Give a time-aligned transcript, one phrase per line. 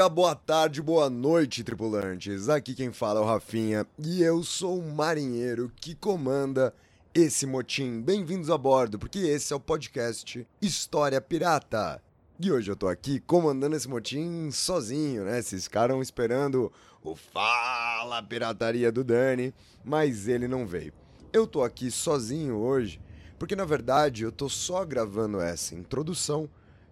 [0.00, 2.48] dia, boa tarde, boa noite, tripulantes.
[2.48, 6.74] Aqui quem fala é o Rafinha e eu sou o marinheiro que comanda
[7.12, 8.00] esse motim.
[8.00, 12.00] Bem-vindos a bordo, porque esse é o podcast História Pirata.
[12.38, 15.42] E hoje eu tô aqui comandando esse motim sozinho, né?
[15.42, 16.72] Vocês ficaram esperando
[17.04, 19.52] o Fala Pirataria do Dani,
[19.84, 20.94] mas ele não veio.
[21.30, 22.98] Eu tô aqui sozinho hoje
[23.38, 26.48] porque na verdade eu tô só gravando essa introdução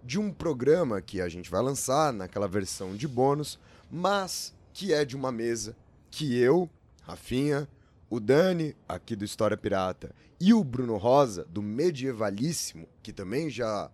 [0.08, 3.58] de um programa que a gente vai lançar naquela versão de bônus,
[3.90, 5.76] mas que é de uma mesa
[6.10, 6.66] que eu,
[7.02, 7.68] Rafinha,
[8.08, 13.90] o Dani, aqui do História Pirata, e o Bruno Rosa, do Medievalíssimo, que também já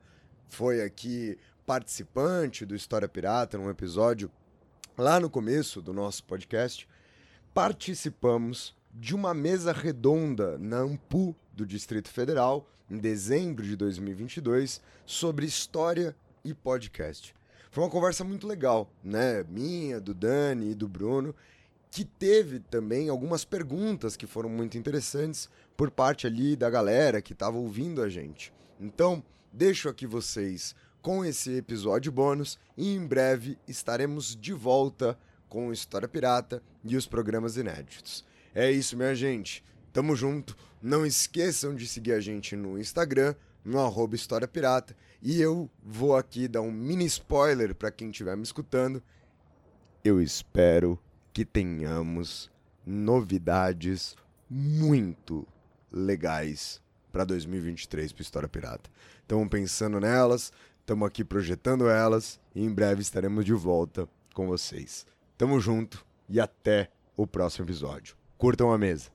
[0.47, 4.31] foi aqui participante do História Pirata num episódio
[4.97, 6.89] lá no começo do nosso podcast,
[7.53, 15.47] participamos de uma mesa redonda na Ampu do Distrito Federal, em dezembro de 2022, sobre
[15.47, 17.35] história e podcast.
[17.71, 19.45] Foi uma conversa muito legal, né?
[19.49, 21.35] Minha, do Dani e do Bruno,
[21.91, 27.33] que teve também algumas perguntas que foram muito interessantes por parte ali da galera que
[27.33, 28.53] estava ouvindo a gente.
[28.81, 35.73] Então, deixo aqui vocês com esse episódio bônus e em breve estaremos de volta com
[35.73, 38.25] História Pirata e os programas inéditos.
[38.55, 39.63] É isso, minha gente.
[39.95, 40.57] Tamo junto.
[40.83, 43.33] Não esqueçam de seguir a gente no Instagram,
[43.65, 44.95] no arroba História Pirata.
[45.23, 49.01] E eu vou aqui dar um mini spoiler para quem estiver me escutando.
[50.03, 50.99] Eu espero
[51.33, 52.51] que tenhamos
[52.85, 54.17] novidades
[54.51, 55.47] muito
[55.93, 58.91] legais para 2023 para História Pirata.
[59.23, 65.07] Estamos pensando nelas, estamos aqui projetando elas e em breve estaremos de volta com vocês.
[65.39, 68.17] Tamo junto e até o próximo episódio.
[68.37, 69.15] Curtam a mesa.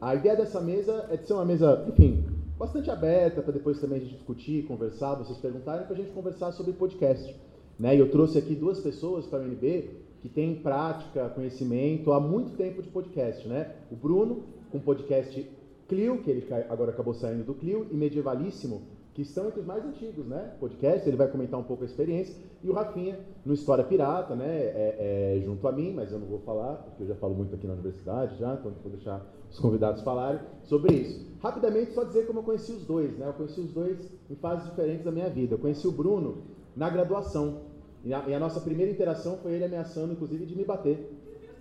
[0.00, 2.24] A ideia dessa mesa é de ser uma mesa, enfim,
[2.58, 6.52] bastante aberta para depois também a gente discutir, conversar, vocês perguntarem para a gente conversar
[6.52, 7.36] sobre podcast.
[7.78, 7.96] Né?
[7.96, 9.90] E eu trouxe aqui duas pessoas para a UNB
[10.22, 13.46] que têm prática, conhecimento há muito tempo de podcast.
[13.46, 13.74] Né?
[13.92, 15.46] O Bruno, com o podcast
[15.86, 18.82] Clio, que ele agora acabou saindo do Clio, e Medievalíssimo,
[19.14, 20.54] que estão entre os mais antigos, né?
[20.60, 22.34] Podcast, ele vai comentar um pouco a experiência.
[22.62, 24.46] E o Rafinha, no História Pirata, né?
[24.46, 27.54] É, é, junto a mim, mas eu não vou falar, porque eu já falo muito
[27.54, 31.28] aqui na universidade já, então vou deixar os convidados falarem sobre isso.
[31.40, 33.26] Rapidamente, só dizer como eu conheci os dois, né?
[33.26, 33.98] Eu conheci os dois
[34.30, 35.54] em fases diferentes da minha vida.
[35.54, 36.38] Eu conheci o Bruno
[36.76, 37.62] na graduação.
[38.04, 41.12] E a, e a nossa primeira interação foi ele ameaçando, inclusive, de me bater,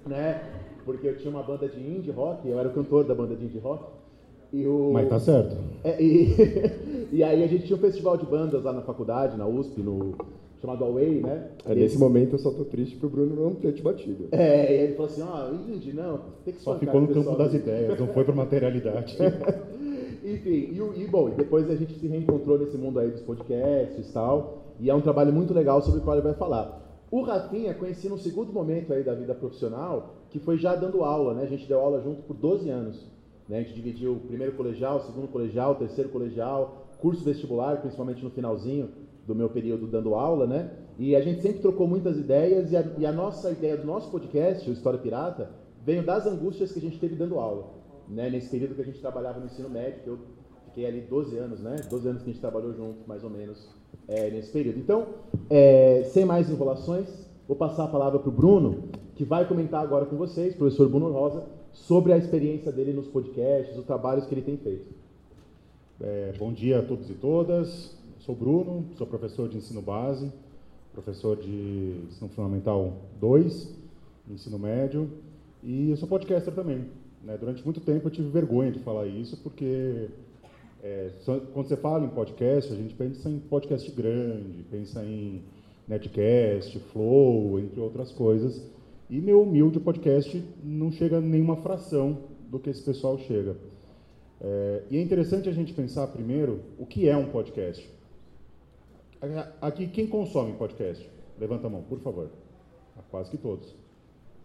[0.06, 0.42] né?
[0.86, 3.46] Porque eu tinha uma banda de indie rock, eu era o cantor da banda de
[3.46, 3.84] indie rock.
[4.54, 4.92] O...
[4.94, 5.56] Mas tá certo.
[5.84, 6.36] É, e...
[7.12, 10.16] e aí a gente tinha um festival de bandas lá na faculdade, na USP, no
[10.62, 11.48] chamado Away, né?
[11.66, 14.28] É, nesse momento eu só tô triste pro Bruno não ter te batido.
[14.32, 17.36] É, e ele falou assim, ó, oh, Indy, não, tem que Só ficou no campo
[17.36, 19.18] das ideias, não foi pra materialidade.
[20.24, 24.14] Enfim, e, e bom, depois a gente se reencontrou nesse mundo aí dos podcasts e
[24.14, 27.08] tal, e é um trabalho muito legal sobre o qual ele vai falar.
[27.10, 31.34] O Rafinha conheci num segundo momento aí da vida profissional, que foi já dando aula,
[31.34, 31.44] né?
[31.44, 33.08] A gente deu aula junto por 12 anos.
[33.50, 33.58] Né?
[33.58, 38.24] A gente dividiu o primeiro colegial, o segundo colegial, o terceiro colegial, curso vestibular, principalmente
[38.24, 38.90] no finalzinho
[39.26, 40.72] do meu período dando aula, né?
[40.98, 44.12] E a gente sempre trocou muitas ideias e a, e a nossa ideia do nosso
[44.12, 45.50] podcast, o História Pirata,
[45.84, 47.68] veio das angústias que a gente teve dando aula,
[48.07, 48.30] né?
[48.30, 50.19] Nesse período que a gente trabalhava no ensino médio, que eu
[50.66, 51.78] fiquei ali 12 anos, né?
[51.90, 53.69] 12 anos que a gente trabalhou junto, mais ou menos,
[54.07, 54.78] é, nesse período.
[54.80, 55.07] Então,
[55.50, 57.07] é, sem mais enrolações,
[57.48, 61.12] vou passar a palavra para o Bruno, que vai comentar agora com vocês, professor Bruno
[61.12, 64.88] Rosa, sobre a experiência dele nos podcasts, os trabalhos que ele tem feito.
[66.01, 67.98] É, bom dia a todos e todas.
[68.19, 70.31] Sou Bruno, sou professor de ensino base,
[70.94, 73.75] professor de ensino fundamental 2,
[74.30, 75.10] ensino médio,
[75.63, 76.86] e eu sou podcaster também.
[77.24, 77.38] Né?
[77.38, 80.10] Durante muito tempo eu tive vergonha de falar isso, porque
[80.81, 81.12] é,
[81.54, 85.42] quando você fala em podcast, a gente pensa em podcast grande, pensa em
[85.88, 88.63] netcast, flow, entre outras coisas.
[89.10, 93.58] E meu humilde podcast não chega a nenhuma fração do que esse pessoal chega.
[94.40, 97.90] É, e é interessante a gente pensar primeiro o que é um podcast.
[99.60, 101.10] Aqui, quem consome podcast?
[101.40, 102.30] Levanta a mão, por favor.
[103.10, 103.76] Quase que todos.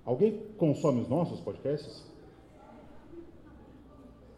[0.03, 2.03] Alguém consome os nossos podcasts?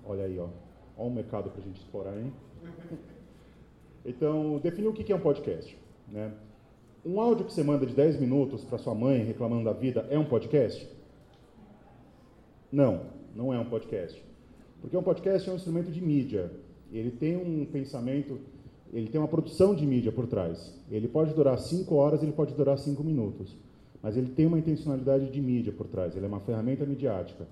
[0.05, 0.49] Olha aí, ó.
[0.97, 2.33] Olha um mercado para a gente explorar, hein?
[4.05, 5.79] Então, definir o que é um podcast.
[6.09, 6.33] Né?
[7.07, 10.19] Um áudio que você manda de 10 minutos para sua mãe reclamando da vida é
[10.19, 10.89] um podcast?
[12.73, 14.21] Não, não é um podcast.
[14.81, 16.51] Porque um podcast é um instrumento de mídia.
[16.93, 18.41] Ele tem um pensamento,
[18.93, 20.75] ele tem uma produção de mídia por trás.
[20.91, 23.57] Ele pode durar 5 horas, ele pode durar 5 minutos.
[24.03, 26.17] Mas ele tem uma intencionalidade de mídia por trás.
[26.17, 27.47] Ele é uma ferramenta midiática.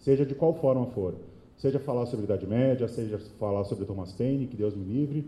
[0.00, 1.14] Seja de qual forma for.
[1.56, 5.24] Seja falar sobre Idade Média, seja falar sobre Thomas Paine, que Deus me livre.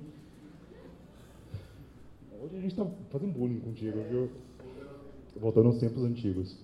[2.49, 4.31] Hoje a gente está fazendo bullying contigo, viu?
[5.39, 6.57] Voltando aos tempos antigos.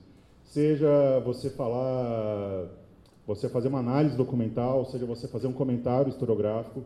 [0.42, 2.70] Seja você falar,
[3.26, 6.82] você fazer uma análise documental, seja você fazer um comentário historiográfico,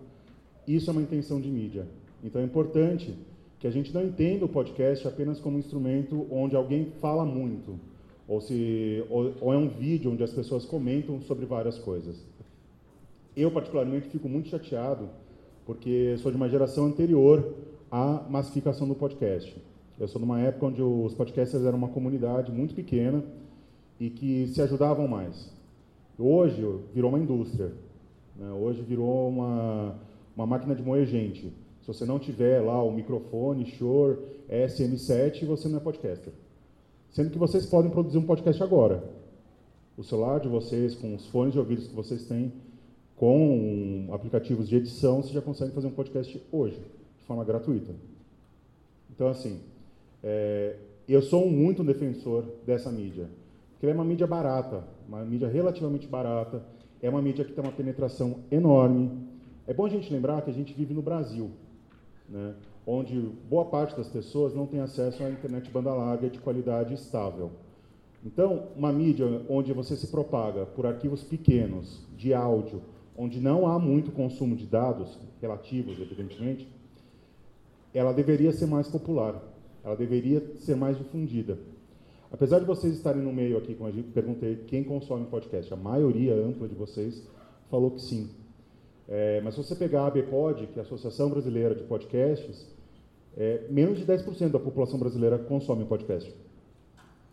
[0.67, 1.87] isso é uma intenção de mídia.
[2.25, 3.15] Então é importante
[3.61, 7.79] que a gente não entenda o podcast apenas como um instrumento onde alguém fala muito,
[8.27, 12.17] ou, se, ou, ou é um vídeo onde as pessoas comentam sobre várias coisas.
[13.37, 15.09] Eu, particularmente, fico muito chateado,
[15.65, 17.55] porque sou de uma geração anterior
[17.91, 19.57] à massificação do podcast.
[19.99, 23.25] Eu sou de uma época onde os podcasters eram uma comunidade muito pequena
[23.99, 25.51] e que se ajudavam mais.
[26.19, 26.63] Hoje
[26.95, 27.73] virou uma indústria.
[28.37, 28.51] Né?
[28.53, 29.95] Hoje virou uma,
[30.37, 31.53] uma máquina de moer gente.
[31.81, 34.19] Se você não tiver lá o microfone, Shure,
[34.49, 36.33] SM7, você não é podcaster.
[37.11, 39.03] Sendo que vocês podem produzir um podcast agora.
[39.97, 42.53] O celular de vocês, com os fones de ouvidos que vocês têm,
[43.17, 46.81] com aplicativos de edição, você já consegue fazer um podcast hoje,
[47.29, 47.95] forma gratuita.
[49.15, 49.61] Então, assim,
[50.25, 50.77] é,
[51.07, 53.29] eu sou muito um defensor dessa mídia,
[53.71, 56.63] porque ela é uma mídia barata, uma mídia relativamente barata,
[57.03, 59.11] é uma mídia que tem uma penetração enorme.
[59.67, 61.51] É bom a gente lembrar que a gente vive no Brasil,
[62.29, 62.55] né,
[62.87, 67.53] onde boa parte das pessoas não tem acesso à internet banda larga de qualidade estável.
[68.25, 72.83] Então, uma mídia onde você se propaga por arquivos pequenos de áudio,
[73.17, 76.69] onde não há muito consumo de dados, relativos, evidentemente,
[77.93, 79.43] ela deveria ser mais popular,
[79.85, 81.59] ela deveria ser mais difundida.
[82.31, 86.35] Apesar de vocês estarem no meio aqui, como gente perguntei, quem consome podcast, a maioria
[86.35, 87.27] ampla de vocês
[87.71, 88.31] falou que sim.
[89.09, 92.67] É, mas se você pegar a ABPOD, que é a Associação Brasileira de Podcasts,
[93.37, 96.31] é, menos de 10% da população brasileira consome podcast.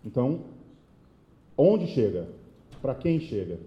[0.06, 0.42] Então,
[1.57, 2.28] onde chega?
[2.81, 3.60] Para quem chega?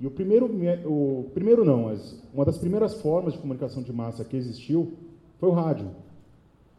[0.00, 0.46] E o primeiro,
[0.86, 4.94] o primeiro não, mas uma das primeiras formas de comunicação de massa que existiu
[5.38, 5.90] foi o rádio.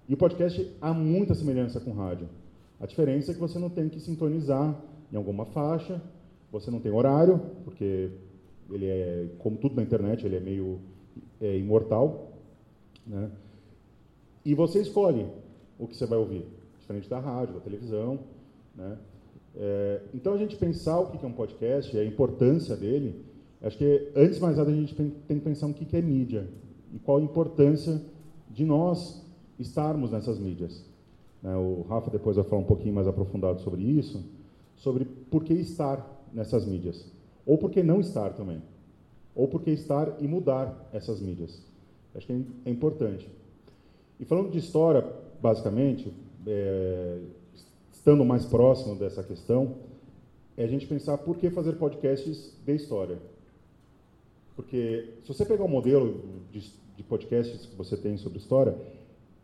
[0.08, 2.30] E o podcast há muita semelhança com o rádio.
[2.80, 4.80] A diferença é que você não tem que sintonizar
[5.12, 6.02] em alguma faixa,
[6.52, 8.12] você não tem horário, porque
[8.70, 10.80] ele é, como tudo na internet, ele é meio
[11.42, 12.34] é, imortal,
[13.06, 13.32] né?
[14.44, 15.26] E você escolhe
[15.80, 16.46] o que você vai ouvir,
[16.80, 18.20] diferente da rádio, da televisão,
[18.76, 18.98] né?
[19.56, 23.24] É, então, a gente pensar o que é um podcast, a importância dele,
[23.62, 26.48] acho que, antes de mais nada, a gente tem, que pensar o que é mídia
[26.94, 28.02] e qual a importância
[28.56, 29.22] de nós
[29.60, 30.84] estarmos nessas mídias.
[31.44, 31.54] Né?
[31.58, 34.24] O Rafa depois vai falar um pouquinho mais aprofundado sobre isso,
[34.78, 37.06] sobre por que estar nessas mídias,
[37.46, 38.62] ou por que não estar também,
[39.36, 41.62] ou por que estar e mudar essas mídias.
[42.16, 43.30] Acho que é, é importante.
[44.18, 45.06] E falando de história,
[45.42, 46.14] basicamente,
[46.48, 47.20] é,
[47.92, 49.76] estando mais próximo dessa questão,
[50.56, 53.20] é a gente pensar por que fazer podcasts de história.
[54.56, 58.76] Porque se você pegar o modelo de, de podcasts que você tem sobre história,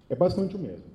[0.10, 0.86] é basicamente o mesmo.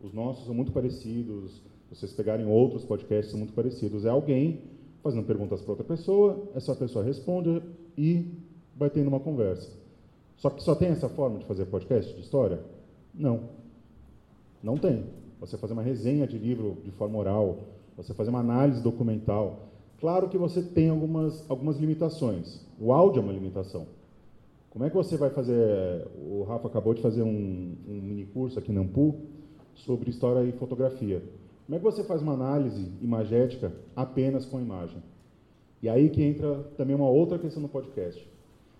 [0.00, 1.60] Os nossos são muito parecidos,
[1.90, 4.04] vocês pegarem outros podcasts são muito parecidos.
[4.04, 4.60] É alguém
[5.02, 7.62] fazendo perguntas para outra pessoa, essa pessoa responde
[7.96, 8.26] e
[8.76, 9.70] vai tendo uma conversa.
[10.36, 12.60] Só que só tem essa forma de fazer podcast de história?
[13.14, 13.48] Não.
[14.62, 15.04] Não tem
[15.40, 17.58] você fazer uma resenha de livro de forma oral,
[17.96, 19.68] você fazer uma análise documental.
[20.00, 22.60] Claro que você tem algumas, algumas limitações.
[22.78, 23.86] O áudio é uma limitação.
[24.78, 26.06] Como é que você vai fazer?
[26.30, 29.12] O Rafa acabou de fazer um, um mini curso aqui na Ampu
[29.74, 31.20] sobre história e fotografia.
[31.66, 35.02] Como é que você faz uma análise imagética apenas com imagem?
[35.82, 38.24] E aí que entra também uma outra questão no podcast.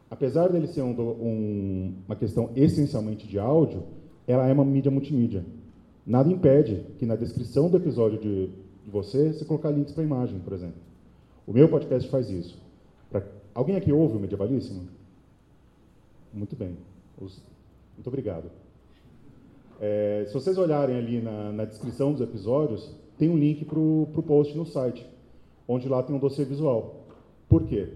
[0.09, 3.83] Apesar dele ser um, um, uma questão essencialmente de áudio,
[4.25, 5.45] ela é uma mídia multimídia.
[6.07, 8.47] Nada impede que na descrição do episódio de,
[8.85, 10.81] de você, você colocar links para imagem, por exemplo.
[11.45, 12.57] O meu podcast faz isso.
[13.11, 13.21] Pra...
[13.52, 14.97] Alguém aqui ouve o Medievalíssimo?
[16.32, 16.76] Muito bem.
[17.18, 18.50] Muito obrigado.
[19.80, 24.25] É, se vocês olharem ali na, na, descrição dos episódios, tem um link para o
[24.26, 25.06] post no site,
[25.66, 27.06] onde lá tem um dossiê visual.
[27.49, 27.88] Por quê?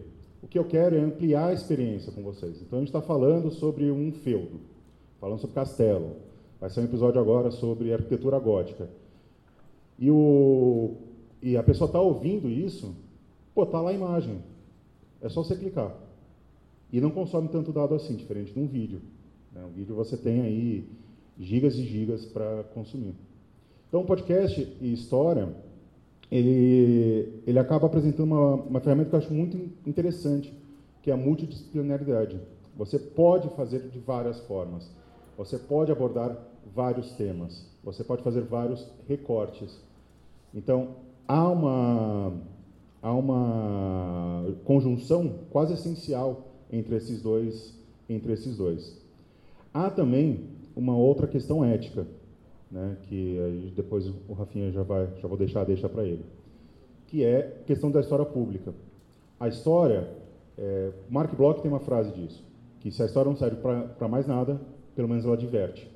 [0.42, 2.60] O que eu quero é ampliar a experiência com vocês.
[2.62, 4.60] Então, a gente está falando sobre um feudo,
[5.20, 6.16] falando sobre castelo,
[6.62, 8.88] Vai ser um episódio agora sobre arquitetura gótica.
[9.98, 10.94] E, o,
[11.42, 12.94] e a pessoa está ouvindo isso,
[13.52, 14.40] pô, tá lá a imagem.
[15.20, 15.92] É só você clicar.
[16.92, 19.00] E não consome tanto dado assim, diferente de um vídeo.
[19.50, 19.64] Né?
[19.64, 20.88] Um vídeo você tem aí
[21.38, 23.14] gigas e gigas para consumir.
[23.88, 25.54] Então, podcast e história,
[26.30, 29.56] ele, ele acaba apresentando uma, uma ferramenta que eu acho muito
[29.86, 30.52] interessante,
[31.02, 32.38] que é a multidisciplinaridade.
[32.76, 34.90] Você pode fazer de várias formas.
[35.36, 36.36] Você pode abordar
[36.74, 37.66] vários temas.
[37.82, 39.78] Você pode fazer vários recortes.
[40.54, 40.96] Então,
[41.26, 42.32] há uma,
[43.02, 48.98] há uma conjunção quase essencial entre esses dois, entre esses dois.
[49.72, 52.06] Há também uma outra questão ética,
[52.70, 56.24] né, que depois o Rafinha já vai, já vou deixar deixa para ele,
[57.06, 58.74] que é a questão da história pública.
[59.38, 60.08] A história,
[60.56, 62.42] é, Mark Bloch tem uma frase disso,
[62.80, 64.60] que se a história não serve para mais nada,
[64.96, 65.90] pelo menos ela diverte.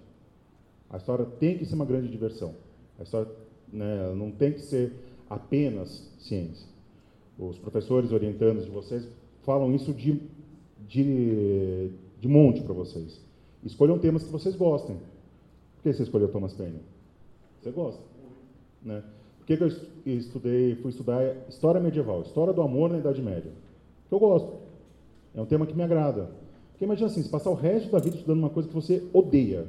[0.91, 2.55] A história tem que ser uma grande diversão.
[2.99, 3.29] A história
[3.73, 4.93] né, não tem que ser
[5.29, 6.67] apenas ciência.
[7.39, 9.07] Os professores orientandos de vocês
[9.43, 10.21] falam isso de,
[10.89, 11.91] de,
[12.21, 13.21] de monte para vocês.
[13.65, 14.97] Escolham temas que vocês gostem.
[15.77, 16.81] Por que você escolheu Thomas Paine?
[17.63, 18.03] Você gosta.
[18.83, 19.03] Né?
[19.39, 19.73] Por que, que eu
[20.07, 23.51] estudei, fui estudar História Medieval, História do Amor na Idade Média?
[24.03, 24.53] Porque eu gosto.
[25.35, 26.31] É um tema que me agrada.
[26.73, 29.67] Porque imagina assim, se passar o resto da vida estudando uma coisa que você odeia.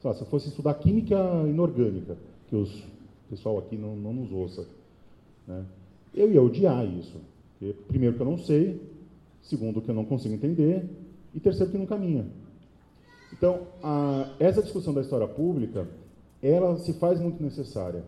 [0.00, 2.16] se eu fosse estudar Química Inorgânica,
[2.48, 2.84] que os
[3.30, 4.66] pessoal aqui não, não nos ouça.
[5.46, 5.64] Né?
[6.12, 7.16] Eu ia odiar isso.
[7.58, 8.80] Porque, primeiro, que eu não sei,
[9.42, 10.88] segundo, que eu não consigo entender,
[11.34, 12.26] e terceiro, que não caminha.
[13.32, 15.88] Então, a, essa discussão da história pública,
[16.42, 18.04] ela se faz muito necessária.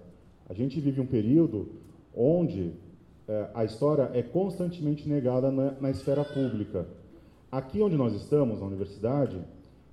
[0.48, 1.68] A gente vive um período
[2.14, 2.72] onde
[3.28, 6.86] é, a história é constantemente negada na, na esfera pública.
[7.50, 9.38] Aqui onde nós estamos, na universidade,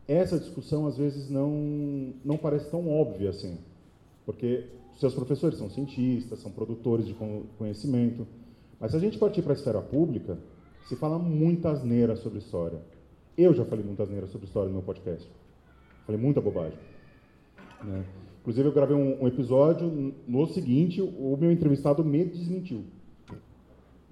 [0.08, 3.60] essa discussão às vezes não, não parece tão óbvia assim,
[4.26, 4.66] porque
[4.98, 7.16] seus professores são cientistas, são produtores de
[7.58, 8.28] conhecimento.
[8.80, 10.38] Mas se a gente partir para a esfera pública,
[10.88, 12.80] se fala muita asneira sobre história.
[13.38, 15.30] Eu já falei muita asneira sobre história no meu podcast.
[16.06, 16.78] Falei muita bobagem.
[17.84, 18.04] Né?
[18.42, 22.84] Inclusive, eu gravei um, um, episódio, no seguinte, o meu entrevistado me desmentiu.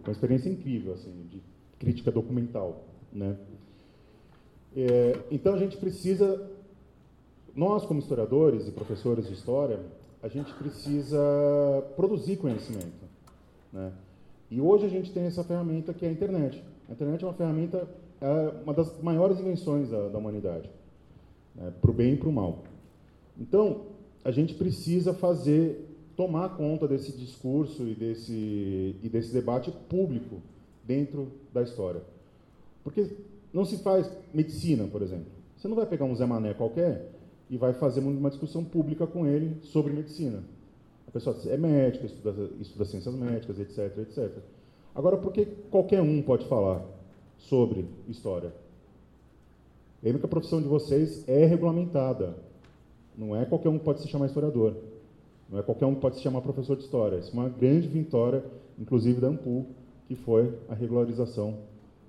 [0.04, 1.42] Uma experiência incrível, assim, de
[1.80, 2.84] crítica documental.
[3.12, 3.36] Né?
[4.76, 6.50] É, então, a gente precisa,
[7.56, 9.80] nós como historiadores e professores de história,
[10.22, 11.20] a gente precisa
[11.96, 13.08] produzir conhecimento.
[13.74, 13.92] Né?
[14.50, 16.64] E hoje a gente tem essa ferramenta que é a internet.
[16.90, 17.88] A internet é uma ferramenta,
[18.22, 20.70] é uma das maiores invenções da, da humanidade,
[21.56, 21.74] né?
[21.82, 22.64] para o bem e para o mal.
[23.40, 23.82] Então,
[24.24, 25.86] a gente precisa fazer,
[26.16, 30.42] tomar conta desse discurso e desse, e desse debate público
[30.84, 32.02] dentro da história.
[32.84, 33.10] Porque
[33.54, 35.28] não se faz medicina, por exemplo.
[35.58, 37.12] Você não vai pegar um Zé Mané qualquer
[37.50, 40.44] e vai fazer uma discussão pública com ele sobre medicina.
[41.08, 44.32] A pessoa é médica, estuda, estuda ciências médicas, etc, etc.
[44.94, 46.84] Agora, por que qualquer um pode falar
[47.38, 48.54] sobre história?
[50.04, 52.36] A profissão de vocês é regulamentada.
[53.18, 54.76] Não é qualquer um que pode se chamar historiador.
[55.50, 57.18] Não é qualquer um que pode se chamar professor de história.
[57.18, 58.44] Isso é uma grande vitória,
[58.78, 59.66] inclusive da AMPU,
[60.08, 61.58] que foi a regularização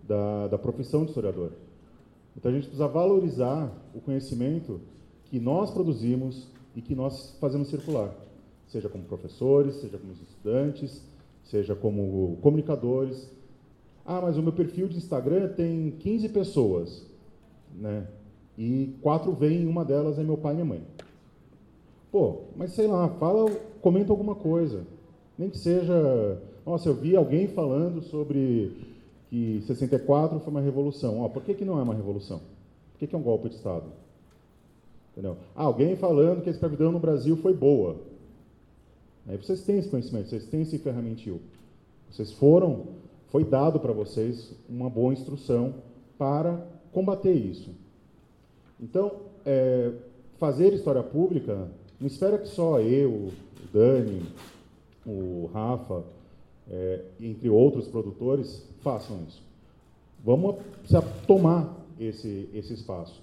[0.02, 1.52] da, da profissão de historiador.
[2.36, 4.80] Então a gente precisa valorizar o conhecimento
[5.24, 8.14] que nós produzimos e que nós fazemos circular,
[8.68, 11.02] seja como professores, seja como estudantes,
[11.44, 13.30] seja como comunicadores.
[14.04, 17.06] Ah, mas o meu perfil de Instagram tem 15 pessoas,
[17.74, 18.06] né?
[18.56, 20.82] E quatro vêm, uma delas é meu pai e minha mãe.
[22.10, 24.86] Pô, mas sei lá, fala, comenta alguma coisa.
[25.36, 28.72] Nem que seja, nossa, eu vi alguém falando sobre
[29.28, 31.20] que 64 foi uma revolução.
[31.20, 32.38] Ó, por que, que não é uma revolução?
[32.92, 33.84] Por que, que é um golpe de Estado?
[35.12, 35.36] Entendeu?
[35.54, 37.96] Ah, alguém falando que a escravidão no Brasil foi boa.
[39.28, 41.40] Aí vocês têm esse conhecimento, vocês têm esse ferramentil.
[42.10, 42.86] Vocês foram,
[43.28, 45.74] foi dado para vocês uma boa instrução
[46.16, 47.70] para combater isso.
[48.80, 49.92] Então, é,
[50.38, 51.68] fazer história pública,
[52.00, 53.32] não espera que só eu, o
[53.72, 54.22] Dani,
[55.06, 56.04] o Rafa,
[56.70, 59.42] é, entre outros produtores, façam isso.
[60.24, 60.56] Vamos
[61.26, 63.22] tomar esse, esse espaço.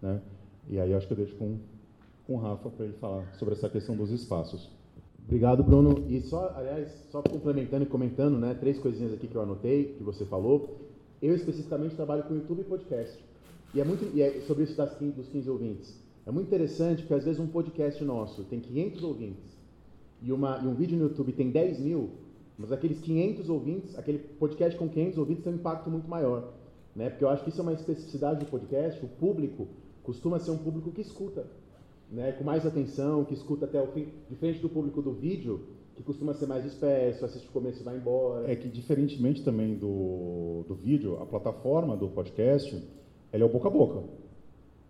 [0.00, 0.20] Né?
[0.68, 1.58] E aí acho que eu deixo com,
[2.26, 4.68] com o Rafa para ele falar sobre essa questão dos espaços.
[5.24, 6.04] Obrigado, Bruno.
[6.08, 10.02] E só, aliás, só complementando e comentando, né, três coisinhas aqui que eu anotei, que
[10.02, 10.78] você falou.
[11.20, 13.22] Eu especificamente trabalho com YouTube e podcast.
[13.74, 15.98] E é muito e é sobre isso das 15, dos 15 ouvintes.
[16.26, 19.56] É muito interessante porque às vezes um podcast nosso tem 500 ouvintes
[20.22, 22.10] e, uma, e um vídeo no YouTube tem 10 mil,
[22.56, 26.52] mas aqueles 500 ouvintes, aquele podcast com 500 ouvintes tem um impacto muito maior.
[26.94, 27.10] Né?
[27.10, 29.66] Porque eu acho que isso é uma especificidade do podcast, o público
[30.02, 31.46] costuma ser um público que escuta,
[32.12, 35.60] né, com mais atenção, que escuta até o fim, diferente do público do vídeo,
[35.96, 38.50] que costuma ser mais disperso, assiste o começo e vai embora.
[38.50, 42.82] É que, diferentemente também do, do vídeo, a plataforma do podcast,
[43.32, 44.02] ela é o boca a boca.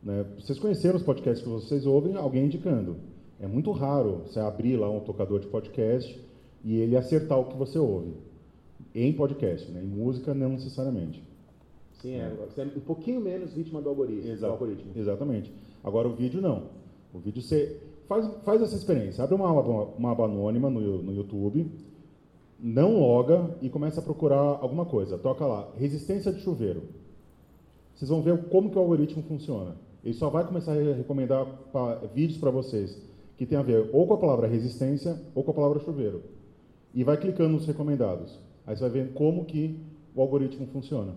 [0.02, 0.26] Né?
[0.36, 2.96] Vocês conheceram os podcasts que vocês ouvem, alguém indicando.
[3.40, 6.20] É muito raro você abrir lá um tocador de podcast
[6.64, 8.14] e ele acertar o que você ouve.
[8.94, 9.80] Em podcast, né?
[9.80, 11.22] em música não necessariamente.
[12.00, 12.30] Sim, é.
[12.48, 14.28] Você é um pouquinho menos vítima do algoritmo.
[14.28, 14.90] Exa- do algoritmo.
[14.94, 15.52] Exatamente.
[15.84, 16.81] Agora o vídeo não.
[17.12, 17.78] O vídeo você
[18.08, 19.22] faz, faz essa experiência.
[19.22, 19.60] Abre uma aba,
[19.98, 21.70] uma aba anônima no, no YouTube,
[22.58, 25.18] não loga e começa a procurar alguma coisa.
[25.18, 26.82] Toca lá, resistência de chuveiro.
[27.94, 29.76] Vocês vão ver como que o algoritmo funciona.
[30.04, 33.00] Ele só vai começar a recomendar pa- vídeos para vocês
[33.36, 36.22] que tem a ver ou com a palavra resistência ou com a palavra chuveiro.
[36.94, 38.38] E vai clicando nos recomendados.
[38.66, 39.78] Aí você vai ver como que
[40.14, 41.14] o algoritmo funciona.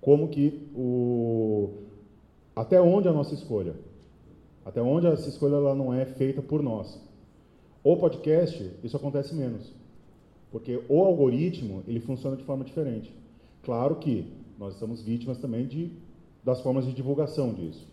[0.00, 1.70] Como que o
[2.54, 3.74] até onde a nossa escolha.
[4.64, 7.00] Até onde essa escolha ela não é feita por nós.
[7.82, 9.72] O podcast, isso acontece menos.
[10.50, 13.12] Porque o algoritmo, ele funciona de forma diferente.
[13.62, 15.90] Claro que nós estamos vítimas também de,
[16.44, 17.88] das formas de divulgação disso.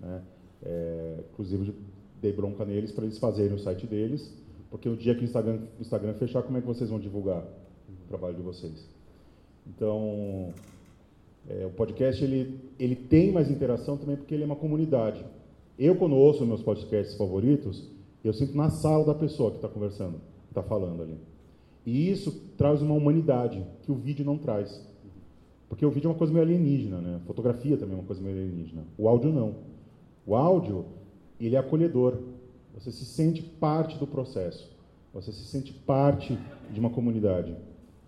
[0.00, 0.22] Né?
[0.62, 1.74] É, inclusive,
[2.20, 4.32] dei bronca neles para eles fazerem o site deles,
[4.70, 7.42] porque o dia que o Instagram, o Instagram fechar, como é que vocês vão divulgar
[7.42, 8.88] o trabalho de vocês?
[9.66, 10.52] Então,
[11.48, 15.24] é, o podcast ele, ele tem mais interação também porque ele é uma comunidade.
[15.78, 17.88] Eu, quando ouço meus podcasts favoritos,
[18.24, 21.16] eu sinto na sala da pessoa que está conversando, que está falando ali.
[21.86, 24.84] E isso traz uma humanidade que o vídeo não traz.
[25.68, 27.20] Porque o vídeo é uma coisa meio alienígena, né?
[27.26, 28.84] Fotografia também é uma coisa meio alienígena.
[28.96, 29.54] O áudio não.
[30.26, 30.84] O áudio,
[31.38, 32.18] ele é acolhedor.
[32.74, 34.76] Você se sente parte do processo.
[35.14, 36.38] Você se sente parte
[36.72, 37.54] de uma comunidade.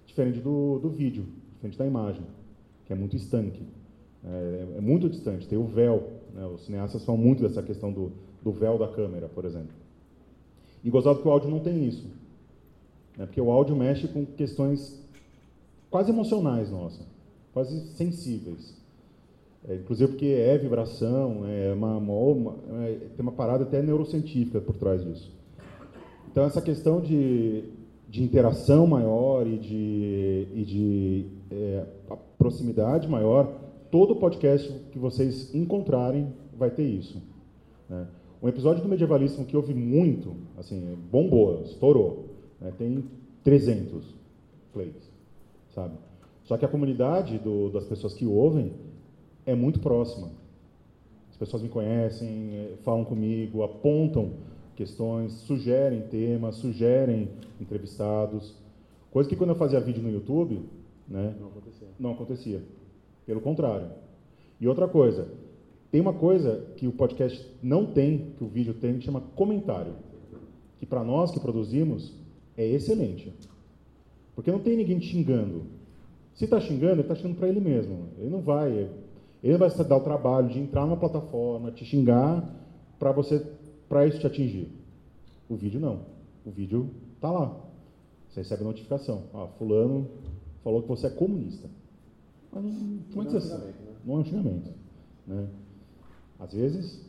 [0.06, 1.24] Diferente do, do vídeo,
[1.54, 2.22] diferente da imagem,
[2.84, 3.62] que é muito estanque.
[4.24, 6.19] É, é muito distante, tem o véu.
[6.34, 6.46] Né?
[6.46, 8.12] Os cineastas falam muito dessa questão do,
[8.42, 9.72] do véu da câmera, por exemplo.
[10.82, 12.06] E gozado que o áudio não tem isso.
[13.16, 13.26] Né?
[13.26, 15.00] Porque o áudio mexe com questões
[15.90, 17.06] quase emocionais nossas,
[17.52, 18.74] quase sensíveis.
[19.68, 24.76] É, inclusive porque é vibração, é uma, uma, é- tem uma parada até neurocientífica por
[24.76, 25.30] trás disso.
[26.30, 27.64] Então essa questão de,
[28.08, 31.84] de interação maior e de, e de é,
[32.38, 33.52] proximidade maior,
[33.90, 37.20] todo podcast que vocês encontrarem vai ter isso.
[37.88, 38.06] né?
[38.42, 42.26] Um episódio do Medievalismo que eu ouvi muito, assim, bombou, estourou,
[42.60, 42.72] né?
[42.78, 43.04] tem
[43.44, 44.04] 300
[44.72, 44.94] plays,
[45.74, 45.94] sabe?
[46.44, 48.72] Só que a comunidade do- das pessoas que ouvem
[49.44, 50.30] é muito próxima.
[51.30, 54.30] As pessoas me conhecem, eh, falam comigo, apontam
[54.76, 57.28] questões, sugerem temas, sugerem
[57.60, 58.54] entrevistados.
[59.10, 60.60] Coisa que quando eu fazia vídeo no YouTube,
[61.08, 61.88] né, Não aconteceu.
[61.98, 62.62] não acontecia.
[63.30, 63.86] Pelo contrário.
[64.60, 65.28] E outra coisa,
[65.88, 69.92] tem uma coisa que o podcast não tem, que o vídeo tem, que chama comentário.
[70.80, 72.12] Que para nós que produzimos
[72.56, 73.32] é excelente.
[74.34, 75.62] Porque não tem ninguém xingando.
[76.34, 78.08] Se está xingando, ele está xingando para ele mesmo.
[78.18, 78.90] Ele não vai.
[79.44, 82.52] Ele vai se dar o trabalho de entrar numa plataforma, te xingar
[82.98, 83.46] para você,
[83.88, 84.72] para isso te atingir.
[85.48, 86.00] O vídeo não.
[86.44, 86.90] O vídeo
[87.20, 87.60] tá lá.
[88.28, 89.22] Você recebe notificação.
[89.32, 90.08] Ah, fulano
[90.64, 91.70] falou que você é comunista.
[92.52, 93.64] Mas não, é é um sabe?
[93.66, 93.72] né?
[94.04, 94.70] Não é xingamento.
[95.26, 95.46] Né?
[96.38, 97.00] Às vezes,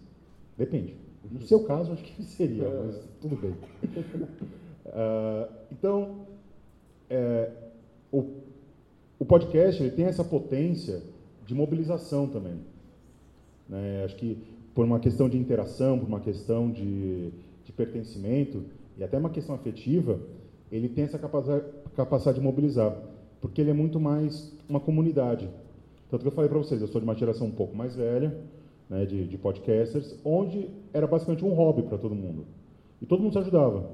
[0.57, 0.95] depende.
[1.31, 3.55] No seu caso, acho que seria, mas tudo bem.
[4.93, 6.25] Ah, então,
[7.09, 7.49] é,
[8.11, 8.25] o,
[9.19, 11.01] o podcast ele tem essa potência
[11.45, 12.59] de mobilização também.
[13.69, 14.03] né?
[14.03, 14.37] Acho que
[14.73, 17.29] por uma questão de interação, por uma questão de,
[17.63, 18.63] de pertencimento
[18.97, 20.19] e até uma questão afetiva,
[20.71, 22.97] ele tem essa capacidade, capacidade de mobilizar,
[23.41, 25.49] porque ele é muito mais uma comunidade.
[26.09, 28.37] Tanto que eu falei para vocês, eu sou de uma geração um pouco mais velha,
[28.89, 32.45] né, de, de podcasters, onde era basicamente um hobby para todo mundo.
[33.01, 33.89] E todo mundo se ajudava.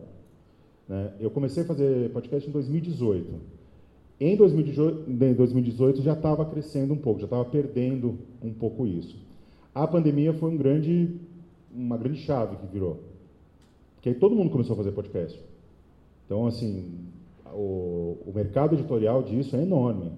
[0.88, 1.14] né?
[1.20, 3.34] Eu comecei a fazer podcast em 2018.
[4.20, 9.16] Em 2018, em 2018 já estava crescendo um pouco, já estava perdendo um pouco isso.
[9.74, 11.16] A pandemia foi um grande,
[11.74, 13.00] uma grande chave que virou.
[13.96, 15.40] Porque aí todo mundo começou a fazer podcast.
[16.26, 16.92] Então, assim,
[17.54, 20.12] o, o mercado editorial disso é enorme.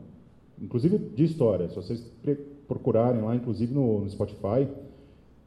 [0.61, 1.69] Inclusive de história.
[1.69, 2.11] Se vocês
[2.67, 4.67] procurarem lá, inclusive no, no Spotify,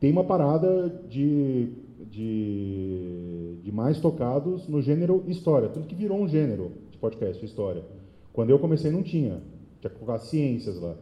[0.00, 1.68] tem uma parada de,
[2.10, 5.68] de, de mais tocados no gênero história.
[5.68, 7.84] Tudo que virou um gênero de podcast, história.
[8.32, 9.40] Quando eu comecei não tinha.
[9.80, 10.96] Tinha que colocar ciências lá.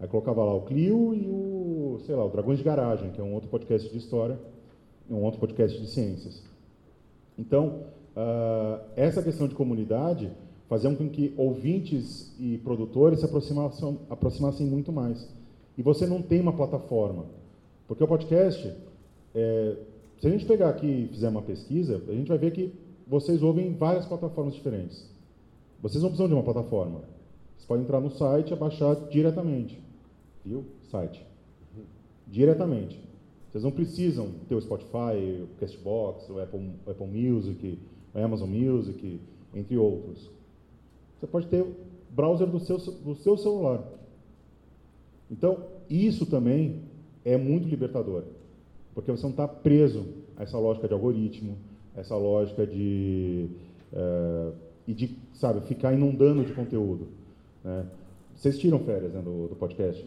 [0.00, 3.24] Aí colocava lá o Clio e o, sei lá, o Dragões de Garagem, que é
[3.24, 4.38] um outro podcast de história,
[5.10, 6.42] um outro podcast de ciências.
[7.38, 7.84] Então,
[8.16, 10.30] ah, essa questão de comunidade
[10.68, 15.28] fazia com que ouvintes e produtores se aproximassem, aproximassem muito mais.
[15.76, 17.24] E você não tem uma plataforma.
[17.88, 18.72] Porque o podcast,
[19.34, 19.76] é,
[20.20, 22.72] se a gente pegar aqui e fizer uma pesquisa, a gente vai ver que
[23.06, 25.10] vocês ouvem em várias plataformas diferentes.
[25.82, 27.00] Vocês não precisam de uma plataforma.
[27.56, 29.82] Vocês podem entrar no site e baixar diretamente.
[30.44, 30.64] Viu?
[30.90, 31.26] Site.
[32.28, 33.02] Diretamente.
[33.50, 37.78] Vocês não precisam ter o Spotify, o Castbox, o Apple, o Apple Music,
[38.14, 39.20] Amazon Music,
[39.54, 40.30] entre outros.
[41.18, 41.66] Você pode ter
[42.10, 43.84] browser do seu, do seu celular.
[45.30, 46.82] Então, isso também
[47.24, 48.24] é muito libertador,
[48.94, 51.56] porque você não está preso a essa lógica de algoritmo,
[51.94, 53.48] essa lógica de
[53.92, 54.52] uh,
[54.86, 57.08] e de sabe ficar inundando de conteúdo.
[57.62, 57.86] Né?
[58.34, 60.04] Vocês tiram férias né, do, do, podcast?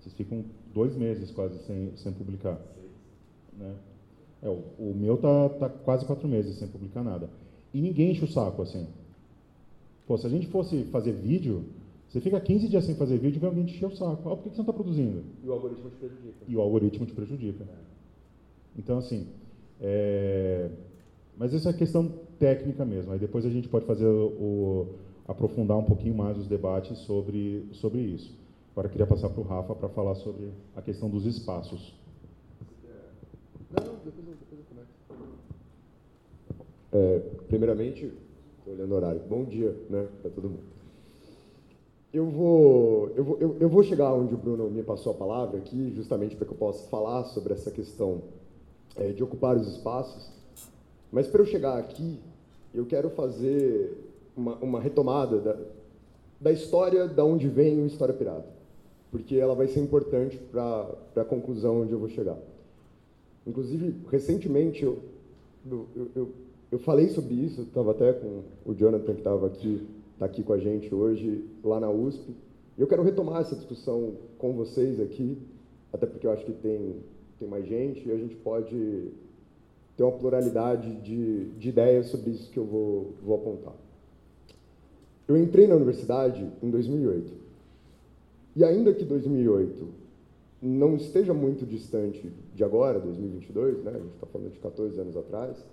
[0.00, 2.58] Vocês ficam dois meses quase sem, sem publicar.
[3.58, 3.74] Né?
[4.42, 7.28] É, o, o, meu tá, tá quase quatro meses sem publicar nada.
[7.74, 8.86] E ninguém enche o saco assim.
[10.06, 11.64] Pô, se a gente fosse fazer vídeo,
[12.08, 14.30] você fica 15 dias sem fazer vídeo e vem alguém te encher o saco.
[14.30, 15.24] Ah, por que você não está produzindo?
[15.42, 16.44] E o algoritmo te prejudica.
[16.46, 17.64] E o algoritmo te prejudica.
[17.64, 18.78] É.
[18.78, 19.26] Então, assim,
[19.80, 20.70] é...
[21.36, 23.12] mas essa é a questão técnica mesmo.
[23.12, 24.86] Aí depois a gente pode fazer o,
[25.26, 28.32] aprofundar um pouquinho mais os debates sobre, sobre isso.
[28.72, 31.94] Agora eu queria passar para o Rafa para falar sobre a questão dos espaços.
[33.70, 34.88] Não, não, depois, depois eu começo.
[36.94, 38.12] É, primeiramente,
[38.64, 40.62] olhando o horário, bom dia né, para todo mundo.
[42.12, 45.58] Eu vou, eu, vou, eu, eu vou chegar onde o Bruno me passou a palavra
[45.58, 48.22] aqui, justamente para que eu possa falar sobre essa questão
[48.94, 50.30] é, de ocupar os espaços.
[51.10, 52.20] Mas para eu chegar aqui,
[52.72, 53.98] eu quero fazer
[54.36, 55.56] uma, uma retomada da,
[56.40, 58.46] da história da onde vem o História Pirata,
[59.10, 62.38] porque ela vai ser importante para a conclusão onde eu vou chegar.
[63.44, 65.00] Inclusive, recentemente, eu,
[65.68, 70.26] eu, eu, eu falei sobre isso, estava até com o Jonathan, que estava aqui, está
[70.26, 72.34] aqui com a gente hoje, lá na USP.
[72.76, 75.38] Eu quero retomar essa discussão com vocês aqui,
[75.92, 76.96] até porque eu acho que tem,
[77.38, 79.12] tem mais gente e a gente pode
[79.96, 83.74] ter uma pluralidade de, de ideias sobre isso que eu vou, vou apontar.
[85.26, 87.32] Eu entrei na universidade em 2008.
[88.56, 89.88] E ainda que 2008
[90.60, 93.92] não esteja muito distante de agora, 2022, né?
[93.94, 95.64] a gente está falando de 14 anos atrás,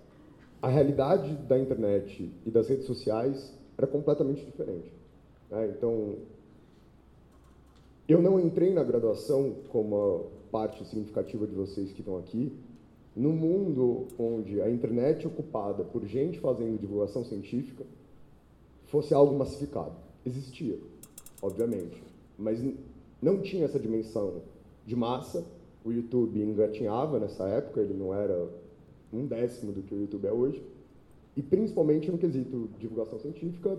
[0.62, 4.93] a realidade da internet e das redes sociais era completamente diferente.
[5.50, 5.74] Né?
[5.76, 6.15] Então,
[8.08, 12.52] eu não entrei na graduação como parte significativa de vocês que estão aqui,
[13.15, 17.84] no mundo onde a internet ocupada por gente fazendo divulgação científica
[18.86, 19.95] fosse algo massificado.
[20.26, 20.78] Existia,
[21.41, 22.02] obviamente,
[22.38, 22.62] mas
[23.21, 24.41] não tinha essa dimensão
[24.86, 25.43] de massa.
[25.84, 28.47] O YouTube engatinhava nessa época, ele não era
[29.13, 30.63] um décimo do que o YouTube é hoje.
[31.36, 33.78] E principalmente no quesito divulgação científica,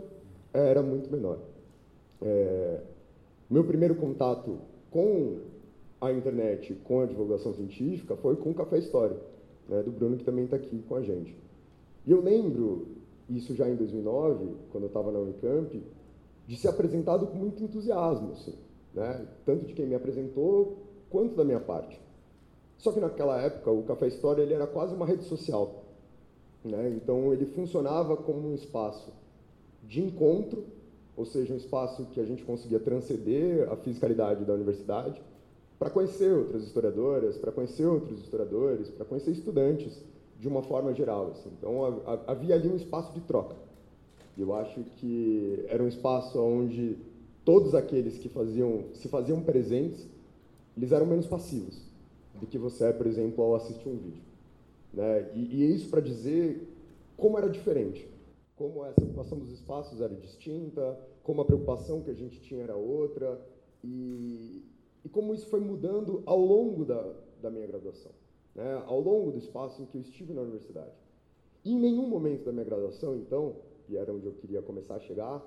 [0.52, 1.38] era muito menor.
[2.20, 2.80] É,
[3.50, 4.58] meu primeiro contato
[4.90, 5.40] com
[6.00, 9.16] a internet, com a divulgação científica, foi com o Café História,
[9.68, 11.36] né, do Bruno, que também está aqui com a gente.
[12.04, 12.88] E eu lembro,
[13.30, 15.80] isso já em 2009, quando eu estava na Unicamp,
[16.46, 18.54] de ser apresentado com muito entusiasmo, assim,
[18.92, 22.00] né, tanto de quem me apresentou, quanto da minha parte.
[22.82, 25.84] Só que naquela época, o Café História ele era quase uma rede social.
[26.64, 26.92] Né?
[26.96, 29.12] Então, ele funcionava como um espaço
[29.84, 30.64] de encontro,
[31.16, 35.22] ou seja, um espaço que a gente conseguia transcender a fisicalidade da universidade,
[35.78, 40.02] para conhecer outras historiadoras, para conhecer outros historiadores, para conhecer estudantes,
[40.40, 41.30] de uma forma geral.
[41.30, 41.50] Assim.
[41.56, 43.54] Então, havia ali um espaço de troca.
[44.36, 46.98] Eu acho que era um espaço onde
[47.44, 50.04] todos aqueles que faziam, se faziam presentes,
[50.76, 51.91] eles eram menos passivos
[52.42, 54.20] do que você é, por exemplo, ao assistir um vídeo.
[54.92, 55.30] Né?
[55.32, 56.68] E, e é isso para dizer
[57.16, 58.06] como era diferente,
[58.56, 62.74] como essa ocupação dos espaços era distinta, como a preocupação que a gente tinha era
[62.74, 63.40] outra,
[63.84, 64.64] e,
[65.04, 68.10] e como isso foi mudando ao longo da, da minha graduação,
[68.56, 68.82] né?
[68.86, 70.90] ao longo do espaço em que eu estive na universidade.
[71.64, 73.54] E em nenhum momento da minha graduação, então,
[73.88, 75.40] e era onde eu queria começar a chegar,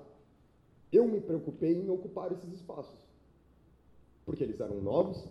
[0.90, 2.98] eu me preocupei em ocupar esses espaços.
[4.24, 5.28] Porque eles eram novos,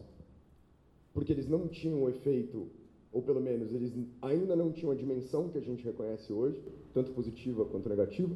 [1.15, 2.67] porque eles não tinham o efeito,
[3.11, 6.61] ou pelo menos eles ainda não tinham a dimensão que a gente reconhece hoje,
[6.93, 8.35] tanto positiva quanto negativa,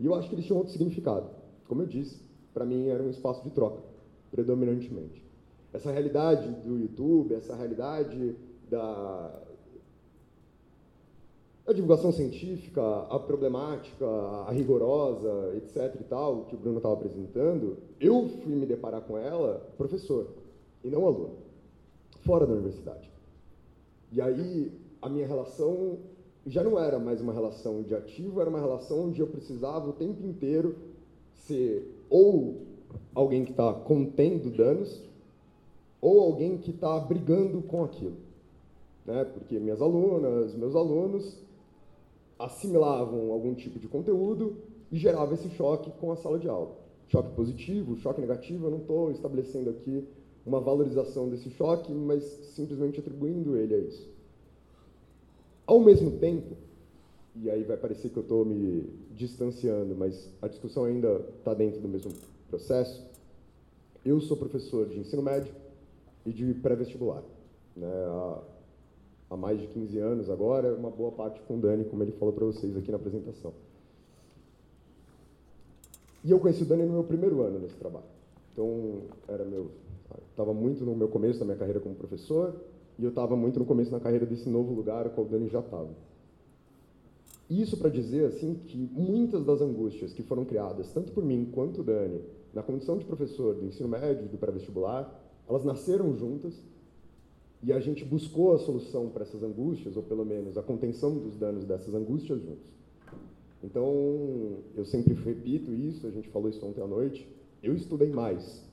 [0.00, 1.30] e eu acho que eles tinham outro significado.
[1.68, 2.20] Como eu disse,
[2.52, 3.80] para mim era um espaço de troca,
[4.32, 5.24] predominantemente.
[5.72, 8.34] Essa realidade do YouTube, essa realidade
[8.68, 9.42] da,
[11.64, 16.00] a divulgação científica, a problemática, a rigorosa, etc.
[16.00, 20.26] e tal, que o Bruno estava apresentando, eu fui me deparar com ela professor
[20.82, 21.45] e não aluno
[22.26, 23.08] fora da universidade.
[24.12, 25.98] E aí a minha relação
[26.44, 29.92] já não era mais uma relação de ativo, era uma relação onde eu precisava o
[29.92, 30.76] tempo inteiro
[31.46, 32.62] ser ou
[33.14, 35.00] alguém que está contendo danos
[36.00, 38.16] ou alguém que está brigando com aquilo.
[39.04, 39.24] Né?
[39.24, 41.40] Porque minhas alunas, meus alunos
[42.38, 44.56] assimilavam algum tipo de conteúdo
[44.90, 46.76] e gerava esse choque com a sala de aula.
[47.08, 50.06] Choque positivo, choque negativo, eu não estou estabelecendo aqui
[50.46, 52.22] uma valorização desse choque, mas
[52.54, 54.08] simplesmente atribuindo ele a isso.
[55.66, 56.56] Ao mesmo tempo,
[57.34, 61.80] e aí vai parecer que eu estou me distanciando, mas a discussão ainda está dentro
[61.80, 62.12] do mesmo
[62.48, 63.04] processo,
[64.04, 65.52] eu sou professor de ensino médio
[66.24, 67.22] e de pré-vestibular.
[67.76, 67.88] Né?
[67.88, 68.42] Há,
[69.30, 72.32] há, mais de 15 anos agora, uma boa parte com o Dani, como ele falou
[72.32, 73.52] para vocês aqui na apresentação.
[76.22, 78.06] E eu conheci o Dani no meu primeiro ano nesse trabalho.
[78.52, 79.70] Então, era meu...
[80.30, 82.54] Estava muito no meu começo da minha carreira como professor
[82.98, 85.60] e eu estava muito no começo da carreira desse novo lugar, qual o Dani já
[85.60, 85.90] estava.
[87.48, 91.80] Isso para dizer assim que muitas das angústias que foram criadas, tanto por mim quanto
[91.80, 92.20] o Dani,
[92.52, 96.60] na condição de professor do ensino médio, do pré-vestibular, elas nasceram juntas
[97.62, 101.36] e a gente buscou a solução para essas angústias, ou pelo menos a contenção dos
[101.36, 102.74] danos dessas angústias juntos.
[103.62, 107.28] Então, eu sempre repito isso, a gente falou isso ontem à noite,
[107.62, 108.65] eu estudei mais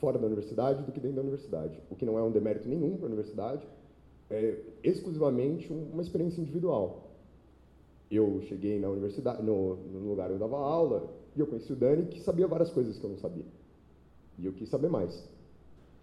[0.00, 2.96] fora da universidade do que dentro da universidade, o que não é um demérito nenhum
[2.96, 3.68] para a universidade,
[4.30, 7.10] é exclusivamente uma experiência individual.
[8.10, 11.76] Eu cheguei na universidade, no, no lugar onde eu dava aula, e eu conheci o
[11.76, 13.44] Dani, que sabia várias coisas que eu não sabia.
[14.38, 15.28] E eu quis saber mais.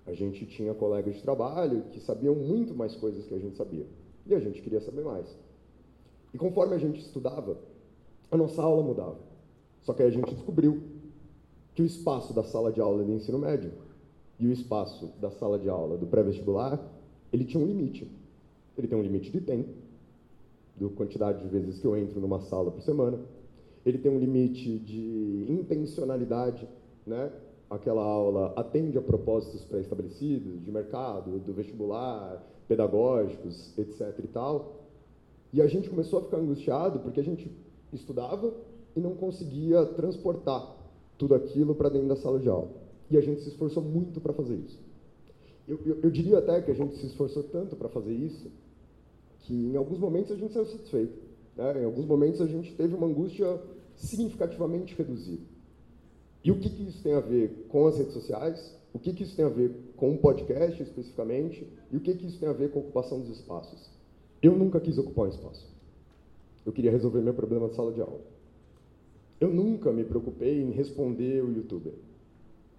[0.06, 3.86] A gente tinha colegas de trabalho que sabiam muito mais coisas que a gente sabia.
[4.26, 5.28] E a gente queria saber mais.
[6.34, 7.58] E conforme a gente estudava,
[8.30, 9.18] a nossa aula mudava.
[9.82, 10.82] Só que aí a gente descobriu
[11.74, 13.72] que o espaço da sala de aula de ensino médio
[14.40, 16.80] e o espaço da sala de aula do pré-vestibular,
[17.32, 18.10] ele tinha um limite.
[18.78, 19.70] Ele tem um limite de tempo,
[20.76, 23.20] da quantidade de vezes que eu entro numa sala por semana.
[23.86, 26.68] Ele tem um limite de intencionalidade,
[27.06, 27.32] né?
[27.70, 34.76] Aquela aula atende a propósitos pré-estabelecidos de mercado, do vestibular, pedagógicos, etc e tal.
[35.52, 37.52] E a gente começou a ficar angustiado porque a gente
[37.92, 38.54] estudava
[38.96, 40.76] e não conseguia transportar
[41.18, 42.87] tudo aquilo para dentro da sala de aula.
[43.10, 44.80] E a gente se esforçou muito para fazer isso.
[45.68, 48.50] Eu, eu, eu, diria até que a gente se esforçou tanto para fazer isso
[49.40, 51.18] que em alguns momentos a gente saiu satisfeito.
[51.56, 51.82] Né?
[51.82, 53.60] Em alguns momentos a gente teve uma angústia
[53.96, 55.44] significativamente reduzida.
[56.44, 58.76] E o que, que isso tem a ver com as redes sociais?
[58.94, 61.68] O que, que isso tem a ver com o podcast especificamente?
[61.92, 63.90] E o que, que isso tem a ver com a ocupação dos espaços?
[64.42, 65.68] Eu nunca quis ocupar um espaço.
[66.66, 68.22] Eu queria resolver meu problema de sala de aula.
[69.40, 71.94] Eu nunca me preocupei em responder o youtuber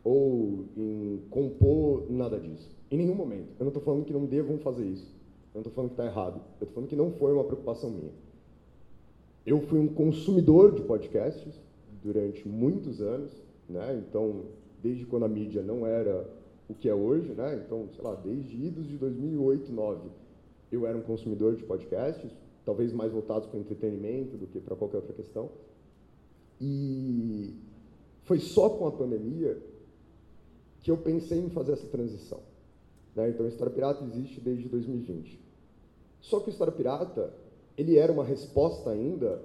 [0.09, 2.75] ou em compor nada disso.
[2.90, 3.49] Em nenhum momento.
[3.59, 5.07] Eu não estou falando que não devam fazer isso.
[5.55, 6.37] Eu não estou falando que está errado.
[6.37, 8.12] Eu estou falando que não foi uma preocupação minha.
[9.44, 11.61] Eu fui um consumidor de podcasts
[12.03, 13.31] durante muitos anos,
[13.68, 14.03] né?
[14.09, 14.47] Então,
[14.83, 16.27] desde quando a mídia não era
[16.71, 17.62] o que é hoje, né?
[17.66, 20.09] Então, sei lá, desde idos de 2008, 2009,
[20.73, 22.31] eu era um consumidor de podcasts,
[22.64, 25.51] talvez mais voltados para entretenimento do que para qualquer outra questão.
[26.59, 27.53] E
[28.23, 29.59] foi só com a pandemia
[30.82, 32.40] que eu pensei em fazer essa transição.
[33.14, 33.30] Né?
[33.30, 35.40] Então, a História Pirata existe desde 2020.
[36.20, 37.32] Só que o História Pirata,
[37.76, 39.42] ele era uma resposta ainda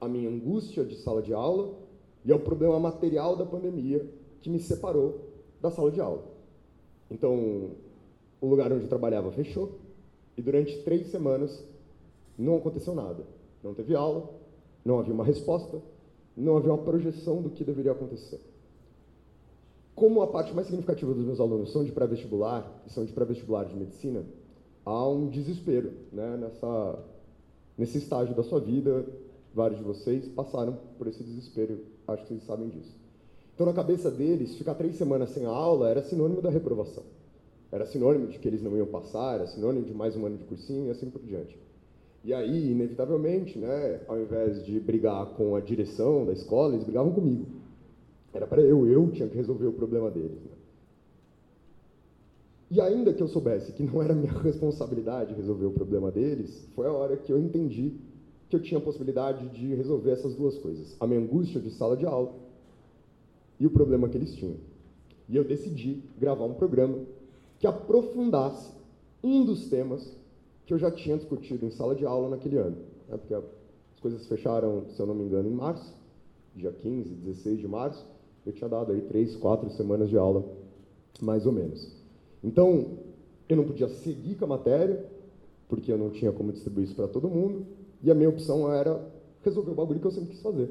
[0.00, 1.74] à minha angústia de sala de aula
[2.24, 4.06] e ao problema material da pandemia
[4.40, 5.20] que me separou
[5.60, 6.24] da sala de aula.
[7.10, 7.70] Então,
[8.40, 9.78] o lugar onde eu trabalhava fechou
[10.36, 11.64] e durante três semanas
[12.38, 13.24] não aconteceu nada.
[13.62, 14.28] Não teve aula,
[14.84, 15.80] não havia uma resposta,
[16.36, 18.40] não havia uma projeção do que deveria acontecer.
[19.96, 23.64] Como a parte mais significativa dos meus alunos são de pré-vestibular, e são de pré-vestibular
[23.64, 24.26] de medicina,
[24.84, 26.98] há um desespero né, nessa,
[27.78, 29.06] nesse estágio da sua vida.
[29.54, 32.94] Vários de vocês passaram por esse desespero, acho que vocês sabem disso.
[33.54, 37.02] Então, na cabeça deles, ficar três semanas sem aula era sinônimo da reprovação.
[37.72, 40.44] Era sinônimo de que eles não iam passar, era sinônimo de mais um ano de
[40.44, 41.58] cursinho e assim por diante.
[42.22, 47.12] E aí, inevitavelmente, né, ao invés de brigar com a direção da escola, eles brigavam
[47.12, 47.46] comigo.
[48.32, 50.42] Era para eu, eu tinha que resolver o problema deles.
[50.42, 50.50] Né?
[52.70, 56.86] E ainda que eu soubesse que não era minha responsabilidade resolver o problema deles, foi
[56.86, 57.94] a hora que eu entendi
[58.48, 61.96] que eu tinha a possibilidade de resolver essas duas coisas: a minha angústia de sala
[61.96, 62.34] de aula
[63.58, 64.56] e o problema que eles tinham.
[65.28, 66.98] E eu decidi gravar um programa
[67.58, 68.72] que aprofundasse
[69.22, 70.14] um dos temas
[70.66, 72.76] que eu já tinha discutido em sala de aula naquele ano.
[73.08, 73.16] Né?
[73.16, 73.44] Porque as
[74.00, 75.94] coisas fecharam, se eu não me engano, em março,
[76.54, 78.06] dia 15, 16 de março.
[78.46, 80.44] Eu tinha dado aí três, quatro semanas de aula,
[81.20, 81.92] mais ou menos.
[82.44, 82.98] Então,
[83.48, 85.04] eu não podia seguir com a matéria,
[85.68, 87.66] porque eu não tinha como distribuir isso para todo mundo,
[88.00, 89.04] e a minha opção era
[89.42, 90.70] resolver o bagulho que eu sempre quis fazer.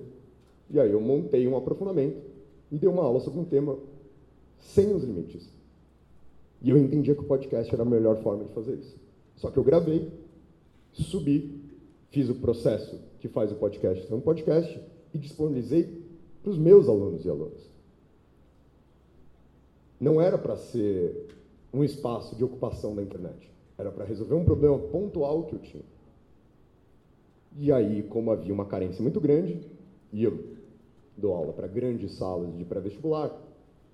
[0.69, 2.21] E aí eu montei um aprofundamento
[2.71, 3.77] e dei uma aula sobre um tema
[4.59, 5.49] sem os limites.
[6.61, 8.97] E eu entendia que o podcast era a melhor forma de fazer isso.
[9.35, 10.09] Só que eu gravei,
[10.93, 11.61] subi,
[12.09, 14.81] fiz o processo que faz o podcast ser um podcast
[15.13, 16.04] e disponibilizei
[16.45, 17.73] para os meus alunos e alunas.
[19.99, 21.27] Não era para ser
[21.73, 23.51] um espaço de ocupação da internet.
[23.75, 25.83] Era para resolver um problema pontual que eu tinha.
[27.57, 29.59] E aí, como havia uma carência muito grande,
[30.13, 30.55] e eu
[31.17, 33.35] dou aula para grandes salas de pré-vestibular,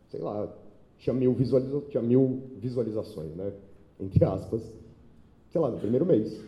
[0.10, 0.54] sei lá,
[0.98, 3.54] tinha mil, visualiza tinha mil visualizações, né?
[3.98, 4.62] Entre aspas,
[5.52, 6.44] sei lá, no primeiro mês.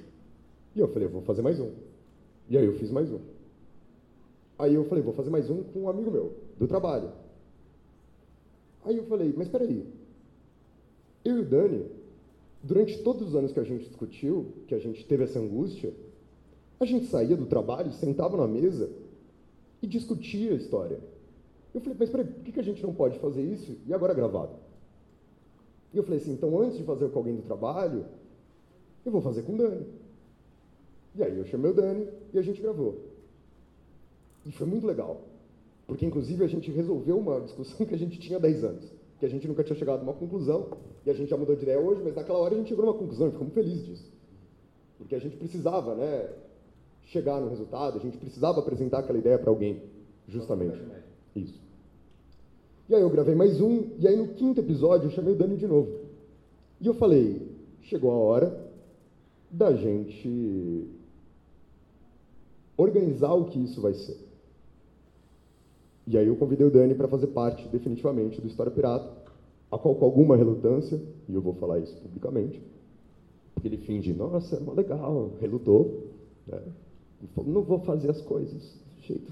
[0.76, 1.72] E eu falei, vou fazer mais um.
[2.50, 3.20] E aí eu fiz mais um.
[4.58, 7.12] Aí eu falei, vou fazer mais um com um amigo meu, do trabalho.
[8.86, 9.86] Aí eu falei, mas peraí,
[11.24, 11.86] eu e o Dani,
[12.62, 15.94] durante todos os anos que a gente discutiu, que a gente teve essa angústia,
[16.80, 18.90] a gente saía do trabalho, sentava na mesa
[19.82, 21.00] e discutia a história.
[21.74, 24.16] Eu falei, mas peraí, por que a gente não pode fazer isso e agora é
[24.16, 24.52] gravado?
[25.94, 28.06] E eu falei assim, então antes de fazer com alguém do trabalho,
[29.06, 29.86] eu vou fazer com o Dani.
[31.16, 33.13] E aí eu chamei o Dani e a gente gravou.
[34.46, 35.22] E foi muito legal,
[35.88, 39.26] porque inclusive a gente resolveu uma discussão que a gente tinha há 10 anos, que
[39.26, 40.68] a gente nunca tinha chegado a uma conclusão,
[41.06, 42.92] e a gente já mudou de ideia hoje, mas naquela hora a gente chegou a
[42.92, 44.12] uma conclusão e ficamos felizes disso.
[44.98, 46.30] Porque a gente precisava, né,
[47.06, 49.82] chegar no resultado, a gente precisava apresentar aquela ideia para alguém,
[50.28, 50.80] justamente.
[51.36, 51.62] Isso.
[52.90, 55.58] E aí eu gravei mais um, e aí no quinto episódio eu chamei o Dani
[55.58, 56.02] de novo.
[56.82, 57.50] E eu falei,
[57.82, 58.72] chegou a hora
[59.50, 60.88] da gente
[62.76, 64.18] organizar o que isso vai ser.
[66.06, 69.10] E aí eu convidei o Dani para fazer parte definitivamente do História Pirata,
[69.72, 72.62] a qual com alguma relutância, e eu vou falar isso publicamente,
[73.54, 76.08] porque ele finge, nossa, é legal, relutou,
[76.48, 76.60] né?
[77.34, 79.32] Falou, não vou fazer as coisas do jeito,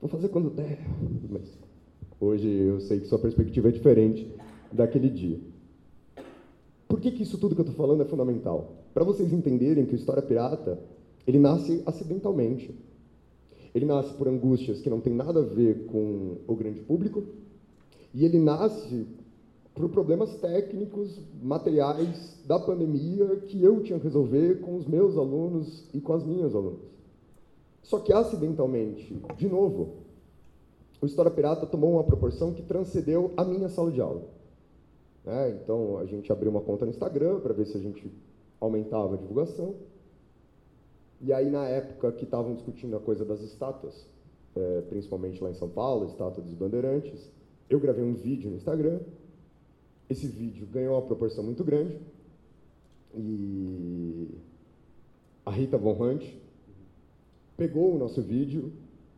[0.00, 0.78] vou fazer quando der,
[1.30, 1.42] mas
[2.18, 4.26] hoje eu sei que sua perspectiva é diferente
[4.72, 5.38] daquele dia.
[6.88, 8.72] Por que, que isso tudo que eu estou falando é fundamental?
[8.94, 10.78] Para vocês entenderem que o História Pirata,
[11.26, 12.74] ele nasce acidentalmente.
[13.74, 17.24] Ele nasce por angústias que não tem nada a ver com o grande público,
[18.14, 19.06] e ele nasce
[19.74, 25.88] por problemas técnicos, materiais da pandemia que eu tinha que resolver com os meus alunos
[25.92, 26.94] e com as minhas alunas.
[27.82, 30.04] Só que acidentalmente, de novo,
[31.00, 34.22] o História Pirata tomou uma proporção que transcendeu a minha sala de aula.
[35.26, 38.10] É, então a gente abriu uma conta no Instagram para ver se a gente
[38.60, 39.74] aumentava a divulgação.
[41.20, 44.06] E aí, na época que estavam discutindo a coisa das estátuas,
[44.54, 47.30] é, principalmente lá em São Paulo, estátua dos bandeirantes,
[47.68, 49.00] eu gravei um vídeo no Instagram.
[50.08, 51.98] Esse vídeo ganhou uma proporção muito grande.
[53.14, 54.28] E
[55.46, 56.24] a Rita Von Hunt
[57.56, 58.72] pegou o nosso vídeo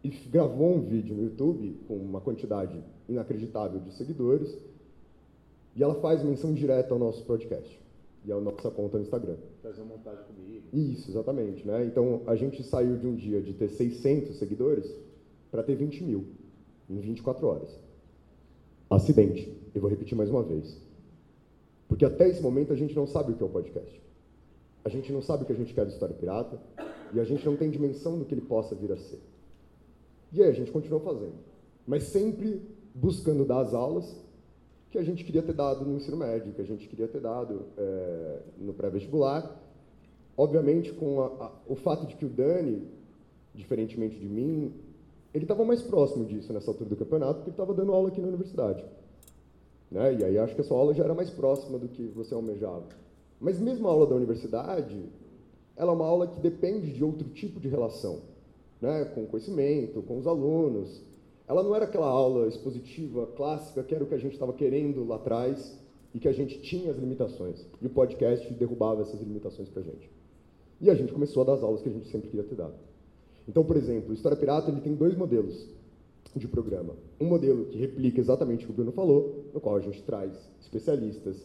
[0.05, 4.57] e gravou um vídeo no YouTube com uma quantidade inacreditável de seguidores.
[5.75, 7.86] E ela faz menção direta ao nosso podcast
[8.27, 9.37] e à nossa conta no Instagram.
[9.63, 10.67] Fazer uma montagem comigo.
[10.73, 11.65] Isso, exatamente.
[11.65, 11.85] Né?
[11.87, 14.93] Então, a gente saiu de um dia de ter 600 seguidores
[15.51, 16.25] para ter 20 mil
[16.91, 17.71] em 24 horas.
[18.91, 19.57] Acidente.
[19.73, 20.77] Eu vou repetir mais uma vez.
[21.89, 24.03] Porque até esse momento a gente não sabe o que é o podcast.
[24.85, 26.61] A gente não sabe o que a gente quer do História Pirata
[27.15, 29.21] e a gente não tem dimensão do que ele possa vir a ser.
[30.33, 31.35] E aí a gente continuou fazendo.
[31.87, 32.61] Mas sempre
[32.93, 34.17] buscando dar as aulas
[34.91, 37.67] que a gente queria ter dado no ensino médio, que a gente queria ter dado
[37.77, 39.61] é, no pré-vestibular.
[40.37, 42.87] Obviamente, com a, a, o fato de que o Dani,
[43.55, 44.73] diferentemente de mim,
[45.35, 48.21] ele estava mais próximo disso nessa altura do campeonato, porque ele estava dando aula aqui
[48.21, 48.85] na universidade.
[49.91, 50.15] Né?
[50.15, 52.85] E aí acho que a sua aula já era mais próxima do que você almejava.
[53.41, 55.05] Mas mesmo a aula da universidade,
[55.77, 58.21] ela é uma aula que depende de outro tipo de relação,
[58.81, 59.05] né?
[59.15, 61.03] com o conhecimento, com os alunos,
[61.49, 65.07] ela não era aquela aula expositiva clássica que era o que a gente estava querendo
[65.07, 65.79] lá atrás
[66.13, 67.65] e que a gente tinha as limitações.
[67.81, 70.11] E o podcast derrubava essas limitações para a gente.
[70.81, 72.75] E a gente começou a dar as aulas que a gente sempre queria ter dado.
[73.49, 75.69] Então, por exemplo, o História Pirata ele tem dois modelos
[76.35, 76.95] de programa.
[77.21, 80.33] Um modelo que replica exatamente o que o Bruno falou, no qual a gente traz
[80.61, 81.37] especialistas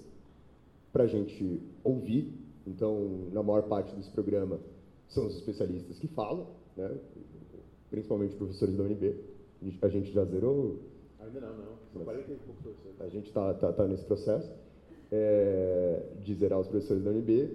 [0.92, 2.34] para a gente ouvir.
[2.66, 4.60] Então, na maior parte desse programa,
[5.08, 6.92] são os especialistas que falam, né?
[7.90, 9.16] principalmente professores da UNB.
[9.82, 10.80] A gente já zerou?
[11.20, 11.72] Ainda não, não.
[11.94, 13.02] São 40 e poucos professores.
[13.02, 14.52] A gente está tá, tá nesse processo
[15.12, 17.50] é, de zerar os professores da UNB.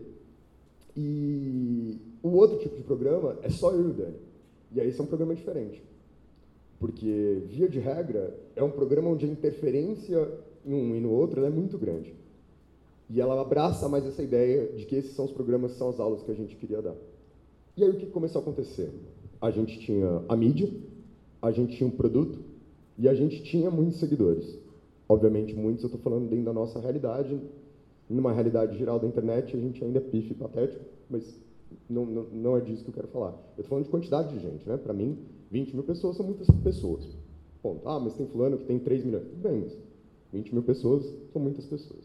[0.97, 4.17] E o outro tipo de programa é só eu e o Dani.
[4.73, 5.83] E aí esse é um programa diferente.
[6.79, 10.31] Porque, via de regra, é um programa onde a interferência
[10.65, 12.15] em um e no outro é muito grande.
[13.09, 16.23] E ela abraça mais essa ideia de que esses são os programas, são as aulas
[16.23, 16.95] que a gente queria dar.
[17.77, 18.91] E aí o que começou a acontecer?
[19.41, 20.69] A gente tinha a mídia,
[21.41, 22.39] a gente tinha um produto
[22.99, 24.59] e a gente tinha muitos seguidores.
[25.09, 27.39] Obviamente, muitos eu estou falando dentro da nossa realidade.
[28.09, 31.39] Numa realidade geral da internet, a gente ainda é pife patético, mas
[31.89, 33.31] Não, não, não é disso que eu quero falar.
[33.31, 34.77] Eu estou falando de quantidade de gente, né?
[34.77, 35.19] Para mim,
[35.51, 37.05] 20 mil pessoas são muitas pessoas.
[37.63, 37.87] Ponto.
[37.89, 39.25] Ah, mas tem fulano que tem 3 milhões.
[39.29, 39.77] Tudo bem, mas
[40.33, 42.05] 20 mil pessoas são muitas pessoas.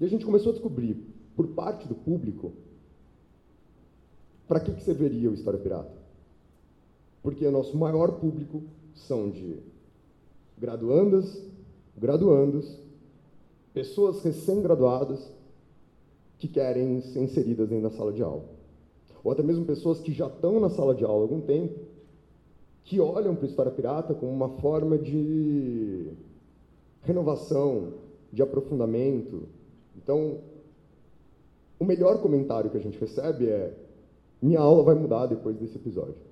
[0.00, 0.96] E a gente começou a descobrir,
[1.36, 2.52] por parte do público,
[4.48, 5.99] para que, que serviria o História Pirata?
[7.22, 8.62] Porque o nosso maior público
[8.94, 9.58] são de
[10.58, 11.42] graduandas,
[11.96, 12.78] graduandos,
[13.72, 15.32] pessoas recém-graduadas
[16.38, 18.44] que querem ser inseridas dentro da sala de aula.
[19.22, 21.78] Ou até mesmo pessoas que já estão na sala de aula há algum tempo,
[22.84, 26.12] que olham para a História Pirata como uma forma de
[27.02, 27.94] renovação,
[28.32, 29.42] de aprofundamento.
[29.96, 30.38] Então,
[31.78, 33.74] o melhor comentário que a gente recebe é:
[34.40, 36.29] minha aula vai mudar depois desse episódio.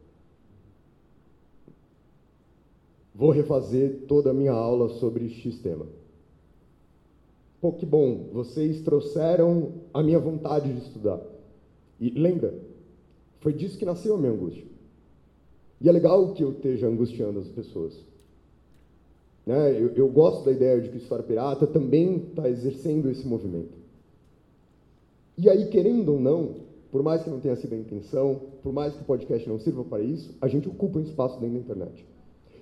[3.18, 5.86] Vou refazer toda a minha aula sobre X tema.
[7.60, 11.20] Pô, que bom, vocês trouxeram a minha vontade de estudar.
[11.98, 12.54] E lembra,
[13.40, 14.64] foi disso que nasceu a minha angústia.
[15.80, 17.92] E é legal que eu esteja angustiando as pessoas.
[19.44, 19.72] Né?
[19.72, 23.76] Eu, eu gosto da ideia de que o História Pirata também está exercendo esse movimento.
[25.36, 26.54] E aí, querendo ou não,
[26.92, 29.82] por mais que não tenha sido a intenção, por mais que o podcast não sirva
[29.82, 32.06] para isso, a gente ocupa um espaço dentro da internet.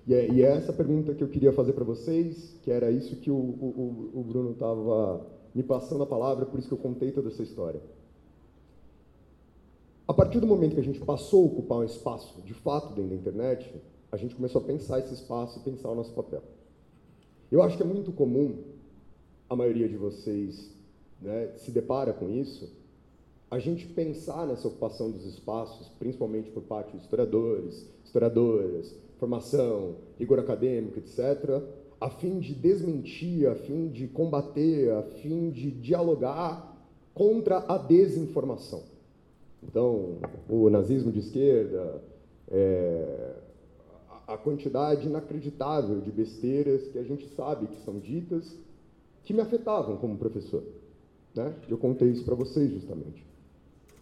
[0.06, 3.16] E é, e é essa pergunta que eu queria fazer para vocês, que era isso
[3.16, 7.10] que o, o, o Bruno estava me passando a palavra, por isso que eu contei
[7.10, 7.80] toda essa história.
[10.06, 13.10] A partir do momento que a gente passou a ocupar um espaço, de fato, dentro
[13.10, 13.74] da internet,
[14.12, 16.42] a gente começou a pensar esse espaço e pensar o nosso papel.
[17.50, 18.62] Eu acho que é muito comum,
[19.48, 20.70] a maioria de vocês
[21.20, 22.72] né, se depara com isso,
[23.50, 30.38] a gente pensar nessa ocupação dos espaços, principalmente por parte de historiadores, historiadoras, formação, rigor
[30.38, 31.62] acadêmico, etc.,
[32.00, 36.76] a fim de desmentir, a fim de combater, a fim de dialogar
[37.14, 38.82] contra a desinformação.
[39.62, 42.02] Então, o nazismo de esquerda,
[42.48, 43.34] é,
[44.26, 48.54] a quantidade inacreditável de besteiras que a gente sabe que são ditas,
[49.24, 50.62] que me afetavam como professor.
[51.34, 51.54] Né?
[51.68, 53.24] Eu contei isso para vocês, justamente.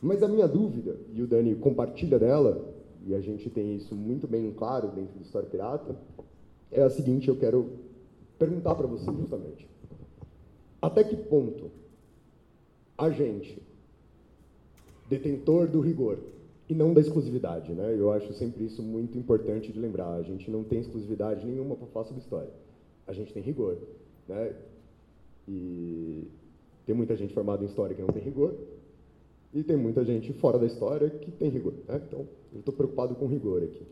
[0.02, 2.73] Mas a minha dúvida, e o Dani compartilha dela,
[3.06, 5.96] e a gente tem isso muito bem claro dentro do História Pirata,
[6.70, 7.70] é a seguinte, eu quero
[8.38, 9.68] perguntar para você justamente.
[10.80, 11.70] Até que ponto
[12.96, 13.62] a gente,
[15.08, 16.18] detentor do rigor,
[16.68, 17.94] e não da exclusividade, né?
[17.96, 20.14] Eu acho sempre isso muito importante de lembrar.
[20.14, 22.50] A gente não tem exclusividade nenhuma para falar sobre história.
[23.06, 23.76] A gente tem rigor,
[24.26, 24.54] né?
[25.46, 26.26] E
[26.86, 28.54] tem muita gente formada em história que não tem rigor,
[29.54, 31.74] e tem muita gente fora da história que tem rigor.
[31.86, 32.02] Né?
[32.08, 33.86] Então, eu estou preocupado com rigor aqui.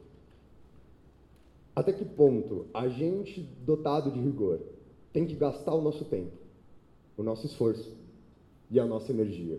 [1.74, 4.60] Até que ponto a gente, dotado de rigor,
[5.12, 6.32] tem que gastar o nosso tempo,
[7.16, 7.96] o nosso esforço
[8.70, 9.58] e a nossa energia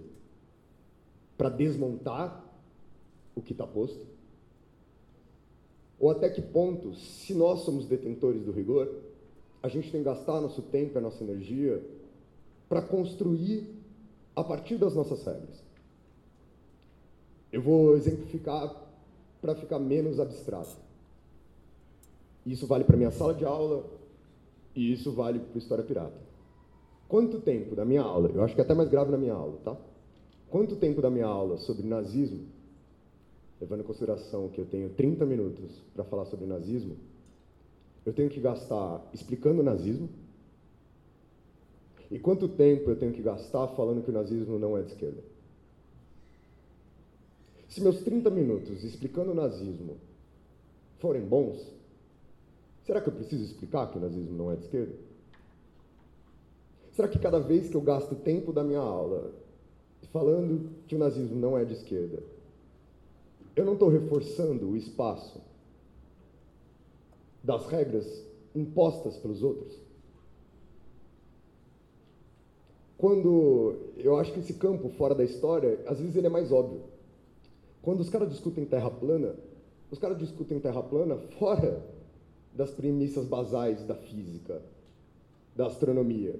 [1.37, 2.43] para desmontar
[3.33, 4.05] o que está posto?
[5.99, 8.93] Ou até que ponto, se nós somos detentores do rigor,
[9.61, 11.81] a gente tem que gastar nosso tempo e a nossa energia
[12.67, 13.67] para construir
[14.35, 15.63] a partir das nossas regras?
[17.53, 18.75] Eu vou exemplificar
[19.39, 20.75] para ficar menos abstrato.
[22.43, 23.85] Isso vale para minha sala de aula
[24.75, 26.19] e isso vale para História Pirata.
[27.07, 29.59] Quanto tempo da minha aula, eu acho que é até mais grave na minha aula,
[29.63, 29.77] tá?
[30.49, 32.47] Quanto tempo da minha aula sobre nazismo,
[33.61, 36.97] levando em consideração que eu tenho 30 minutos para falar sobre nazismo,
[38.03, 40.09] eu tenho que gastar explicando o nazismo,
[42.09, 45.32] e quanto tempo eu tenho que gastar falando que o nazismo não é de esquerda?
[47.73, 49.97] Se meus 30 minutos explicando o nazismo
[50.99, 51.57] forem bons,
[52.85, 54.93] será que eu preciso explicar que o nazismo não é de esquerda?
[56.91, 59.33] Será que cada vez que eu gasto tempo da minha aula
[60.11, 62.21] falando que o nazismo não é de esquerda,
[63.55, 65.41] eu não estou reforçando o espaço
[67.43, 69.75] das regras impostas pelos outros?
[72.99, 76.92] Quando eu acho que esse campo fora da história, às vezes ele é mais óbvio.
[77.83, 79.35] Quando os caras discutem terra plana,
[79.91, 81.85] os caras discutem terra plana fora
[82.55, 84.61] das premissas basais da física,
[85.53, 86.39] da astronomia.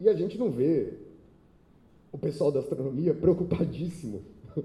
[0.00, 0.94] E a gente não vê
[2.10, 4.22] o pessoal da astronomia preocupadíssimo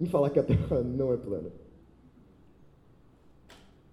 [0.00, 1.50] em falar que a Terra não é plana.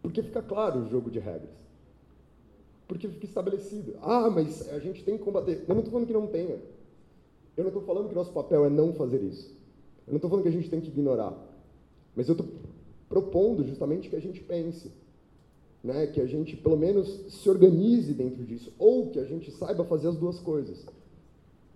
[0.02, 1.52] Porque fica claro o jogo de regras.
[2.88, 3.96] Porque fica estabelecido.
[4.02, 5.66] Ah, mas a gente tem que combater.
[5.68, 6.62] Eu não estou falando que não tenha.
[7.58, 9.62] Eu não estou falando que nosso papel é não fazer isso.
[10.08, 11.34] Eu não estou falando que a gente tem que ignorar,
[12.16, 12.47] mas eu estou
[13.08, 14.91] propondo justamente que a gente pense,
[15.84, 16.08] né?
[16.08, 20.08] que a gente pelo menos se organize dentro disso, ou que a gente saiba fazer
[20.08, 20.86] as duas coisas.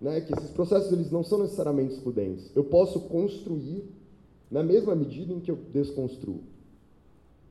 [0.00, 2.50] né, que esses processos eles não são necessariamente excludentes.
[2.54, 3.84] Eu posso construir
[4.50, 6.40] na mesma medida em que eu desconstruo.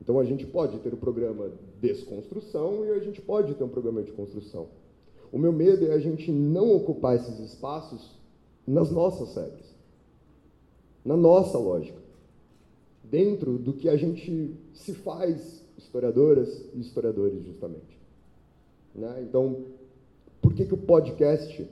[0.00, 1.50] Então a gente pode ter o programa
[1.80, 4.68] desconstrução e a gente pode ter um programa de construção.
[5.30, 8.18] O meu medo é a gente não ocupar esses espaços
[8.66, 9.74] nas nossas regras,
[11.08, 11.98] na nossa lógica,
[13.02, 17.98] dentro do que a gente se faz historiadoras e historiadores justamente.
[18.94, 19.22] Né?
[19.22, 19.64] Então,
[20.42, 21.66] por que, que o podcast,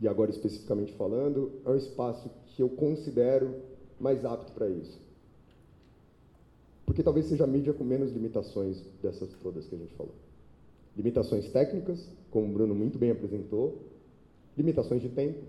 [0.00, 3.52] e agora especificamente falando, é um espaço que eu considero
[3.98, 4.96] mais apto para isso?
[6.86, 10.14] Porque talvez seja a mídia com menos limitações dessas todas que a gente falou.
[10.96, 13.76] Limitações técnicas, como o Bruno muito bem apresentou,
[14.56, 15.40] limitações de tempo.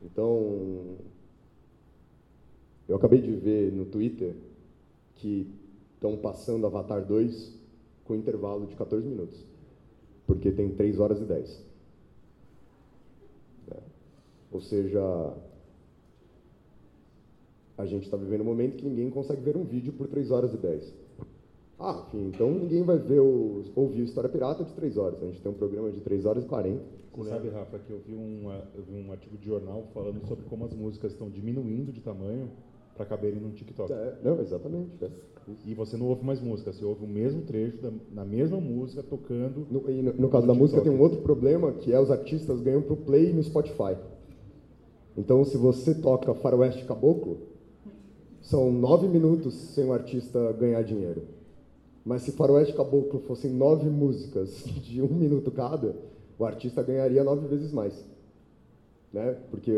[0.00, 0.96] Então,
[2.88, 4.34] eu acabei de ver no Twitter
[5.16, 5.50] que
[5.94, 7.56] estão passando Avatar 2
[8.04, 9.44] com intervalo de 14 minutos,
[10.26, 11.64] porque tem 3 horas e 10.
[13.72, 13.76] É.
[14.52, 15.34] Ou seja,
[17.76, 20.54] a gente está vivendo um momento que ninguém consegue ver um vídeo por 3 horas
[20.54, 20.94] e 10.
[21.78, 25.22] Ah, enfim, então ninguém vai ver o, ouvir História Pirata de 3 horas.
[25.22, 26.82] A gente tem um programa de 3 horas e 40.
[27.16, 30.44] Você sabe, Rafa, que eu vi, um, eu vi um artigo de jornal falando sobre
[30.44, 32.50] como as músicas estão diminuindo de tamanho
[32.96, 33.92] para caberem no TikTok.
[33.92, 35.04] É, não, exatamente.
[35.04, 35.10] É.
[35.64, 39.02] E você não ouve mais música, você ouve o mesmo trecho da, na mesma música
[39.02, 39.66] tocando.
[39.70, 42.60] No, no, no caso no da música tem um outro problema que é os artistas
[42.60, 43.96] ganham pro play no Spotify.
[45.16, 47.38] Então, se você toca Faroeste Caboclo,
[48.42, 51.22] são nove minutos sem o artista ganhar dinheiro.
[52.04, 55.96] Mas se Faroeste Caboclo fossem nove músicas de um minuto cada,
[56.38, 58.04] o artista ganharia nove vezes mais.
[59.12, 59.36] Né?
[59.50, 59.72] Porque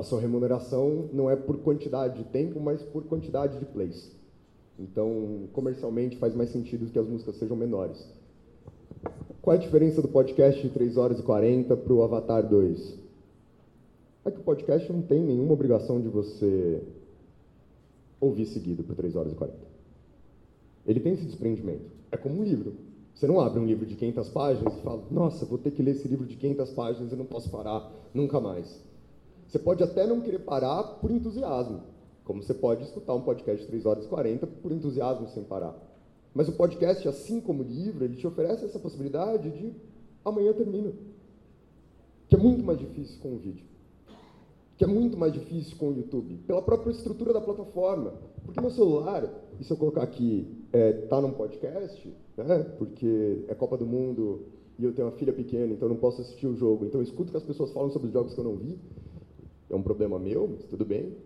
[0.00, 4.10] a sua remuneração não é por quantidade de tempo, mas por quantidade de plays.
[4.78, 8.02] Então, comercialmente, faz mais sentido que as músicas sejam menores.
[9.42, 12.98] Qual é a diferença do podcast de 3 horas e 40 para o Avatar 2?
[14.24, 16.82] É que o podcast não tem nenhuma obrigação de você
[18.18, 19.58] ouvir seguido por 3 horas e 40.
[20.86, 21.90] Ele tem esse desprendimento.
[22.10, 22.72] É como um livro.
[23.14, 25.90] Você não abre um livro de 500 páginas e fala, nossa, vou ter que ler
[25.90, 28.89] esse livro de 500 páginas e não posso parar nunca mais.
[29.50, 31.80] Você pode até não querer parar por entusiasmo,
[32.22, 35.76] como você pode escutar um podcast de 3 horas e 40 por entusiasmo sem parar.
[36.32, 39.74] Mas o podcast, assim como o livro, ele te oferece essa possibilidade de
[40.24, 40.92] amanhã termina.
[42.28, 43.66] Que é muito mais difícil com o vídeo.
[44.76, 46.36] Que é muito mais difícil com o YouTube.
[46.46, 48.14] Pela própria estrutura da plataforma.
[48.44, 49.28] Porque meu celular,
[49.58, 52.60] e se eu colocar aqui, é, tá num podcast, né?
[52.78, 54.42] Porque é Copa do Mundo
[54.78, 56.84] e eu tenho uma filha pequena, então eu não posso assistir o jogo.
[56.84, 58.78] Então eu escuto que as pessoas falam sobre os jogos que eu não vi.
[59.70, 61.16] É um problema meu, mas tudo bem.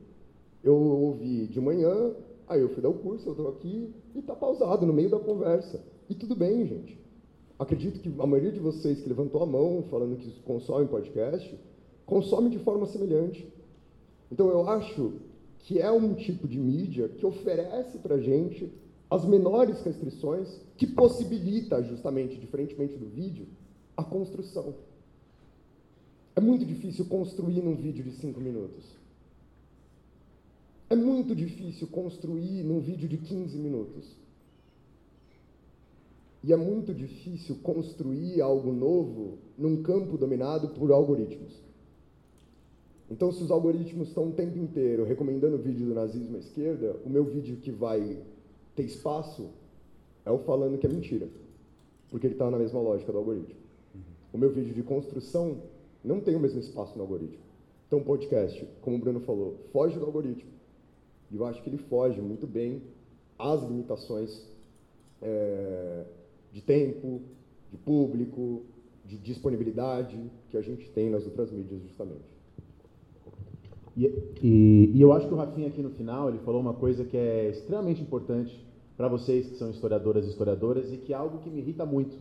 [0.63, 2.15] Eu ouvi de manhã,
[2.47, 5.19] aí eu fui dar o curso, eu estou aqui e está pausado no meio da
[5.19, 5.83] conversa.
[6.09, 6.99] E tudo bem, gente.
[7.59, 11.59] Acredito que a maioria de vocês que levantou a mão falando que consome podcast,
[12.05, 13.51] consome de forma semelhante.
[14.31, 15.15] Então eu acho
[15.61, 18.71] que é um tipo de mídia que oferece para gente
[19.11, 23.47] as menores restrições que possibilita justamente, diferentemente do vídeo,
[23.97, 24.75] a construção.
[26.37, 28.85] É muito difícil construir num vídeo de 5 minutos.
[30.91, 34.17] É muito difícil construir num vídeo de 15 minutos.
[36.43, 41.63] E é muito difícil construir algo novo num campo dominado por algoritmos.
[43.11, 46.97] Então, se os algoritmos estão o tempo inteiro recomendando o vídeo do nazismo à esquerda,
[47.05, 48.19] o meu vídeo que vai
[48.75, 49.51] ter espaço
[50.25, 51.29] é o falando que é mentira,
[52.11, 53.61] porque ele está na mesma lógica do algoritmo.
[54.33, 55.63] O meu vídeo de construção
[56.05, 57.43] não tem o mesmo espaço no algoritmo.
[57.87, 60.51] Então, o podcast, como o Bruno falou, foge do algoritmo.
[61.31, 62.83] E eu acho que ele foge muito bem
[63.39, 64.47] às limitações
[65.23, 66.05] é,
[66.53, 67.23] de tempo,
[67.71, 68.63] de público,
[69.05, 70.19] de disponibilidade
[70.51, 72.35] que a gente tem nas outras mídias, justamente.
[73.97, 74.07] E,
[74.43, 77.17] e, e, eu acho que o Rafinha aqui no final, ele falou uma coisa que
[77.17, 78.65] é extremamente importante
[78.97, 82.17] para vocês que são historiadoras e historiadoras e que é algo que me irrita muito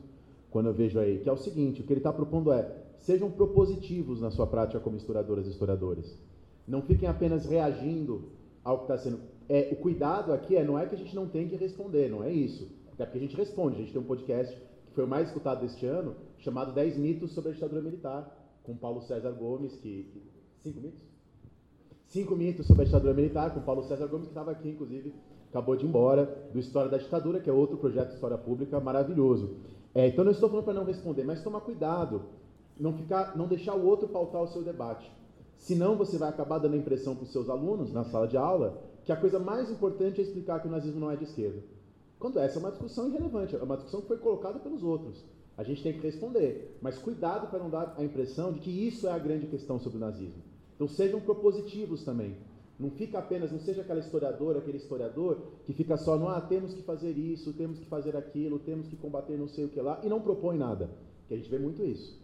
[0.51, 3.30] quando eu vejo aí, que é o seguinte, o que ele está propondo é, sejam
[3.30, 6.18] propositivos na sua prática como historiadoras e historiadores.
[6.66, 8.30] Não fiquem apenas reagindo
[8.64, 9.20] ao que está sendo...
[9.49, 12.24] É, o cuidado aqui é, não é que a gente não tem que responder, não
[12.24, 12.72] é isso.
[12.93, 15.60] Até porque a gente responde, a gente tem um podcast que foi o mais escutado
[15.62, 20.08] deste ano, chamado 10 mitos sobre a ditadura militar, com Paulo César Gomes, que...
[20.62, 21.01] Cinco mitos?
[22.08, 25.14] Cinco mitos sobre a ditadura militar, com Paulo César Gomes, que estava aqui, inclusive,
[25.49, 28.80] acabou de ir embora, do História da Ditadura, que é outro projeto de história pública
[28.80, 29.58] maravilhoso.
[29.93, 32.22] É, então, não estou falando para não responder, mas tomar cuidado,
[32.80, 35.11] não, ficar, não deixar o outro pautar o seu debate.
[35.57, 38.82] Senão, você vai acabar dando a impressão para os seus alunos, na sala de aula,
[39.05, 41.63] que a coisa mais importante é explicar que o nazismo não é de esquerda.
[42.19, 45.24] Quando essa é uma discussão irrelevante, é uma discussão que foi colocada pelos outros.
[45.57, 46.78] A gente tem que responder.
[46.82, 49.97] Mas cuidado para não dar a impressão de que isso é a grande questão sobre
[49.97, 50.41] o nazismo.
[50.76, 52.36] Então sejam propositivos também.
[52.80, 56.74] Não fica apenas, não seja aquela historiadora, aquele historiador que fica só no ah, temos
[56.74, 60.01] que fazer isso, temos que fazer aquilo, temos que combater não sei o que lá,
[60.03, 60.89] e não propõe nada.
[61.28, 62.19] Que a gente vê muito isso.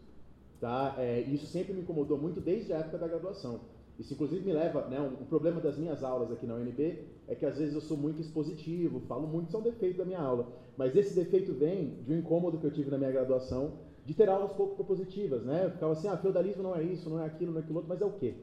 [0.59, 0.95] Tá?
[0.97, 3.61] É, isso sempre me incomodou muito desde a época da graduação.
[3.97, 7.35] Isso inclusive me leva, né, um, um, problema das minhas aulas aqui na UNB é
[7.35, 10.19] que às vezes eu sou muito expositivo, falo muito, isso é um defeito da minha
[10.19, 10.47] aula.
[10.77, 13.73] Mas esse defeito vem de um incômodo que eu tive na minha graduação
[14.05, 15.65] de ter aulas pouco propositivas, né?
[15.65, 17.89] Eu ficava assim, ah, feudalismo não é isso, não é aquilo, não é aquilo outro,
[17.89, 18.33] mas é o quê?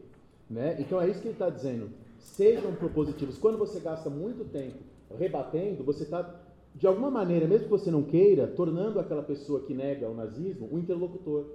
[0.49, 0.77] Né?
[0.79, 1.91] Então é isso que ele está dizendo.
[2.19, 3.39] Sejam propositivos.
[3.39, 4.77] Quando você gasta muito tempo
[5.19, 6.39] rebatendo, você está,
[6.75, 10.69] de alguma maneira, mesmo que você não queira, tornando aquela pessoa que nega o nazismo
[10.71, 11.47] um interlocutor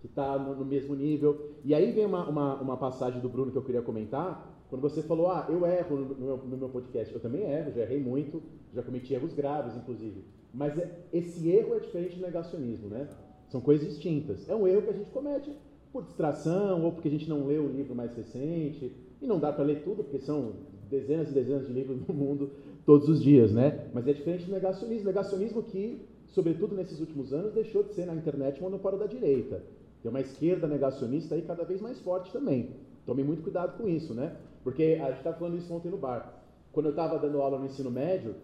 [0.00, 1.52] que está no, mesmo nível.
[1.64, 5.02] E aí vem uma, uma, uma, passagem do Bruno que eu queria comentar, quando você
[5.02, 7.12] falou, ah, eu erro no, meu, no meu podcast.
[7.12, 8.42] Eu também erro, já errei muito,
[8.74, 10.24] já cometi erros graves, inclusive.
[10.52, 13.08] Mas é, esse erro é diferente do negacionismo, né?
[13.48, 14.48] São coisas distintas.
[14.48, 15.50] É um erro que a gente comete
[15.92, 18.92] por distração ou porque a gente não leu o livro mais recente.
[19.20, 20.52] E não dá para ler tudo, porque são
[20.88, 22.50] dezenas e dezenas de livros no mundo
[22.84, 23.88] todos os dias, né?
[23.92, 25.06] Mas é diferente do negacionismo.
[25.06, 29.62] Negacionismo que, sobretudo nesses últimos anos, deixou de ser na internet um monopólio da direita.
[30.02, 32.70] Tem uma esquerda negacionista aí cada vez mais forte também.
[33.04, 34.36] Tome muito cuidado com isso, né?
[34.62, 36.42] Porque a gente estava falando isso ontem no bar.
[36.72, 38.34] Quando eu estava dando aula no ensino médio,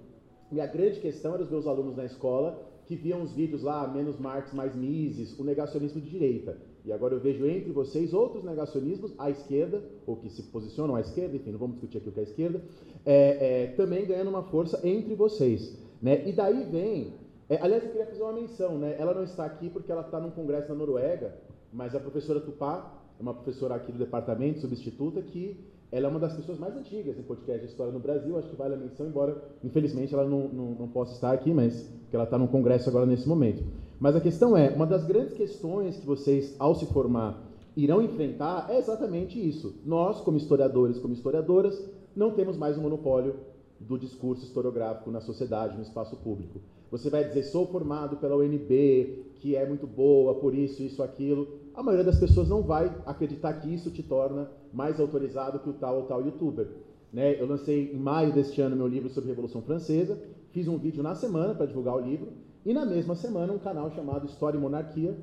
[0.50, 4.18] minha grande questão era os meus alunos na escola que viam os vídeos lá, menos
[4.18, 6.56] Marx, mais Mises, o negacionismo de direita.
[6.84, 11.00] E agora eu vejo entre vocês outros negacionismos à esquerda, ou que se posicionam à
[11.00, 12.62] esquerda, enfim, não vamos discutir aqui o que é a esquerda,
[13.06, 15.78] é, é, também ganhando uma força entre vocês.
[16.02, 16.28] Né?
[16.28, 17.12] E daí vem.
[17.48, 18.96] É, aliás, eu queria fazer uma menção, né?
[18.98, 21.34] Ela não está aqui porque ela está num congresso na Noruega,
[21.72, 25.56] mas a professora Tupá é uma professora aqui do departamento, substituta, que
[25.92, 28.56] ela é uma das pessoas mais antigas em podcast de história no Brasil, acho que
[28.56, 32.24] vale a menção, embora infelizmente ela não, não, não possa estar aqui, mas que ela
[32.24, 33.62] está no congresso agora nesse momento.
[34.00, 37.40] Mas a questão é, uma das grandes questões que vocês, ao se formar,
[37.76, 39.74] irão enfrentar é exatamente isso.
[39.84, 41.80] Nós, como historiadores, como historiadoras,
[42.16, 43.36] não temos mais o um monopólio
[43.78, 46.60] do discurso historiográfico na sociedade, no espaço público.
[46.94, 51.48] Você vai dizer, sou formado pela UNB, que é muito boa, por isso, isso, aquilo.
[51.74, 55.72] A maioria das pessoas não vai acreditar que isso te torna mais autorizado que o
[55.72, 56.68] tal ou tal youtuber.
[57.12, 57.34] Né?
[57.40, 60.16] Eu lancei em maio deste ano meu livro sobre a Revolução Francesa,
[60.52, 62.28] fiz um vídeo na semana para divulgar o livro,
[62.64, 65.16] e na mesma semana um canal chamado História e Monarquia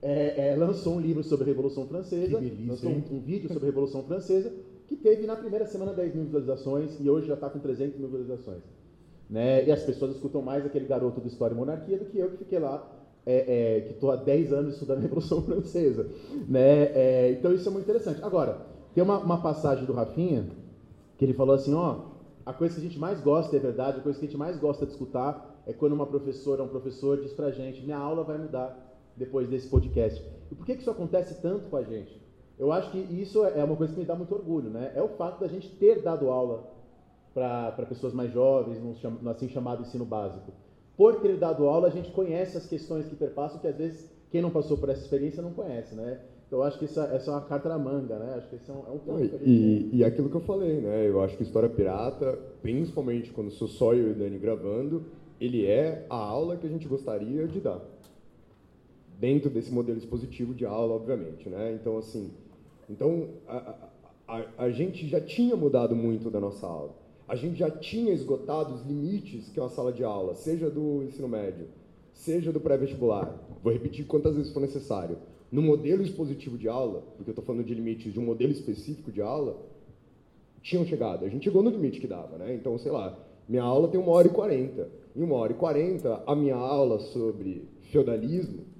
[0.00, 3.66] é, é, lançou um livro sobre a Revolução Francesa, lançou um, um, vídeo sobre a
[3.66, 4.50] Revolução Francesa,
[4.86, 8.08] que teve na primeira semana 10 mil visualizações e hoje já está com 300 mil
[8.08, 8.62] visualizações.
[9.32, 9.64] Né?
[9.64, 12.36] E as pessoas escutam mais aquele garoto do História e Monarquia do que eu que
[12.36, 12.86] fiquei lá,
[13.24, 16.06] é, é que estou há 10 anos estudando a Revolução Francesa.
[16.46, 16.82] Né?
[16.92, 18.22] É, então isso é muito interessante.
[18.22, 18.58] Agora,
[18.94, 20.50] tem uma, uma passagem do Rafinha
[21.16, 22.10] que ele falou assim, ó,
[22.44, 24.58] a coisa que a gente mais gosta, é verdade, a coisa que a gente mais
[24.58, 28.36] gosta de escutar é quando uma professora, um professor diz pra gente, minha aula vai
[28.36, 28.76] mudar
[29.16, 30.22] depois desse podcast.
[30.50, 32.20] E por que, que isso acontece tanto com a gente?
[32.58, 34.92] Eu acho que isso é uma coisa que me dá muito orgulho, né?
[34.94, 36.70] É o fato da gente ter dado aula
[37.32, 40.52] para pessoas mais jovens, no, assim chamado ensino básico.
[40.96, 44.42] Por ter dado aula, a gente conhece as questões que perpassam que às vezes quem
[44.42, 46.20] não passou por essa experiência não conhece, né?
[46.46, 48.34] Então, eu acho que essa, essa é uma carta na manga, né?
[48.36, 49.38] Acho que esse é um, é um ponto.
[49.42, 51.08] E, e aquilo que eu falei, né?
[51.08, 55.04] Eu acho que História Pirata, principalmente quando sou só eu e o Dani gravando,
[55.40, 57.80] ele é a aula que a gente gostaria de dar.
[59.18, 61.72] Dentro desse modelo expositivo de aula, obviamente, né?
[61.72, 62.30] Então, assim,
[62.88, 63.88] então, a,
[64.28, 66.94] a, a gente já tinha mudado muito da nossa aula.
[67.28, 71.02] A gente já tinha esgotado os limites que é uma sala de aula, seja do
[71.02, 71.66] ensino médio,
[72.12, 73.38] seja do pré-vestibular.
[73.62, 75.18] Vou repetir quantas vezes for necessário
[75.50, 79.12] no modelo expositivo de aula, porque eu estou falando de limites de um modelo específico
[79.12, 79.56] de aula,
[80.62, 81.26] tinham chegado.
[81.26, 82.54] A gente chegou no limite que dava, né?
[82.54, 84.88] Então, sei lá, minha aula tem uma hora e quarenta.
[85.14, 88.71] Em uma hora e quarenta, a minha aula sobre feudalismo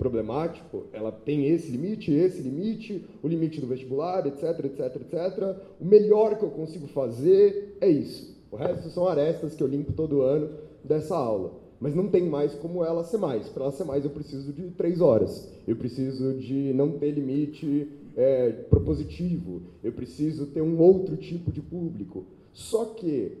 [0.00, 5.56] problemático, ela tem esse limite, esse limite, o limite do vestibular, etc, etc, etc.
[5.78, 8.34] O melhor que eu consigo fazer é isso.
[8.50, 10.50] O resto são arestas que eu limpo todo ano
[10.82, 13.48] dessa aula mas não tem mais como ela ser mais.
[13.48, 15.50] Para ela ser mais, eu preciso de três horas.
[15.66, 19.62] Eu preciso de não ter limite é, propositivo.
[19.82, 22.26] Eu preciso ter um outro tipo de público.
[22.52, 23.32] Só que,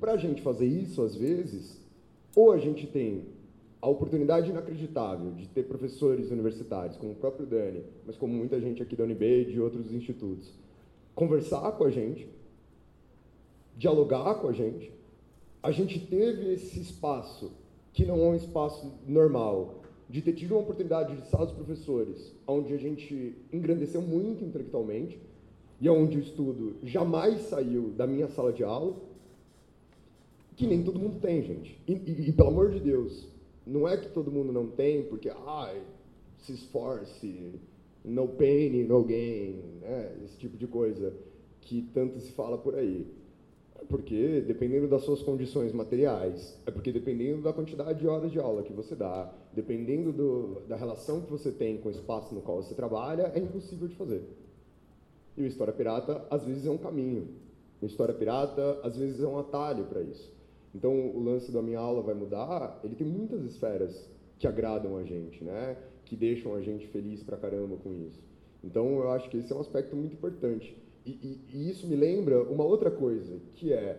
[0.00, 1.78] para a gente fazer isso, às vezes,
[2.34, 3.24] ou a gente tem
[3.80, 8.82] a oportunidade inacreditável de ter professores universitários, como o próprio Dani, mas como muita gente
[8.82, 10.52] aqui da UNB e de outros institutos,
[11.14, 12.28] conversar com a gente,
[13.76, 14.92] dialogar com a gente.
[15.62, 17.52] A gente teve esse espaço
[17.92, 22.32] que não é um espaço normal, de ter tido uma oportunidade de sala dos professores,
[22.46, 25.18] onde a gente engrandeceu muito intelectualmente,
[25.80, 28.96] e onde o estudo jamais saiu da minha sala de aula,
[30.56, 31.78] que nem todo mundo tem, gente.
[31.86, 33.26] E, e, e pelo amor de Deus,
[33.66, 35.82] não é que todo mundo não tem, porque, ai,
[36.38, 37.58] se esforce,
[38.04, 40.16] no pain, no gain, né?
[40.24, 41.12] esse tipo de coisa
[41.60, 43.04] que tanto se fala por aí.
[43.74, 48.38] É porque, dependendo das suas condições materiais, é porque dependendo da quantidade de horas de
[48.38, 52.40] aula que você dá, dependendo do, da relação que você tem com o espaço no
[52.40, 54.22] qual você trabalha, é impossível de fazer.
[55.36, 57.28] E o História Pirata, às vezes, é um caminho.
[57.82, 60.32] O História Pirata, às vezes, é um atalho para isso.
[60.76, 64.06] Então, o lance da minha aula vai mudar, ele tem muitas esferas
[64.38, 65.74] que agradam a gente, né?
[66.04, 68.20] Que deixam a gente feliz pra caramba com isso.
[68.62, 70.76] Então, eu acho que esse é um aspecto muito importante.
[71.06, 73.98] E, e, e isso me lembra uma outra coisa, que é...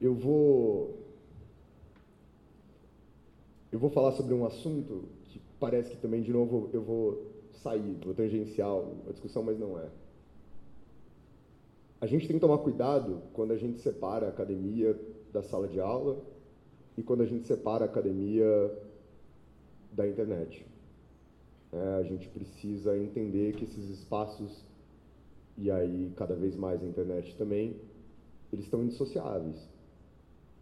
[0.00, 0.96] Eu vou...
[3.70, 7.98] Eu vou falar sobre um assunto que parece que também, de novo, eu vou sair,
[8.02, 8.70] vou tangenciar
[9.06, 9.88] a discussão, mas não é.
[12.00, 14.98] A gente tem que tomar cuidado quando a gente separa a academia
[15.32, 16.18] da sala de aula
[16.96, 18.46] e quando a gente separa a academia
[19.92, 20.66] da internet.
[21.72, 24.64] É, a gente precisa entender que esses espaços,
[25.58, 27.76] e aí cada vez mais a internet também,
[28.50, 29.68] eles estão indissociáveis.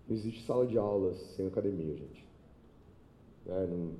[0.09, 2.27] Não existe sala de aula sem academia, gente.
[3.47, 3.93] É, não...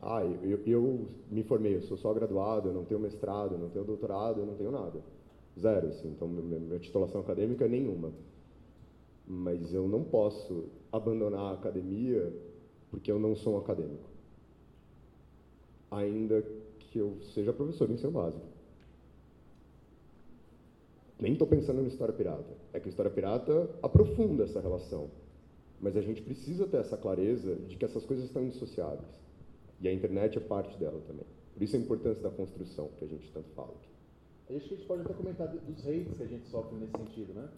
[0.00, 3.68] Ah, eu, eu, me formei, eu sou só graduado, eu não tenho mestrado, eu não
[3.68, 5.00] tenho doutorado, eu não tenho nada.
[5.58, 6.08] Zero, assim.
[6.08, 8.12] Então, minha titulação acadêmica é nenhuma.
[9.26, 12.32] Mas eu não posso abandonar a academia
[12.90, 14.08] porque eu não sou um acadêmico.
[15.90, 16.44] Ainda
[16.78, 18.46] que eu seja professor de ensino básico.
[21.20, 22.56] Nem estou pensando na História Pirata.
[22.72, 25.10] É que a História Pirata aprofunda essa relação.
[25.80, 29.08] Mas a gente precisa ter essa clareza de que essas coisas estão indissociáveis.
[29.80, 31.26] E a internet é parte dela também.
[31.54, 33.97] Por isso a importância da construção, que a gente tanto fala aqui.
[34.56, 37.34] Acho que a gente pode até comentar dos hates que a gente sofre nesse sentido,
[37.34, 37.48] né?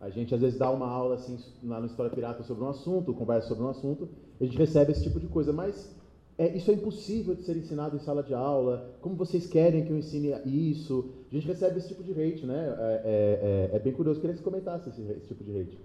[0.00, 3.12] A gente às vezes dá uma aula assim lá no História Pirata sobre um assunto,
[3.12, 4.08] conversa sobre um assunto,
[4.40, 5.94] a gente recebe esse tipo de coisa, mas
[6.38, 8.96] é, isso é impossível de ser ensinado em sala de aula.
[9.00, 11.10] Como vocês querem que eu ensine isso?
[11.30, 12.74] A gente recebe esse tipo de hate, né?
[12.78, 14.20] É, é, é, é bem curioso.
[14.20, 15.78] Que você comentasse esse, esse tipo de hate.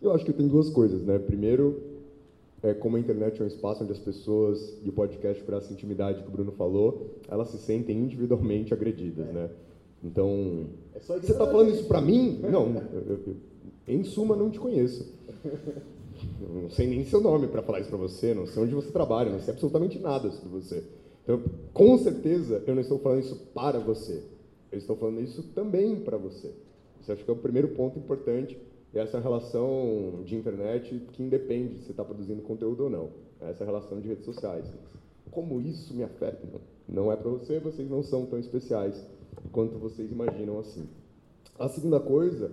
[0.00, 1.18] Eu acho que tem duas coisas, né?
[1.18, 1.89] Primeiro,
[2.62, 5.72] é, como a internet é um espaço onde as pessoas, e o podcast por essa
[5.72, 9.32] intimidade que o Bruno falou, elas se sentem individualmente agredidas, é.
[9.32, 9.50] né?
[10.02, 12.40] Então, é você está falando isso para mim?
[12.42, 13.36] Não, eu, eu,
[13.86, 15.12] em suma, não te conheço.
[16.38, 19.30] Não sei nem seu nome para falar isso para você, não sei onde você trabalha,
[19.30, 20.84] não sei absolutamente nada sobre você.
[21.22, 21.42] Então,
[21.72, 24.22] com certeza, eu não estou falando isso para você.
[24.70, 26.52] Eu estou falando isso também para você.
[27.00, 28.58] Isso acho que é o primeiro ponto importante
[28.94, 33.10] essa relação de internet que independe se está produzindo conteúdo ou não.
[33.40, 34.66] Essa relação de redes sociais.
[35.30, 36.46] Como isso me afeta?
[36.88, 39.06] Não é para você, vocês não são tão especiais
[39.52, 40.88] quanto vocês imaginam assim.
[41.58, 42.50] A segunda coisa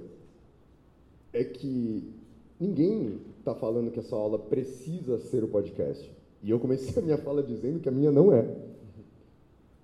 [1.33, 2.13] é que
[2.59, 6.11] ninguém está falando que a sua aula precisa ser o podcast.
[6.43, 8.47] E eu comecei a minha fala dizendo que a minha não é.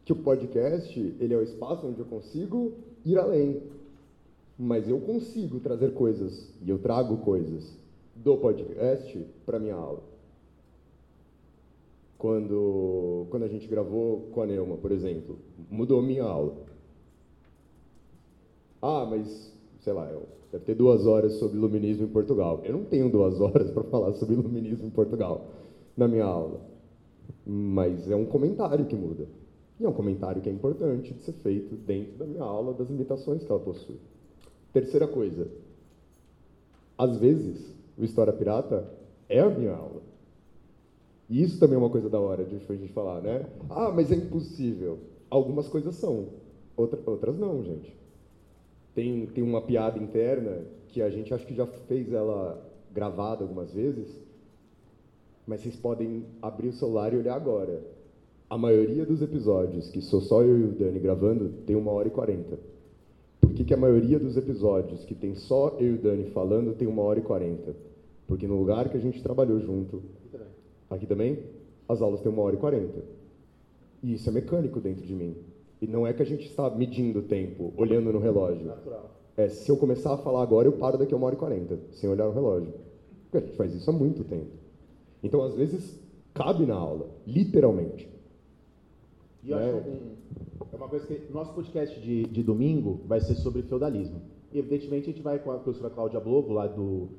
[0.05, 2.73] Que o podcast ele é o espaço onde eu consigo
[3.05, 3.61] ir além,
[4.57, 7.77] mas eu consigo trazer coisas, e eu trago coisas
[8.15, 10.03] do podcast para minha aula.
[12.17, 15.37] Quando, quando a gente gravou com a Neuma, por exemplo,
[15.69, 16.55] mudou minha aula.
[18.81, 22.61] Ah, mas, sei lá, eu, deve ter duas horas sobre iluminismo em Portugal.
[22.63, 25.47] Eu não tenho duas horas para falar sobre iluminismo em Portugal
[25.97, 26.61] na minha aula.
[27.45, 29.27] Mas é um comentário que muda.
[29.79, 32.89] E é um comentário que é importante de ser feito dentro da minha aula, das
[32.89, 33.99] limitações que ela possui.
[34.73, 35.47] Terceira coisa,
[36.97, 38.89] às vezes, o História Pirata
[39.29, 40.01] é a minha aula.
[41.29, 43.45] E isso também é uma coisa da hora de a gente falar, né?
[43.69, 44.99] Ah, mas é impossível.
[45.29, 46.27] Algumas coisas são,
[46.75, 47.95] outra, outras não, gente.
[48.95, 52.59] Tem, tem uma piada interna que a gente acho que já fez ela
[52.91, 54.07] gravada algumas vezes,
[55.47, 57.81] mas vocês podem abrir o celular e olhar agora.
[58.49, 62.07] A maioria dos episódios, que sou só eu e o Dani gravando, tem uma hora
[62.07, 62.59] e quarenta.
[63.43, 66.73] Por que, que a maioria dos episódios que tem só eu e o Dani falando
[66.73, 67.75] tem uma hora e quarenta?
[68.25, 70.01] Porque no lugar que a gente trabalhou junto,
[70.89, 71.39] aqui também,
[71.89, 73.03] as aulas têm uma hora e quarenta.
[74.01, 75.35] E isso é mecânico dentro de mim.
[75.81, 78.65] E não é que a gente está medindo o tempo, olhando no relógio.
[78.65, 79.11] Natural.
[79.35, 81.77] É, se eu começar a falar agora, eu paro daqui a uma hora e quarenta,
[81.91, 82.73] sem olhar no relógio.
[83.23, 84.51] Porque a gente faz isso há muito tempo.
[85.21, 85.99] Então, às vezes,
[86.33, 88.07] cabe na aula, literalmente.
[89.43, 89.99] E eu acho né?
[90.71, 94.21] é uma coisa que nosso podcast de, de domingo vai ser sobre feudalismo.
[94.51, 97.09] E, evidentemente, a gente vai com a professora Cláudia Blobo, lá do,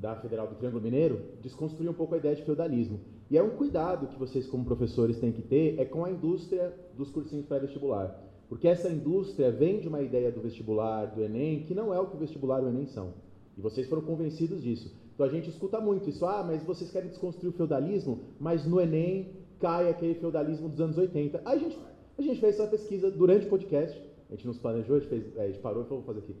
[0.00, 3.00] da Federal do Triângulo Mineiro, desconstruir um pouco a ideia de feudalismo.
[3.30, 6.72] E é um cuidado que vocês, como professores, têm que ter é com a indústria
[6.96, 8.18] dos cursinhos pré-vestibular.
[8.48, 12.06] Porque essa indústria vem de uma ideia do vestibular, do Enem, que não é o
[12.06, 13.12] que o vestibular e o Enem são.
[13.56, 14.90] E vocês foram convencidos disso.
[15.14, 18.80] Então a gente escuta muito isso, ah, mas vocês querem desconstruir o feudalismo, mas no
[18.80, 21.42] Enem cai aquele feudalismo dos anos 80.
[21.44, 21.78] Aí a gente,
[22.18, 25.38] a gente fez essa pesquisa durante o podcast, a gente nos planejou, a gente, fez,
[25.38, 26.36] a gente parou e falou, vou fazer aqui.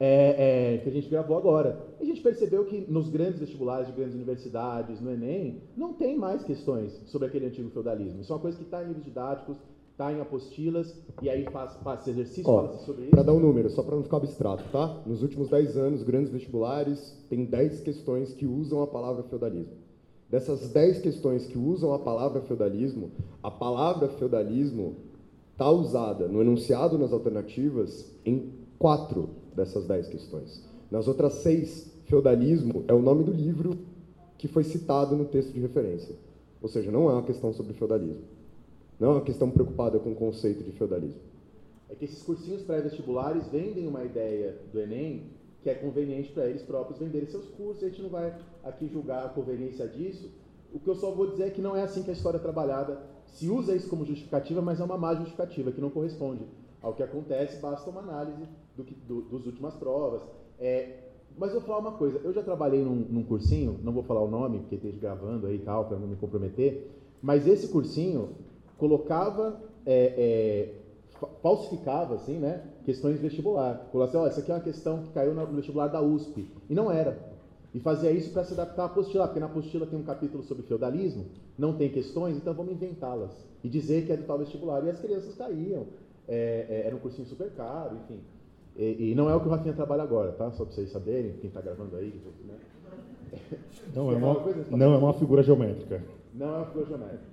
[0.00, 1.78] É, é, que a gente gravou agora.
[2.00, 6.42] A gente percebeu que nos grandes vestibulares de grandes universidades, no Enem, não tem mais
[6.42, 8.20] questões sobre aquele antigo feudalismo.
[8.20, 9.56] Isso é uma coisa que está em livros didáticos,
[9.92, 10.92] está em apostilas,
[11.22, 13.10] e aí faz, faz exercício, fala sobre isso.
[13.10, 15.02] Para dar um número, só para não ficar abstrato, tá?
[15.06, 19.81] Nos últimos 10 anos, grandes vestibulares, tem 10 questões que usam a palavra feudalismo.
[20.32, 23.10] Dessas 10 questões que usam a palavra feudalismo,
[23.42, 24.96] a palavra feudalismo
[25.52, 30.64] está usada no enunciado nas alternativas em quatro dessas 10 questões.
[30.90, 33.76] Nas outras seis, feudalismo é o nome do livro
[34.38, 36.16] que foi citado no texto de referência.
[36.62, 38.24] Ou seja, não é uma questão sobre feudalismo.
[38.98, 41.20] Não é uma questão preocupada com o conceito de feudalismo.
[41.90, 45.24] É que esses cursinhos pré-vestibulares vendem uma ideia do Enem
[45.62, 47.82] que é conveniente para eles próprios venderem seus cursos.
[47.82, 50.30] A gente não vai aqui julgar a conveniência disso.
[50.72, 52.40] O que eu só vou dizer é que não é assim que a história é
[52.40, 53.00] trabalhada.
[53.26, 56.44] Se usa isso como justificativa, mas é uma má justificativa, que não corresponde
[56.82, 58.42] ao que acontece, basta uma análise
[58.76, 60.22] do que, do, dos últimas provas.
[60.58, 60.98] É,
[61.38, 64.28] mas vou falar uma coisa, eu já trabalhei num, num cursinho, não vou falar o
[64.30, 66.90] nome, porque esteja gravando aí e tal, para não me comprometer,
[67.22, 68.30] mas esse cursinho
[68.76, 70.74] colocava, é, é,
[71.42, 73.88] falsificava, assim, né, questões vestibular.
[73.90, 76.48] Falou assim, olha, isso aqui é uma questão que caiu no vestibular da USP.
[76.68, 77.32] E não era.
[77.74, 80.62] E fazia isso para se adaptar à apostila, porque na apostila tem um capítulo sobre
[80.64, 81.24] feudalismo,
[81.56, 83.32] não tem questões, então vamos inventá-las.
[83.64, 84.84] E dizer que é do tal vestibular.
[84.84, 85.86] E as crianças caíam.
[86.28, 88.20] É, é, era um cursinho super caro, enfim.
[88.76, 90.50] E, e, não é o que o Rafinha trabalha agora, tá?
[90.52, 92.14] Só para vocês saberem, quem está gravando aí.
[92.46, 92.54] Né?
[93.94, 94.34] Não, é uma,
[94.70, 96.02] não é uma figura geométrica.
[96.34, 97.24] Não é uma figura geométrica.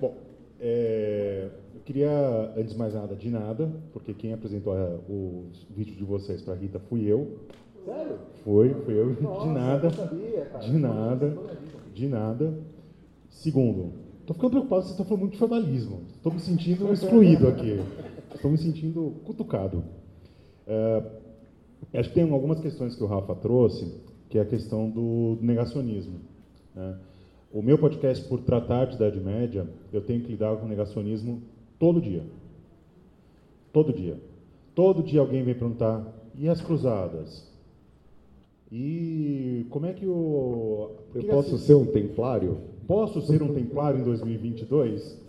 [0.00, 0.16] Bom,
[0.60, 1.48] é,
[1.84, 6.42] queria, antes de mais nada, de nada, porque quem apresentou a, o vídeo de vocês
[6.42, 7.38] para Rita fui eu.
[7.84, 8.18] Sério?
[8.44, 9.16] Foi, foi eu.
[9.20, 9.90] Nossa, de nada.
[9.90, 11.38] Sabia, de nada.
[11.94, 12.54] De nada.
[13.28, 16.02] Segundo, Estou ficando preocupado, vocês estão falando muito de feudalismo.
[16.14, 17.80] Estou me sentindo excluído aqui.
[18.32, 19.82] Estou me sentindo cutucado.
[20.64, 21.02] É,
[21.94, 23.92] acho que tem algumas questões que o Rafa trouxe,
[24.28, 26.20] que é a questão do negacionismo.
[26.72, 26.96] Né?
[27.52, 31.42] O meu podcast, por tratar de Idade Média, eu tenho que lidar com negacionismo
[31.82, 32.22] todo dia.
[33.72, 34.16] Todo dia.
[34.72, 36.06] Todo dia alguém vem perguntar,
[36.38, 37.44] e as cruzadas?
[38.70, 40.92] E como é que o...
[41.12, 42.58] Eu posso ser um templário?
[42.86, 45.20] Posso ser um templário em 2022?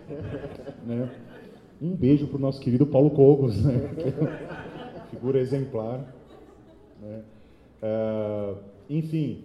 [0.86, 1.14] né?
[1.82, 3.74] Um beijo para o nosso querido Paulo Cogos, né?
[5.10, 6.10] figura exemplar.
[7.02, 7.22] Né?
[7.82, 8.56] Uh,
[8.88, 9.44] enfim,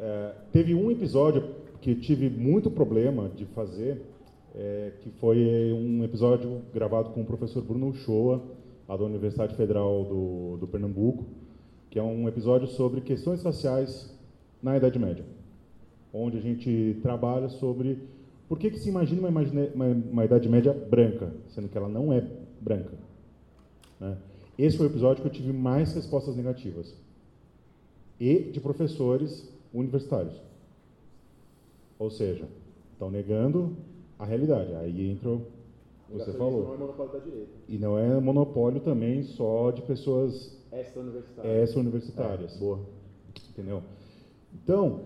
[0.00, 4.02] uh, teve um episódio que tive muito problema de fazer,
[4.54, 8.42] é, que foi um episódio gravado com o professor Bruno Uchoa,
[8.88, 11.24] lá da Universidade Federal do, do Pernambuco,
[11.90, 14.14] que é um episódio sobre questões raciais
[14.62, 15.24] na Idade Média
[16.12, 17.98] onde a gente trabalha sobre
[18.48, 22.12] por que, que se imagina uma, uma, uma, Idade Média branca, sendo que ela não
[22.12, 22.26] é
[22.60, 22.96] branca.
[24.00, 24.16] Né?
[24.58, 26.94] Esse foi o episódio que eu tive mais respostas negativas.
[28.18, 30.34] E de professores universitários.
[31.98, 32.48] Ou seja,
[32.92, 33.76] estão negando
[34.18, 34.74] a realidade.
[34.74, 35.38] Aí entra
[36.10, 36.64] você falou.
[36.64, 37.50] Não é monopólio da direita.
[37.68, 41.62] E não é monopólio também só de pessoas extra-universitárias.
[41.62, 42.56] Extra-universitárias.
[42.56, 42.80] É, boa.
[43.50, 43.82] Entendeu?
[44.54, 45.00] Então,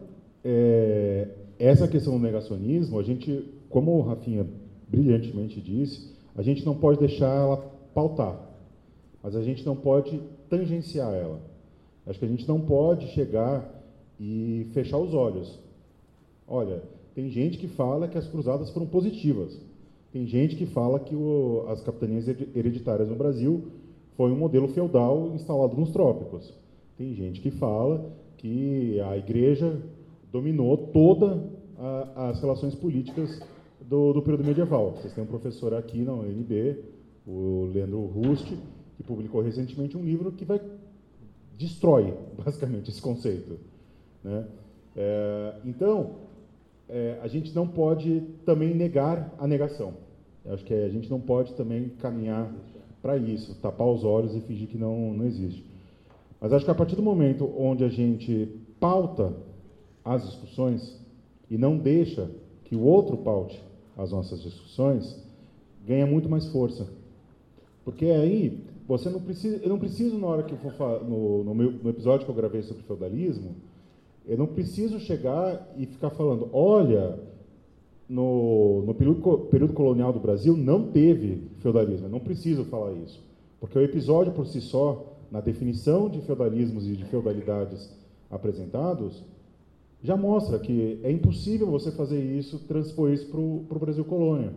[0.44, 4.46] é, essa questão do negacionismo, a gente, como o Rafinha
[4.88, 7.56] brilhantemente disse, a gente não pode deixar ela
[7.94, 8.38] pautar,
[9.22, 11.40] mas a gente não pode tangenciar ela.
[12.06, 13.68] Acho que a gente não pode chegar
[14.20, 15.58] e fechar os olhos.
[16.46, 16.82] Olha,
[17.14, 19.58] tem gente que fala que as cruzadas foram positivas.
[20.12, 23.64] Tem gente que fala que o, as capitanias hereditárias no Brasil
[24.16, 26.52] foi um modelo feudal instalado nos trópicos.
[26.96, 29.80] Tem gente que fala que a igreja
[30.30, 31.40] dominou todas
[32.14, 33.40] as relações políticas
[33.80, 34.92] do, do, período medieval.
[34.92, 36.78] Vocês têm um professor aqui na UNB,
[37.26, 38.46] o Leandro Rust,
[38.96, 40.60] que publicou recentemente um livro que vai
[41.58, 43.58] destrói basicamente esse conceito.
[44.22, 44.46] Né?
[44.96, 46.16] É, então,
[46.92, 49.94] é, a gente não pode também negar a negação.
[50.44, 52.52] Eu acho que a gente não pode também caminhar
[53.00, 55.64] para isso, tapar os olhos e fingir que não, não existe.
[56.38, 59.32] Mas acho que a partir do momento onde a gente pauta
[60.04, 61.00] as discussões
[61.50, 62.30] e não deixa
[62.64, 63.62] que o outro paute
[63.96, 65.18] as nossas discussões,
[65.86, 66.88] ganha muito mais força.
[67.84, 71.54] Porque aí você não precisa, eu não preciso na hora que eu for no, no,
[71.54, 73.54] meu, no episódio que eu gravei sobre feudalismo,
[74.26, 77.18] eu não preciso chegar e ficar falando, olha,
[78.08, 82.06] no, no período, período colonial do Brasil não teve feudalismo.
[82.06, 83.22] Eu não preciso falar isso,
[83.60, 87.90] porque o episódio por si só, na definição de feudalismos e de feudalidades
[88.30, 89.22] apresentados,
[90.02, 94.52] já mostra que é impossível você fazer isso, transpor isso para o Brasil colônia.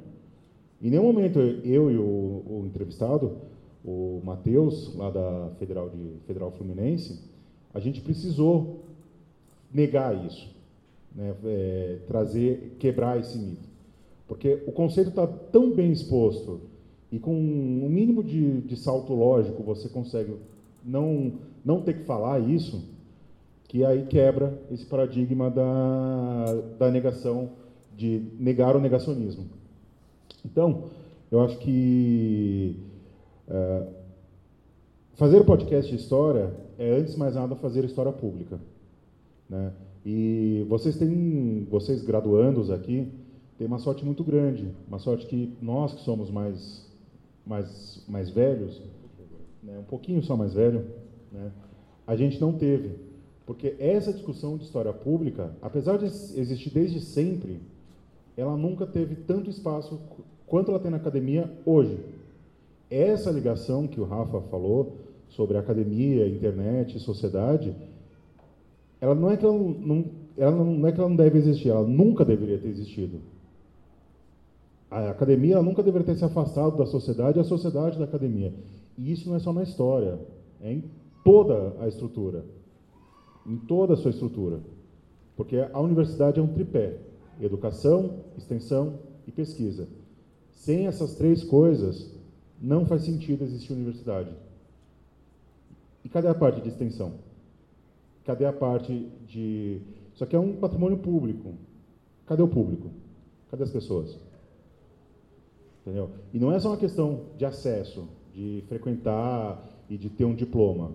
[0.81, 3.37] Em nenhum momento eu e o, o entrevistado,
[3.83, 7.21] o Matheus, lá da Federal, de, Federal Fluminense,
[7.73, 8.84] a gente precisou
[9.75, 10.55] negar isso,
[11.13, 11.35] né?
[11.43, 13.67] é, trazer, quebrar esse mito.
[14.25, 16.61] Porque o conceito está tão bem exposto
[17.11, 20.35] e com um mínimo de, de salto lógico você consegue
[20.83, 22.83] não, não ter que falar isso,
[23.67, 26.45] que aí quebra esse paradigma da,
[26.79, 27.49] da negação,
[27.97, 29.45] de negar o negacionismo.
[30.43, 30.85] Então,
[31.31, 32.77] eu acho que
[33.47, 33.87] é,
[35.15, 38.59] fazer o podcast de história é, antes de mais nada, fazer história pública.
[39.49, 39.71] Né?
[40.05, 43.07] E vocês têm, vocês graduandos aqui,
[43.57, 46.85] têm uma sorte muito grande, uma sorte que nós que somos mais,
[47.45, 48.81] mais, mais velhos,
[49.63, 50.85] né, um pouquinho só mais velho,
[51.31, 51.51] né,
[52.05, 52.91] a gente não teve.
[53.45, 57.59] Porque essa discussão de história pública, apesar de existir desde sempre,
[58.35, 59.99] ela nunca teve tanto espaço
[60.45, 61.97] quanto ela tem na academia hoje.
[62.89, 64.97] Essa ligação que o Rafa falou
[65.29, 67.75] sobre academia, internet, sociedade,
[69.05, 70.05] ela não é que ela não,
[70.37, 73.19] ela não é que ela não deve existir, ela nunca deveria ter existido.
[74.89, 78.53] A academia nunca deveria ter se afastado da sociedade e a sociedade da academia.
[78.97, 80.19] E isso não é só na história,
[80.61, 80.83] é em
[81.23, 82.45] toda a estrutura
[83.45, 84.59] em toda a sua estrutura.
[85.35, 86.97] Porque a universidade é um tripé:
[87.39, 89.87] educação, extensão e pesquisa.
[90.51, 92.11] Sem essas três coisas,
[92.59, 94.31] não faz sentido existir universidade.
[96.03, 97.13] E cadê a parte de extensão?
[98.25, 99.81] Cadê a parte de.
[100.13, 101.53] Isso aqui é um patrimônio público.
[102.25, 102.89] Cadê o público?
[103.51, 104.17] Cadê as pessoas?
[105.81, 106.09] Entendeu?
[106.33, 110.91] E não é só uma questão de acesso, de frequentar e de ter um diploma.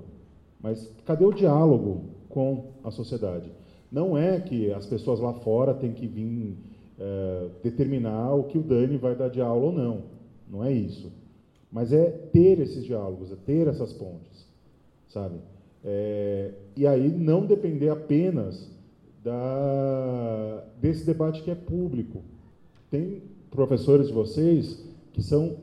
[0.61, 3.51] Mas cadê o diálogo com a sociedade.
[3.91, 6.57] Não é que as pessoas lá fora têm que vir
[6.99, 10.03] é, determinar o que o Dani vai dar de aula ou não.
[10.49, 11.13] Não é isso.
[11.71, 14.47] Mas é ter esses diálogos, é ter essas pontes,
[15.09, 15.39] sabe?
[15.85, 18.71] É, e aí não depender apenas
[19.25, 22.23] da, desse debate que é público.
[22.91, 25.57] Tem professores de vocês que são,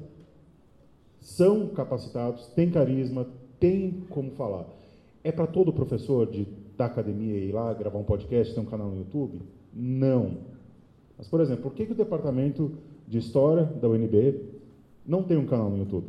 [1.20, 3.28] são capacitados, têm carisma,
[3.59, 4.65] têm como falar.
[5.24, 6.47] É para todo professor de,
[6.78, 9.41] da academia ir lá gravar um podcast, ter um canal no YouTube?
[9.74, 10.38] Não.
[11.18, 12.72] Mas, por exemplo, por que, que o departamento
[13.07, 14.41] de História da UNB
[15.05, 16.07] não tem um canal no YouTube?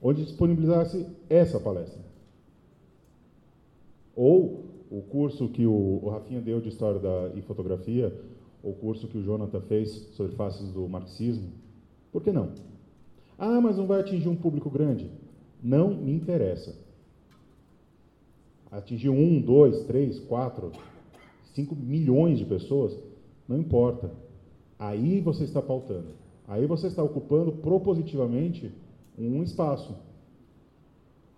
[0.00, 2.00] Onde disponibilizasse essa palestra.
[4.14, 8.14] Ou o curso que o, o Rafinha deu de História da, e Fotografia,
[8.62, 11.50] o curso que o Jonathan fez sobre faces do marxismo.
[12.12, 12.50] Por que não?
[13.38, 15.10] Ah, mas não vai atingir um público grande.
[15.62, 16.74] Não me interessa
[18.72, 20.72] atingir um, dois, três, quatro,
[21.52, 22.98] cinco milhões de pessoas,
[23.46, 24.10] não importa.
[24.78, 26.08] Aí você está pautando.
[26.48, 28.72] Aí você está ocupando propositivamente
[29.18, 29.94] um espaço.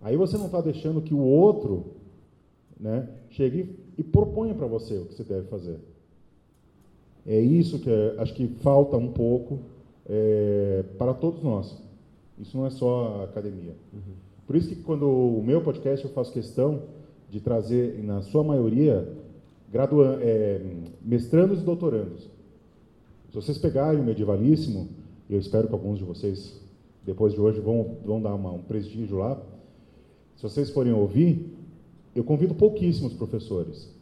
[0.01, 1.97] Aí você não está deixando que o outro
[2.79, 5.79] né, chegue e proponha para você o que você deve fazer.
[7.27, 9.61] É isso que é, acho que falta um pouco
[10.07, 11.77] é, para todos nós.
[12.39, 13.75] Isso não é só a academia.
[13.93, 14.15] Uhum.
[14.47, 16.83] Por isso que quando o meu podcast eu faço questão
[17.31, 19.09] de trazer, na sua maioria,
[19.73, 20.61] graduan é,
[21.03, 22.31] mestrandos e doutorandos.
[23.31, 24.89] Se vocês pegarem o Medievalíssimo,
[25.29, 26.61] eu espero que alguns de vocês,
[27.05, 29.41] depois de hoje, vão, vão dar uma, um prestígio lá.
[30.37, 31.54] Se vocês forem ouvir,
[32.15, 33.93] eu convido pouquíssimos professores.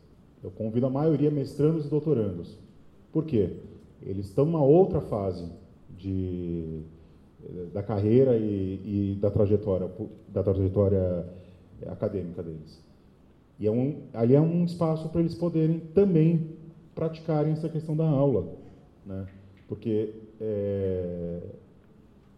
[0.42, 2.58] Eu convido a maioria mestrandos e doutorandos.
[3.12, 3.56] Por quê?
[4.02, 5.48] Eles estão numa outra fase
[5.96, 6.80] de,
[7.72, 9.90] da carreira e, e da trajetória,
[10.28, 11.26] da trajetória
[11.86, 12.82] acadêmica deles.
[13.58, 16.48] E é um, ali é um espaço para eles poderem também
[16.94, 18.48] praticarem essa questão da aula,
[19.06, 19.26] né?
[19.68, 21.40] Porque é,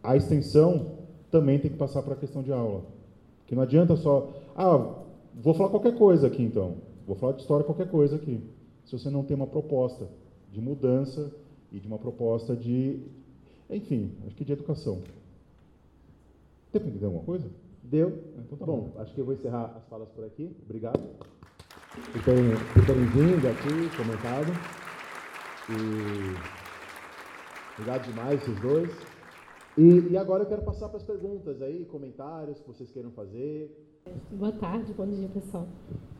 [0.02, 0.98] a extensão
[1.30, 2.82] também tem que passar para a questão de aula.
[3.46, 5.03] Que não adianta só, ah,
[5.34, 6.76] vou falar qualquer coisa aqui então,
[7.06, 8.40] vou falar de história qualquer coisa aqui,
[8.84, 10.08] se você não tem uma proposta
[10.52, 11.32] de mudança
[11.72, 13.00] e de uma proposta de,
[13.68, 15.02] enfim, acho que de educação.
[16.70, 17.48] Tem que entender alguma coisa?
[17.82, 18.18] Deu?
[18.38, 18.90] Então tá bom.
[18.92, 19.00] bom.
[19.00, 20.50] Acho que eu vou encerrar as falas por aqui.
[20.64, 21.00] Obrigado
[22.12, 24.52] por terem, por terem vindo aqui, comentado.
[25.70, 26.34] E
[27.74, 28.90] obrigado demais, esses dois.
[29.76, 33.70] E, e, agora eu quero passar para as perguntas aí, comentários que vocês queiram fazer.
[34.30, 35.66] Boa tarde, bom dia pessoal.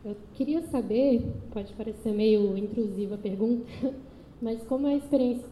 [0.03, 1.21] Eu queria saber,
[1.51, 3.65] pode parecer meio intrusiva a pergunta,
[4.41, 5.47] mas como é a experiência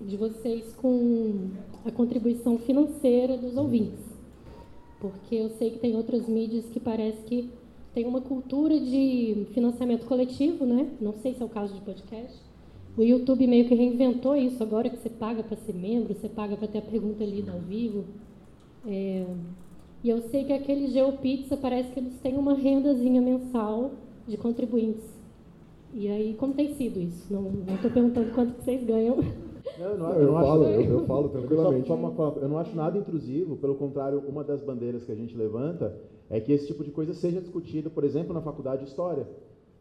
[0.00, 1.50] de vocês com
[1.84, 4.08] a contribuição financeira dos ouvintes?
[5.00, 7.50] porque eu sei que tem outras mídias que parece que
[7.94, 10.88] tem uma cultura de financiamento coletivo, né?
[11.00, 12.36] Não sei se é o caso de podcast.
[12.96, 16.56] O YouTube meio que reinventou isso agora que você paga para ser membro, você paga
[16.56, 18.04] para ter a pergunta lida ao vivo.
[18.86, 19.24] É,
[20.08, 23.90] e eu sei que aquele GeoPizza parece que eles têm uma rendazinha mensal
[24.26, 25.04] de contribuintes.
[25.92, 27.30] E aí, como tem sido isso?
[27.30, 29.16] Não estou perguntando quanto que vocês ganham.
[29.78, 31.88] Não, eu, não, eu, eu, não falo, acho, eu, eu falo tranquilamente.
[31.88, 35.14] Só, só uma, eu não acho nada intrusivo, pelo contrário, uma das bandeiras que a
[35.14, 35.94] gente levanta
[36.30, 39.28] é que esse tipo de coisa seja discutido, por exemplo, na faculdade de História.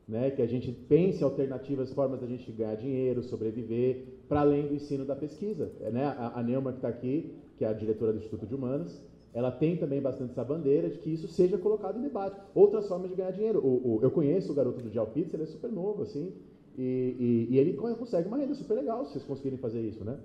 [0.05, 4.73] Né, que a gente pense alternativas, formas da gente ganhar dinheiro, sobreviver, para além do
[4.73, 5.71] ensino da pesquisa.
[5.81, 8.55] É, né, a, a Neuma que está aqui, que é a diretora do Instituto de
[8.55, 9.01] Humanas,
[9.37, 12.41] ela tem também bastante essa bandeira de que isso seja colocado em debate.
[12.55, 13.59] Outras formas de ganhar dinheiro.
[13.59, 16.33] O, o, eu conheço o garoto do Dial Pizza, ele é super novo, assim,
[16.75, 20.17] e, e, e ele consegue uma renda super legal se vocês conseguirem fazer isso, né?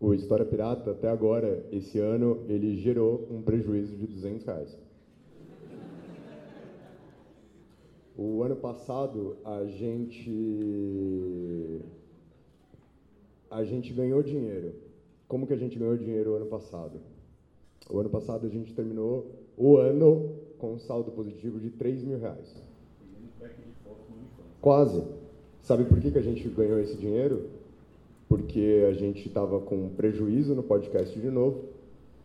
[0.00, 4.78] O História Pirata, até agora, esse ano, ele gerou um prejuízo de 200 reais.
[8.16, 10.32] O ano passado, a gente...
[13.50, 14.72] A gente ganhou dinheiro.
[15.28, 16.98] Como que a gente ganhou dinheiro o ano passado?
[17.88, 19.26] O ano passado, a gente terminou
[19.56, 22.54] o ano com um saldo positivo de 3 mil reais.
[24.60, 25.02] Quase.
[25.62, 27.48] Sabe por que, que a gente ganhou esse dinheiro?
[28.28, 31.64] Porque a gente estava com prejuízo no podcast de novo.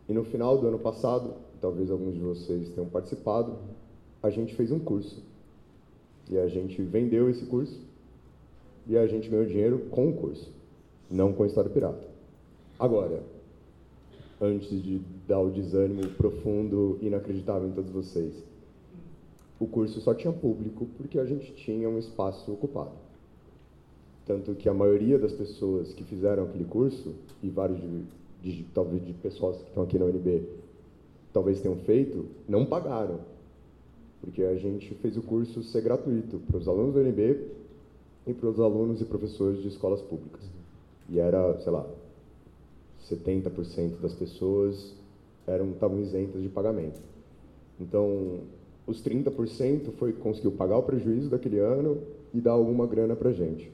[0.08, 3.56] E no final do ano passado, talvez alguns de vocês tenham participado,
[4.22, 5.22] a gente fez um curso.
[6.28, 7.80] E a gente vendeu esse curso
[8.86, 10.52] e a gente ganhou dinheiro com o curso,
[11.10, 12.06] não com a história pirata.
[12.78, 13.22] Agora,
[14.40, 18.32] antes de dar o desânimo profundo e inacreditável em todos vocês,
[19.58, 22.92] o curso só tinha público porque a gente tinha um espaço ocupado.
[24.26, 28.04] Tanto que a maioria das pessoas que fizeram aquele curso, e vários de,
[28.42, 30.42] de talvez de pessoas que estão aqui na UNB
[31.32, 33.20] talvez tenham feito, não pagaram
[34.24, 37.46] porque a gente fez o curso ser gratuito para os alunos do UNB
[38.26, 40.40] e para os alunos e professores de escolas públicas.
[41.10, 41.86] E era, sei lá,
[43.10, 44.94] 70% das pessoas
[45.46, 47.00] eram estavam isentas de pagamento.
[47.80, 48.40] Então,
[48.86, 51.98] os 30% foi conseguiu pagar o prejuízo daquele ano
[52.32, 53.70] e dar alguma grana para gente.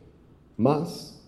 [0.56, 1.20] Mas,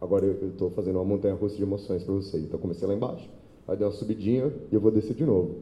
[0.00, 2.42] agora eu estou fazendo uma montanha-russa de emoções para vocês.
[2.44, 3.28] Então, comecei lá embaixo,
[3.66, 5.56] aí deu uma subidinha e eu vou descer de novo.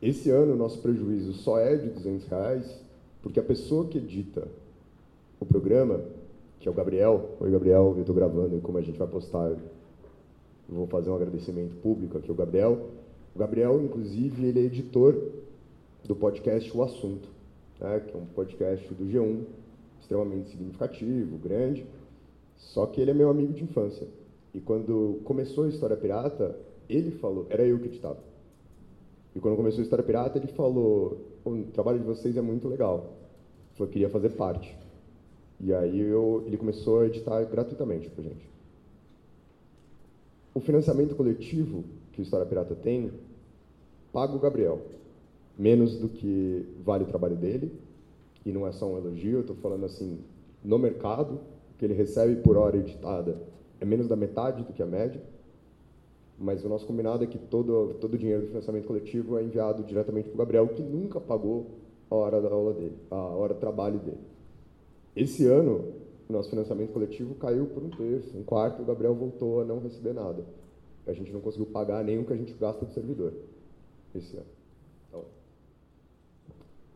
[0.00, 2.80] Esse ano, o nosso prejuízo só é de 200 reais,
[3.22, 4.46] porque a pessoa que edita
[5.40, 6.00] o programa,
[6.60, 9.56] que é o Gabriel, oi Gabriel, eu estou gravando e como a gente vai postar,
[10.68, 12.90] vou fazer um agradecimento público aqui ao Gabriel.
[13.34, 15.16] O Gabriel, inclusive, ele é editor
[16.04, 17.28] do podcast O Assunto,
[17.80, 19.44] né, que é um podcast do G1,
[20.00, 21.86] extremamente significativo, grande,
[22.56, 24.06] só que ele é meu amigo de infância.
[24.54, 26.58] E quando começou a História Pirata,
[26.88, 28.18] ele falou, era eu que editava.
[29.34, 33.12] E quando começou a História Pirata, ele falou: o trabalho de vocês é muito legal.
[33.76, 34.76] Que queria fazer parte.
[35.60, 38.57] E aí eu, ele começou a editar gratuitamente para gente.
[40.54, 43.12] O financiamento coletivo que o História Pirata tem,
[44.12, 44.80] paga o Gabriel.
[45.56, 47.72] Menos do que vale o trabalho dele.
[48.44, 50.18] E não é só um elogio, eu estou falando assim,
[50.64, 53.36] no mercado, o que ele recebe por hora editada
[53.80, 55.20] é menos da metade do que a média
[56.38, 59.82] mas o nosso combinado é que todo, todo o dinheiro do financiamento coletivo é enviado
[59.82, 61.66] diretamente para o Gabriel, que nunca pagou
[62.08, 64.20] a hora da aula dele, a hora do trabalho dele.
[65.16, 65.84] Esse ano,
[66.28, 69.80] o nosso financiamento coletivo caiu por um terço, um quarto, o Gabriel voltou a não
[69.80, 70.44] receber nada.
[71.06, 73.32] A gente não conseguiu pagar nem o que a gente gasta do servidor
[74.14, 74.46] esse ano.
[75.08, 75.24] Então,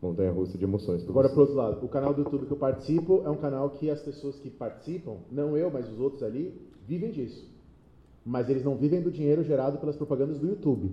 [0.01, 1.07] montanha russa de emoções.
[1.09, 3.89] Agora, para outro lado, o canal do YouTube que eu participo é um canal que
[3.89, 6.53] as pessoas que participam, não eu, mas os outros ali,
[6.85, 7.53] vivem disso
[8.25, 10.91] mas eles não vivem do dinheiro gerado pelas propagandas do YouTube.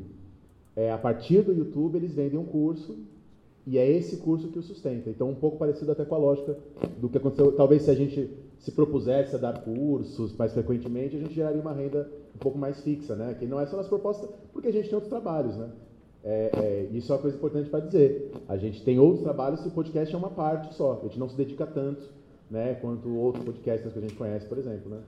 [0.74, 2.98] É, a partir do YouTube, eles vendem um curso
[3.70, 5.08] e é esse curso que o sustenta.
[5.08, 6.56] Então, um pouco parecido até com a lógica
[6.98, 7.52] do que aconteceu.
[7.52, 8.28] Talvez se a gente
[8.58, 12.82] se propusesse a dar cursos mais frequentemente, a gente geraria uma renda um pouco mais
[12.82, 13.32] fixa, né?
[13.38, 15.70] Que não é só nas propostas, porque a gente tem outros trabalhos, né?
[16.24, 18.32] É, é, isso é uma coisa importante para dizer.
[18.48, 20.98] A gente tem outros trabalhos e o podcast é uma parte só.
[20.98, 22.02] A gente não se dedica tanto,
[22.50, 22.74] né?
[22.74, 25.00] Quanto outros podcasts que a gente conhece, por exemplo, né?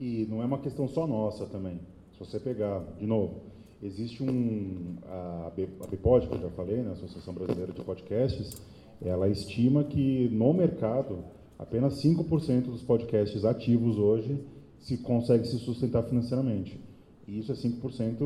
[0.00, 1.78] E não é uma questão só nossa também.
[2.14, 3.42] Se você pegar, de novo,
[3.84, 4.96] existe um.
[5.06, 5.52] A,
[5.90, 8.60] BPOD, que eu já falei, né, a Associação Brasileira de Podcasts,
[9.02, 11.24] ela estima que no mercado
[11.58, 14.38] apenas 5% dos podcasts ativos hoje
[14.78, 16.80] se consegue se sustentar financeiramente.
[17.26, 18.18] E isso é 5%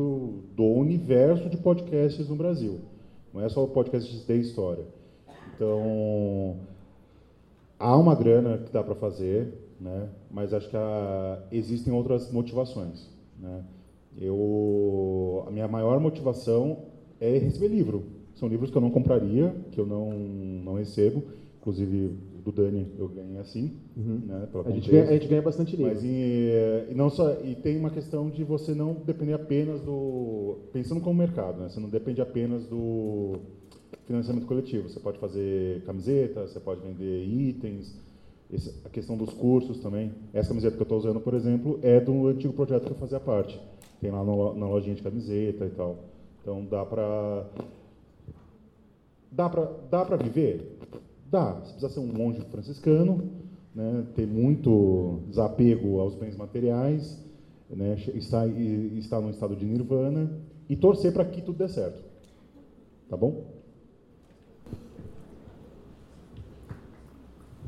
[0.55, 2.79] do universo de podcasts no Brasil.
[3.33, 4.85] Não é só podcasts de história.
[5.55, 6.57] Então,
[7.77, 10.09] há uma grana que dá para fazer, né?
[10.29, 13.07] mas acho que há, existem outras motivações.
[13.39, 13.63] Né?
[14.17, 16.77] Eu, a minha maior motivação
[17.19, 18.03] é receber livro.
[18.35, 21.23] são livros que eu não compraria, que eu não, não recebo.
[21.59, 22.13] Inclusive,
[22.43, 24.21] do Dani eu ganhei assim, Uhum.
[24.25, 24.47] né?
[24.65, 25.91] A gente, ganha, a gente ganha bastante livro.
[25.93, 26.51] Mas e,
[26.89, 31.19] e não só e tem uma questão de você não depender apenas do pensando como
[31.19, 31.67] mercado, né?
[31.69, 33.33] Você não depende apenas do
[34.05, 34.89] financiamento coletivo.
[34.89, 37.93] Você pode fazer camiseta, você pode vender itens,
[38.85, 40.11] a questão dos cursos também.
[40.33, 43.19] Essa camiseta que eu estou usando, por exemplo, é do antigo projeto que eu fazia
[43.19, 43.59] parte.
[44.01, 45.97] Tem lá no- na lojinha de camiseta e tal.
[46.41, 47.45] Então dá para
[49.31, 50.77] dá para dá para viver?
[51.29, 51.53] Dá.
[51.53, 53.23] Você precisa ser um monge franciscano,
[53.75, 57.23] né, ter muito desapego aos bens materiais,
[57.69, 60.31] né, estar, estar num estado de nirvana
[60.67, 62.01] e torcer para que tudo dê certo.
[63.07, 63.58] Tá bom?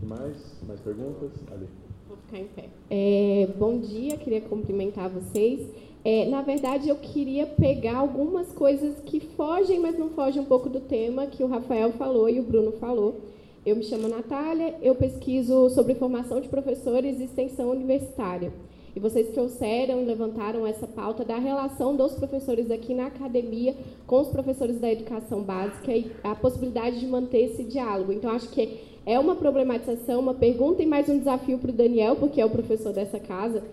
[0.03, 0.38] Mais?
[0.68, 1.32] Mais perguntas?
[1.52, 1.68] Ali.
[2.07, 2.69] Vou ficar em pé.
[2.90, 5.68] É, bom dia, queria cumprimentar vocês.
[6.03, 10.68] É, na verdade, eu queria pegar algumas coisas que fogem, mas não fogem um pouco
[10.68, 13.22] do tema que o Rafael falou e o Bruno falou.
[13.64, 18.52] Eu me chamo Natália, eu pesquiso sobre formação de professores e extensão universitária.
[18.95, 23.76] E vocês trouxeram, levantaram essa pauta da relação dos professores aqui na academia
[24.06, 28.11] com os professores da educação básica e a possibilidade de manter esse diálogo.
[28.11, 32.15] Então, acho que é uma problematização, uma pergunta e mais um desafio para o Daniel,
[32.15, 33.64] porque é o professor dessa casa.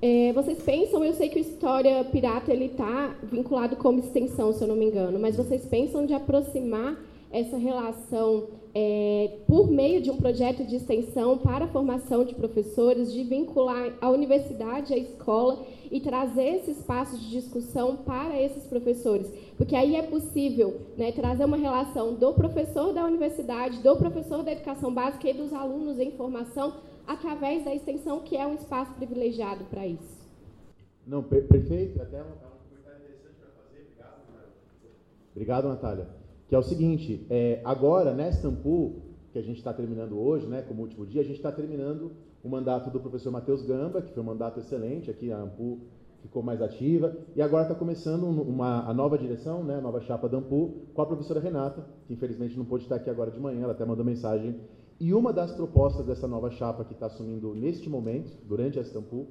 [0.00, 4.66] É, vocês pensam, eu sei que o História Pirata está vinculado como extensão, se eu
[4.66, 6.96] não me engano, mas vocês pensam de aproximar
[7.30, 13.12] essa relação é, por meio de um projeto de extensão para a formação de professores,
[13.12, 19.30] de vincular a universidade à escola e trazer esse espaço de discussão para esses professores,
[19.58, 24.52] porque aí é possível né, trazer uma relação do professor da universidade, do professor da
[24.52, 26.72] educação básica e dos alunos em formação
[27.06, 30.22] através da extensão, que é um espaço privilegiado para isso.
[31.06, 32.00] Não, per- perfeito.
[32.00, 33.84] Até um, é um comentário interessante para fazer.
[33.84, 34.48] Obrigado, Natália.
[35.34, 36.08] Obrigado, Natália.
[36.48, 38.94] Que é o seguinte, é, agora, nesta Ampu,
[39.32, 42.12] que a gente está terminando hoje, né, como último dia, a gente está terminando
[42.42, 45.78] o mandato do professor Matheus Gamba, que foi um mandato excelente, aqui a Ampu
[46.22, 50.00] ficou mais ativa, e agora está começando um- uma, a nova direção, né, a nova
[50.00, 53.40] chapa da Ampu, com a professora Renata, que infelizmente não pôde estar aqui agora de
[53.40, 54.54] manhã, ela até mandou mensagem.
[55.00, 59.26] E uma das propostas dessa nova chapa que está assumindo neste momento, durante esta Ampu,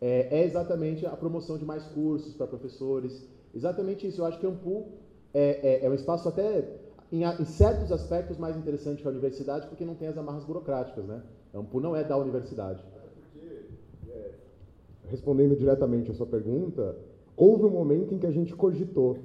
[0.00, 3.22] é, é exatamente a promoção de mais cursos para professores.
[3.54, 4.22] Exatamente isso.
[4.22, 4.86] Eu acho que a Ampu
[5.34, 6.64] é, é, é um espaço até,
[7.12, 11.04] em, em certos aspectos, mais interessante que a universidade, porque não tem as amarras burocráticas,
[11.06, 11.22] né?
[11.54, 12.82] Ampu não é da universidade.
[15.08, 16.96] Respondendo diretamente a sua pergunta,
[17.36, 19.18] houve um momento em que a gente cogitou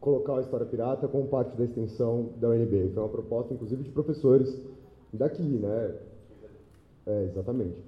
[0.00, 2.90] colocar a História Pirata como parte da extensão da UNB.
[2.94, 4.60] Foi uma proposta, inclusive, de professores
[5.12, 5.96] daqui, né?
[7.04, 7.82] É, exatamente.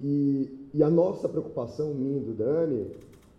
[0.00, 2.90] E, e a nossa preocupação, minha e do Dani,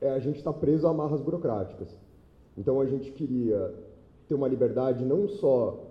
[0.02, 1.90] é a gente estar preso a amarras burocráticas.
[2.58, 3.74] Então, a gente queria
[4.28, 5.87] ter uma liberdade não só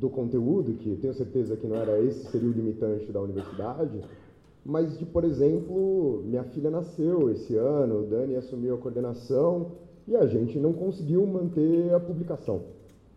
[0.00, 4.00] do conteúdo, que tenho certeza que não era esse seria o limitante da universidade,
[4.64, 9.72] mas de, por exemplo, minha filha nasceu esse ano, o Dani assumiu a coordenação
[10.08, 12.62] e a gente não conseguiu manter a publicação.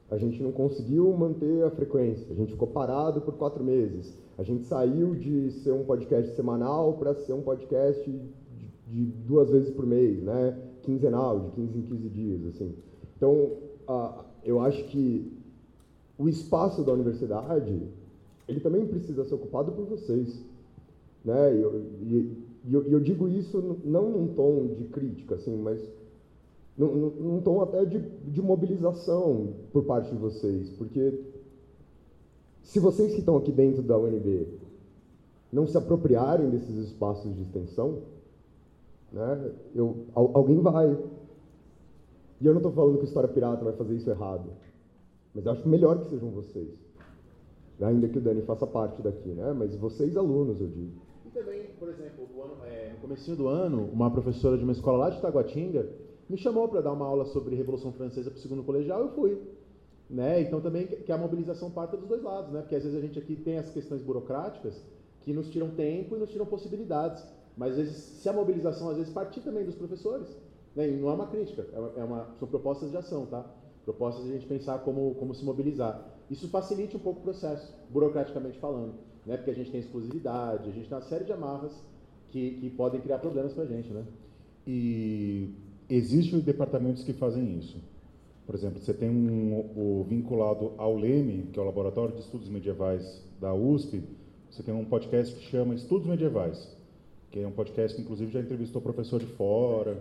[0.09, 2.27] A gente não conseguiu manter a frequência.
[2.31, 4.17] A gente ficou parado por quatro meses.
[4.37, 8.23] A gente saiu de ser um podcast semanal para ser um podcast de,
[8.87, 10.57] de duas vezes por mês, né?
[10.83, 12.73] Quinzenal, de 15 em 15 dias, assim.
[13.17, 13.51] Então,
[13.85, 15.36] a- eu acho que
[16.18, 17.81] o espaço da universidade,
[18.48, 20.41] ele também precisa ser ocupado por vocês.
[21.23, 21.56] Né?
[21.56, 22.38] E eu, e-
[22.69, 25.80] e eu, digo isso não num tom de crítica, assim, mas
[26.77, 30.69] num, num- tom até de, de mobilização por parte de vocês.
[30.72, 31.19] Porque
[32.64, 34.48] se vocês que estão aqui dentro da UNB
[35.52, 37.99] não se apropriarem desses espaços de extensão,
[39.14, 40.98] né, eu, al- alguém vai.
[42.39, 44.44] E eu não estou falando que o História Pirata vai fazer isso errado.
[45.38, 46.68] Mas acho melhor que sejam vocês.
[47.80, 49.53] Ainda que o Dani faça parte daqui, né?
[49.53, 50.93] Mas vocês alunos, eu digo.
[51.27, 54.97] E também, por exemplo, ano- é, no comecinho do ano, uma professora de uma escola
[54.97, 55.88] lá de Taguatinga
[56.27, 59.39] me chamou para dar uma aula sobre Revolução Francesa para o segundo colegial, eu fui.
[60.09, 60.41] Né?
[60.41, 62.61] Então também que a mobilização parta dos dois lados, né?
[62.61, 64.81] Porque às vezes a gente aqui tem as questões burocráticas
[65.22, 67.23] que nos tiram tempo e nos tiram possibilidades.
[67.55, 70.35] Mas às vezes, se a mobilização às vezes partir também dos professores,
[70.76, 70.89] né?
[70.89, 73.45] E não é uma crítica, é uma, é uma- são propostas de ação, tá?
[73.88, 76.05] Propostas de a gente pensar como, como se mobilizar.
[76.30, 78.95] Isso facilite um pouco o processo, burocraticamente falando,
[79.26, 79.38] né?
[79.38, 81.72] Porque a gente tem exclusividade, a gente tem uma série de amarras
[82.27, 84.03] que, que podem criar problemas para a gente, né?
[84.68, 85.53] E
[85.89, 87.77] existem departamentos que fazem isso.
[88.45, 92.49] Por exemplo, você tem um, o vinculado ao LEME, que é o Laboratório de Estudos
[92.49, 94.03] Medievais da USP,
[94.51, 96.76] você tem um podcast que chama Estudos Medievais,
[97.31, 99.97] que é um podcast que inclusive já entrevistou professor de fora,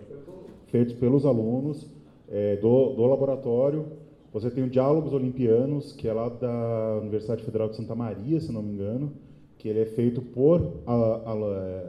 [0.72, 1.86] feito pelos alunos
[2.28, 3.86] é, do, do laboratório.
[4.32, 8.52] Você tem o Diálogos Olimpianos, que é lá da Universidade Federal de Santa Maria, se
[8.52, 9.12] não me engano,
[9.56, 10.82] que ele é feito por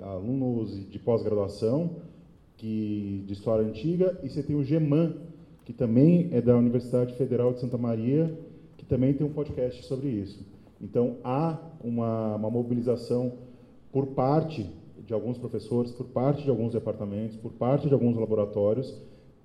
[0.03, 1.91] alunos de pós-graduação
[2.57, 5.14] que de história antiga, e você tem o GEMAN,
[5.64, 8.38] que também é da Universidade Federal de Santa Maria,
[8.77, 10.43] que também tem um podcast sobre isso.
[10.81, 13.34] Então, há uma, uma mobilização
[13.91, 14.68] por parte
[15.05, 18.99] de alguns professores, por parte de alguns departamentos, por parte de alguns laboratórios,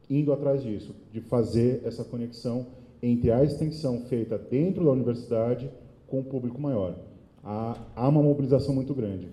[0.08, 2.66] indo atrás disso, de fazer essa conexão
[3.02, 5.70] entre a extensão feita dentro da universidade
[6.06, 6.96] com o público maior.
[7.42, 9.28] Há, há uma mobilização muito grande,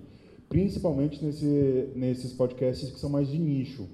[0.48, 3.88] principalmente nesse, nesses podcasts que são mais de nicho,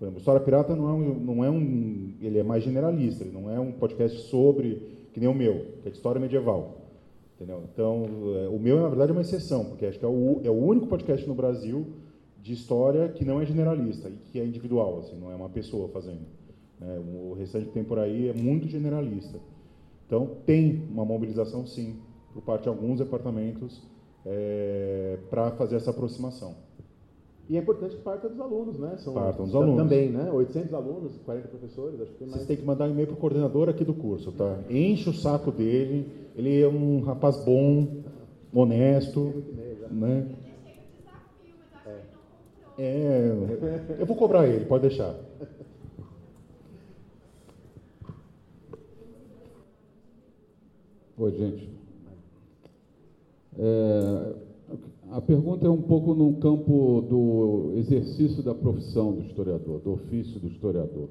[0.00, 2.14] por exemplo, História Pirata não é, um, não é um.
[2.22, 4.80] Ele é mais generalista, ele não é um podcast sobre.
[5.12, 6.78] que nem o meu, que é de história medieval.
[7.36, 7.64] Entendeu?
[7.70, 10.48] Então, é, o meu, na verdade, é uma exceção, porque acho que é o, é
[10.48, 11.86] o único podcast no Brasil
[12.42, 15.88] de história que não é generalista e que é individual, assim, não é uma pessoa
[15.88, 16.26] fazendo.
[16.80, 16.98] Né?
[16.98, 19.38] O restante que tem por aí é muito generalista.
[20.06, 21.96] Então, tem uma mobilização, sim,
[22.32, 23.82] por parte de alguns departamentos
[24.24, 26.54] é, para fazer essa aproximação.
[27.48, 28.96] E é importante que parta dos alunos, né?
[28.98, 29.76] São, Partam dos alunos.
[29.76, 30.30] Também, né?
[30.30, 32.36] 800 alunos, 40 professores, acho que tem mais.
[32.36, 34.60] Vocês têm que mandar um e-mail para o coordenador aqui do curso, tá?
[34.70, 36.06] Enche o saco dele,
[36.36, 37.88] ele é um rapaz bom,
[38.54, 39.42] honesto,
[39.90, 40.28] né?
[42.82, 43.98] É.
[43.98, 45.14] eu vou cobrar ele, pode deixar.
[51.18, 51.68] Oi, gente.
[53.58, 54.34] É,
[55.10, 60.40] a pergunta é um pouco no campo do exercício da profissão do historiador, do ofício
[60.40, 61.10] do historiador.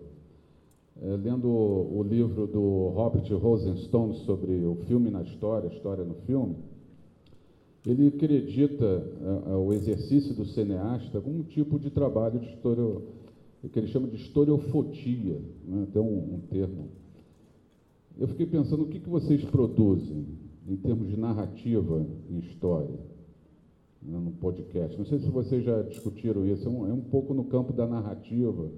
[0.99, 6.55] É, lendo o livro do Robert Rosenstone sobre o filme na história, história no filme,
[7.85, 12.83] ele acredita é, é, o exercício do cineasta como um tipo de trabalho de história,
[13.71, 15.87] que ele chama de historiofotia, né?
[15.95, 16.89] um, um termo.
[18.17, 20.25] Eu fiquei pensando o que, que vocês produzem
[20.67, 22.99] em termos de narrativa em história
[24.01, 24.97] né, no podcast.
[24.97, 27.87] Não sei se vocês já discutiram isso, é um, é um pouco no campo da
[27.87, 28.69] narrativa,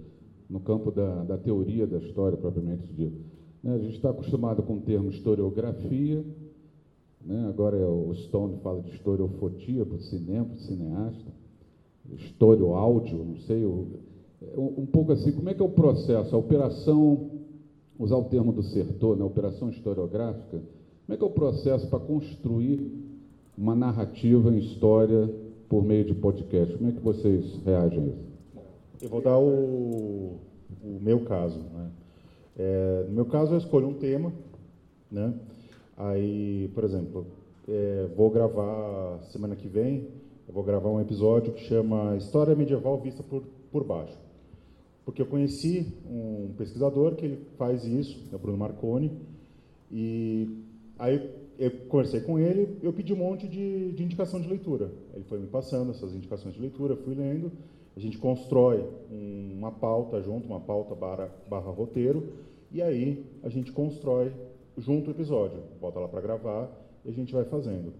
[0.50, 3.18] no campo da, da teoria da história propriamente dita.
[3.64, 6.24] Né, a gente está acostumado com o termo historiografia,
[7.32, 11.32] né, agora é o Stone fala de historiofotia para o cinema, para o cineasta,
[12.14, 13.88] história áudio, não sei, um,
[14.58, 17.30] um pouco assim, como é que é o processo, a operação,
[17.98, 20.62] usar o termo do Sertor, né, operação historiográfica,
[21.06, 22.80] como é que é o processo para construir
[23.58, 25.34] uma narrativa em história
[25.70, 26.76] por meio de podcast.
[26.78, 28.32] Como é que vocês reagem a isso?
[29.02, 30.40] Eu vou dar o,
[30.84, 31.60] o meu caso.
[31.60, 31.92] Né?
[32.58, 34.34] É, no meu caso, eu escolho um tema,
[35.10, 35.34] né?
[36.02, 37.28] Aí, por exemplo,
[37.68, 40.08] é, vou gravar semana que vem,
[40.50, 44.18] vou gravar um episódio que chama História Medieval Vista por, por Baixo.
[45.06, 49.12] Porque eu conheci um pesquisador que ele faz isso, é o Bruno Marconi,
[49.92, 50.50] e
[50.98, 51.30] aí
[51.60, 54.92] eu conversei com ele, eu pedi um monte de, de, indicação de leitura.
[55.14, 57.52] Ele foi me passando essas indicações de leitura, fui lendo.
[57.96, 62.30] A gente constrói um, uma pauta junto, uma pauta barra, barra roteiro,
[62.72, 64.32] e aí a gente constrói
[64.78, 65.60] junto o episódio.
[65.80, 66.70] Volta lá para gravar
[67.06, 67.94] e a gente vai fazendo.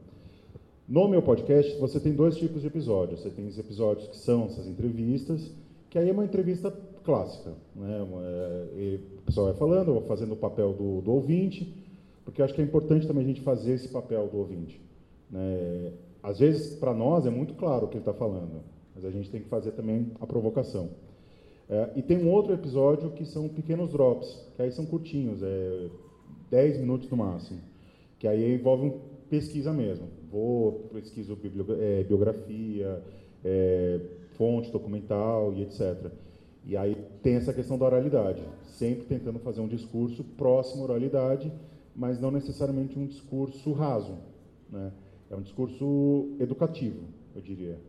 [0.88, 3.22] No meu podcast, você tem dois tipos de episódios.
[3.22, 5.52] Você tem os episódios que são essas entrevistas,
[5.90, 6.72] que aí é uma entrevista
[7.04, 7.54] clássica.
[7.76, 8.08] Né?
[8.26, 11.74] É, o pessoal vai falando, eu vou fazendo o papel do, do ouvinte,
[12.26, 14.82] porque eu acho que é importante também a gente fazer esse papel do ouvinte.
[15.30, 15.94] Né?
[16.22, 18.62] Às vezes, para nós, é muito claro o que ele está falando,
[18.94, 20.90] mas a gente tem que fazer também a provocação.
[21.70, 25.90] É, e tem um outro episódio que são pequenos drops, que aí são curtinhos, é
[26.52, 27.60] 10 minutos no máximo,
[28.20, 28.94] que aí envolve
[29.30, 30.08] pesquisa mesmo.
[30.30, 31.38] Vou, pesquiso
[31.80, 33.02] é, biografia,
[33.44, 34.00] é,
[34.38, 36.12] fonte documental e etc.
[36.66, 41.52] E aí tem essa questão da oralidade, sempre tentando fazer um discurso próximo à oralidade,
[41.96, 44.18] mas não necessariamente um discurso raso.
[44.70, 44.92] Né?
[45.30, 47.06] É um discurso educativo,
[47.36, 47.80] eu diria.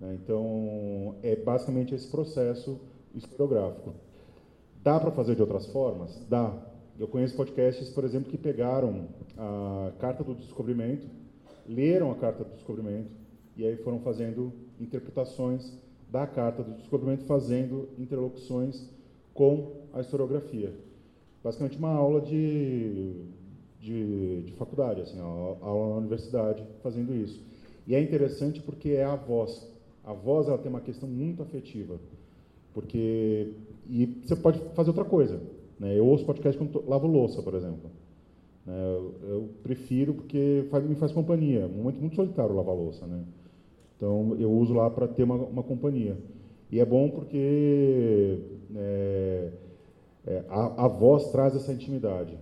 [0.00, 0.18] Né?
[0.22, 2.80] Então, é basicamente esse processo
[3.14, 3.92] historiográfico.
[4.82, 6.24] Dá para fazer de outras formas?
[6.28, 6.52] Dá.
[6.98, 11.06] Eu conheço podcasts, por exemplo, que pegaram a Carta do Descobrimento,
[11.66, 13.10] leram a Carta do Descobrimento
[13.56, 15.72] e aí foram fazendo interpretações
[16.10, 18.88] da Carta do Descobrimento, fazendo interlocuções
[19.32, 20.72] com a historiografia.
[21.42, 23.26] Basicamente uma aula de
[23.84, 27.42] de, de faculdade, assim, aula na universidade, fazendo isso.
[27.86, 29.70] E é interessante porque é a voz.
[30.02, 31.98] A voz ela tem uma questão muito afetiva,
[32.72, 33.52] porque
[33.86, 35.38] e você pode fazer outra coisa.
[35.84, 35.98] Né?
[35.98, 37.90] Eu ouço podcast quando lavo louça, por exemplo.
[38.64, 38.72] Né?
[38.74, 41.60] Eu, eu, prefiro porque faz, me faz companhia.
[41.60, 43.22] É um momento muito solitário lavar louça, né?
[43.94, 46.16] Então eu uso lá para ter uma, uma, companhia.
[46.72, 48.40] E é bom porque
[48.74, 49.50] é,
[50.26, 52.38] é, a, a voz traz essa intimidade.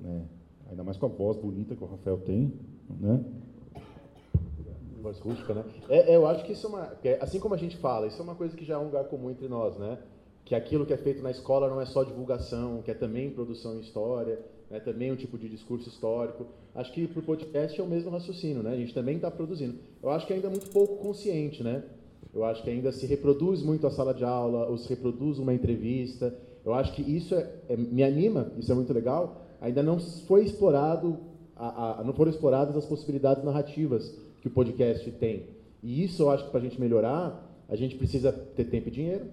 [0.00, 0.22] né?
[0.70, 2.50] Ainda mais com a voz bonita que o Rafael tem,
[2.98, 3.22] né?
[5.02, 5.64] Voz rústica, né?
[5.90, 8.24] É, eu acho que isso é uma, é, assim como a gente fala, isso é
[8.24, 9.98] uma coisa que já é um lugar comum entre nós, né?
[10.46, 13.76] Que aquilo que é feito na escola não é só divulgação, que é também produção
[13.76, 14.38] em história,
[14.70, 14.80] né?
[14.80, 16.46] também um tipo de discurso histórico.
[16.74, 18.70] Acho que para o podcast é o mesmo raciocínio, né?
[18.70, 19.74] A gente também está produzindo.
[20.02, 21.82] Eu acho que ainda é muito pouco consciente, né?
[22.32, 25.52] Eu acho que ainda se reproduz muito a sala de aula, ou se reproduz uma
[25.52, 26.34] entrevista.
[26.64, 29.46] Eu acho que isso é, é, me anima, isso é muito legal.
[29.60, 31.18] Ainda não foi explorado,
[31.56, 35.44] a, a, não foram exploradas as possibilidades narrativas que o podcast tem.
[35.82, 38.90] E isso eu acho que para a gente melhorar, a gente precisa ter tempo e
[38.90, 39.26] dinheiro.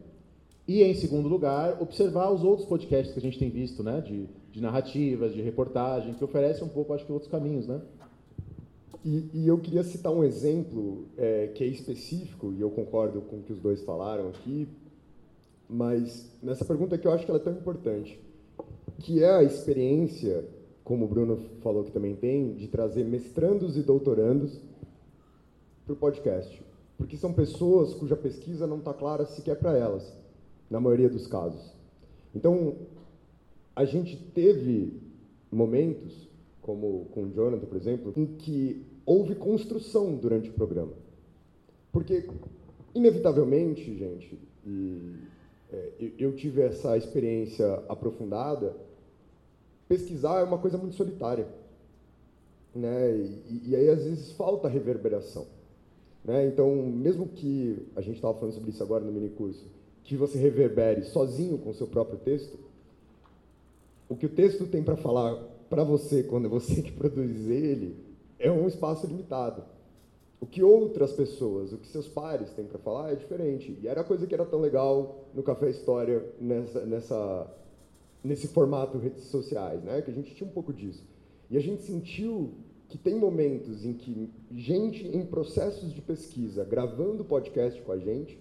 [0.67, 3.99] E, em segundo lugar, observar os outros podcasts que a gente tem visto, né?
[3.99, 7.81] De, de narrativas, de reportagem, que oferecem um pouco, acho que, outros caminhos, né?
[9.03, 13.37] E, e, eu queria citar um exemplo é, que é específico, e eu concordo com
[13.37, 14.65] o que os dois falaram aqui,
[15.69, 18.17] mas nessa pergunta que eu acho que ela é tão importante,
[18.99, 20.45] que é a experiência,
[20.85, 24.61] como o Bruno falou que também tem, de trazer mestrandos e doutorandos
[25.85, 26.63] para o podcast.
[26.97, 30.13] Porque são pessoas cuja pesquisa não está clara sequer para elas,
[30.73, 31.71] na maioria dos casos.
[32.33, 32.77] Então,
[33.75, 34.99] a gente teve
[35.51, 36.27] momentos,
[36.63, 40.93] como com o Jonathan, por exemplo, em que houve construção durante o programa.
[41.91, 42.27] Porque,
[42.95, 45.13] inevitavelmente, gente, e
[45.71, 48.75] é, eu tive essa experiência aprofundada,
[49.87, 51.47] pesquisar é uma coisa muito solitária.
[52.73, 53.15] Né?
[53.15, 55.45] E, e aí, às vezes, falta reverberação.
[56.25, 56.47] Né?
[56.47, 59.63] Então, mesmo que a gente estava falando sobre isso agora no minicurso,
[60.03, 62.57] que você reverbere sozinho com o seu próprio texto,
[64.09, 65.35] o que o texto tem para falar
[65.69, 67.95] para você quando é você que produz ele
[68.37, 69.63] é um espaço limitado.
[70.39, 73.79] O que outras pessoas, o que seus pares têm para falar é diferente.
[73.81, 77.47] E era a coisa que era tão legal no Café História, nessa, nessa,
[78.21, 80.01] nesse formato redes sociais, né?
[80.01, 81.01] que a gente tinha um pouco disso.
[81.49, 82.51] E a gente sentiu
[82.89, 88.37] que tem momentos em que gente em processos de pesquisa, gravando podcast com a gente,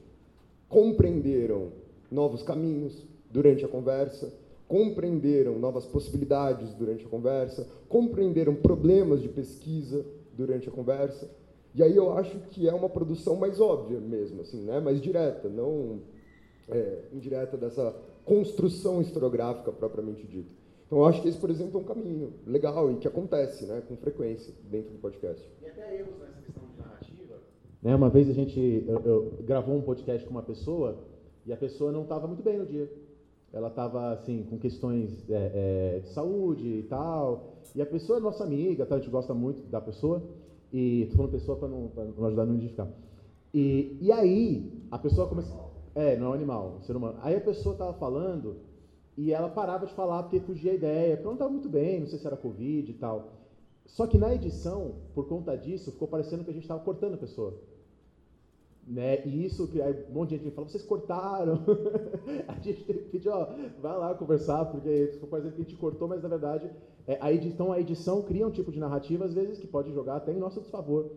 [0.73, 1.71] compreenderam
[2.11, 4.33] novos caminhos durante a conversa,
[4.67, 11.31] compreenderam novas possibilidades durante a conversa, compreenderam problemas de pesquisa durante a conversa.
[11.75, 14.81] E aí eu acho que é uma produção mais óbvia mesmo, assim, né?
[14.81, 16.01] mais direta, não
[16.71, 17.95] é, indireta dessa
[18.25, 20.51] construção historiográfica propriamente dita.
[20.87, 23.83] Então eu acho que esse, por exemplo, é um caminho legal e que acontece né,
[23.87, 25.47] com frequência dentro do podcast.
[25.63, 26.32] E até erros narrativa.
[27.83, 30.99] Né, uma vez a gente eu, eu, gravou um podcast com uma pessoa
[31.45, 32.89] e a pessoa não estava muito bem no dia
[33.53, 37.53] ela estava assim com questões é, é, de saúde e tal.
[37.75, 38.95] E a pessoa é nossa amiga, tá?
[38.95, 40.23] a gente gosta muito da pessoa.
[40.73, 42.89] E tô falando pessoa para não, não ajudar a não identificar.
[43.53, 45.55] E, e aí a pessoa começa,
[45.95, 47.19] é, não é um animal, um ser humano.
[47.21, 48.57] Aí a pessoa estava falando
[49.19, 52.07] e ela parava de falar porque fugia a ideia, porque não estava muito bem, não
[52.07, 53.33] sei se era covid e tal.
[53.85, 57.19] Só que na edição, por conta disso, ficou parecendo que a gente estava cortando a
[57.19, 57.55] pessoa.
[58.87, 59.25] Né?
[59.27, 61.61] E isso que aí um monte de gente fala, vocês cortaram.
[62.49, 63.49] a gente tem que pedir, ó,
[63.81, 66.69] vai lá conversar, porque ficou parecendo que a gente cortou, mas na verdade
[67.07, 70.17] é, a edição, a edição cria um tipo de narrativa, às vezes, que pode jogar
[70.17, 71.11] até em nosso desfavor.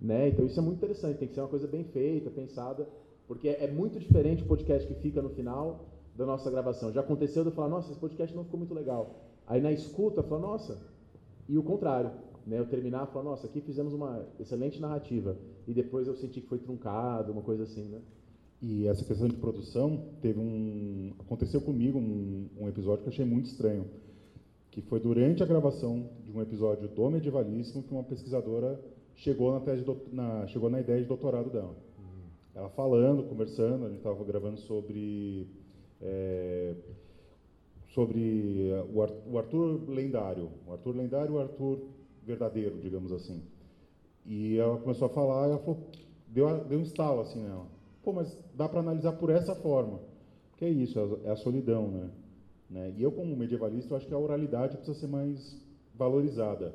[0.00, 0.28] Né?
[0.28, 2.88] Então isso é muito interessante, tem que ser uma coisa bem feita, pensada,
[3.26, 5.86] porque é, é muito diferente o podcast que fica no final
[6.16, 6.92] da nossa gravação.
[6.92, 9.16] Já aconteceu de eu falar, nossa, esse podcast não ficou muito legal.
[9.46, 10.78] Aí na escuta, falo, nossa,
[11.48, 12.10] e o contrário
[12.46, 15.36] né, eu terminar e falar, nossa, aqui fizemos uma excelente narrativa.
[15.68, 18.00] E depois eu senti que foi truncado, uma coisa assim, né?
[18.62, 21.12] E essa questão de produção, teve um...
[21.20, 23.84] Aconteceu comigo um, um episódio que eu achei muito estranho.
[24.70, 28.80] Que foi durante a gravação de um episódio do Medievalíssimo que uma pesquisadora
[29.14, 31.76] chegou na, tese na, chegou na ideia de doutorado dela.
[31.98, 32.30] Uhum.
[32.54, 35.46] Ela falando, conversando, a gente estava gravando sobre...
[36.00, 36.74] É,
[37.88, 38.70] sobre
[39.28, 40.48] o Arthur lendário.
[40.66, 41.82] O Arthur lendário e o Arthur
[42.24, 43.42] verdadeiro, digamos assim.
[44.28, 45.78] E ela começou a falar, e ela falou,
[46.28, 47.66] deu, deu um estalo assim nela.
[48.04, 50.00] Pô, mas dá para analisar por essa forma.
[50.58, 52.10] Que é isso, é a solidão, né?
[52.68, 52.94] né?
[52.94, 55.58] E eu, como medievalista, eu acho que a oralidade precisa ser mais
[55.94, 56.74] valorizada.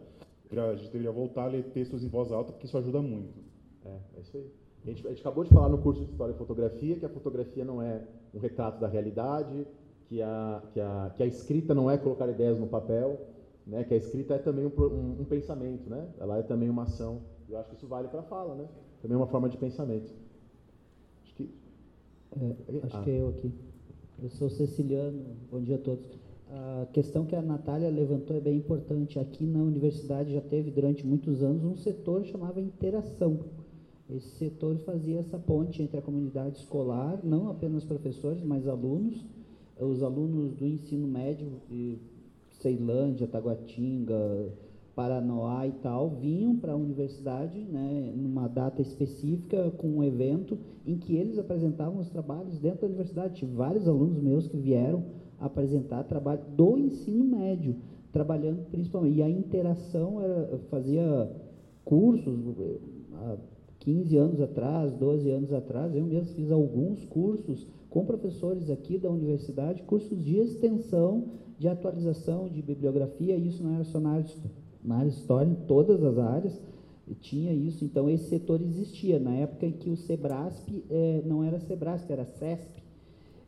[0.52, 3.40] A gente deveria voltar a ler textos em voz alta, porque isso ajuda muito.
[3.86, 4.52] É, é isso aí.
[4.84, 7.10] A gente, a gente acabou de falar no curso de História e Fotografia que a
[7.10, 8.04] fotografia não é
[8.34, 9.66] um retrato da realidade,
[10.08, 13.20] que a, que a, que a escrita não é colocar ideias no papel,
[13.66, 13.84] né?
[13.84, 16.08] Que a escrita é também um, um, um pensamento, né?
[16.20, 17.22] Ela é também uma ação.
[17.50, 18.68] Eu acho que isso vale para a fala, né?
[19.02, 20.14] Também é uma forma de pensamento.
[21.24, 21.50] Acho que
[22.40, 23.02] é, acho ah.
[23.04, 23.52] que é eu aqui.
[24.22, 25.24] Eu sou Ceciliano.
[25.52, 26.06] Bom dia a todos.
[26.50, 29.20] A questão que a Natália levantou é bem importante.
[29.20, 33.40] Aqui na universidade já teve durante muitos anos um setor chamava interação.
[34.10, 39.26] Esse setor fazia essa ponte entre a comunidade escolar, não apenas professores, mas alunos,
[39.80, 41.98] os alunos do ensino médio e
[42.52, 44.54] Ceilândia, Taguatinga,
[44.96, 50.98] Paranoá e tal, vinham para a universidade, né, numa data específica, com um evento em
[50.98, 53.36] que eles apresentavam os trabalhos dentro da universidade.
[53.36, 55.04] Tive vários alunos meus que vieram
[55.40, 57.76] apresentar trabalho do ensino médio,
[58.12, 59.18] trabalhando principalmente.
[59.18, 61.30] E a interação era, fazia
[61.84, 62.40] cursos,
[63.14, 63.38] há
[63.80, 69.10] 15 anos atrás, 12 anos atrás, eu mesmo fiz alguns cursos com professores aqui da
[69.10, 71.26] universidade, cursos de extensão,
[71.58, 74.24] de atualização de bibliografia, isso não era só na área
[74.84, 76.62] na área história, em todas as áreas,
[77.20, 77.84] tinha isso.
[77.84, 79.20] Então, esse setor existia.
[79.20, 82.84] Na época em que o Sebrasp é, não era Sebrasp, era CESP.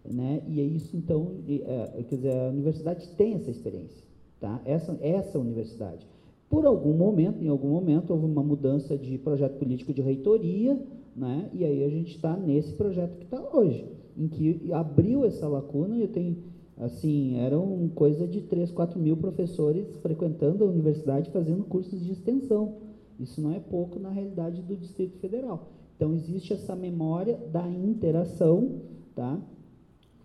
[0.04, 0.44] Né?
[0.48, 4.04] E é isso, então, é, quer dizer, a universidade tem essa experiência.
[4.40, 4.62] Tá?
[4.66, 6.08] Essa, essa universidade.
[6.50, 10.80] Por algum momento, em algum momento, houve uma mudança de projeto político de reitoria,
[11.16, 11.50] né?
[11.54, 15.98] e aí a gente está nesse projeto que está hoje, em que abriu essa lacuna,
[15.98, 16.38] e eu tenho
[16.78, 22.76] Assim, eram coisa de 3, 4 mil professores frequentando a universidade fazendo cursos de extensão.
[23.20, 25.70] Isso não é pouco na realidade do Distrito Federal.
[25.96, 28.82] Então, existe essa memória da interação,
[29.16, 29.40] tá?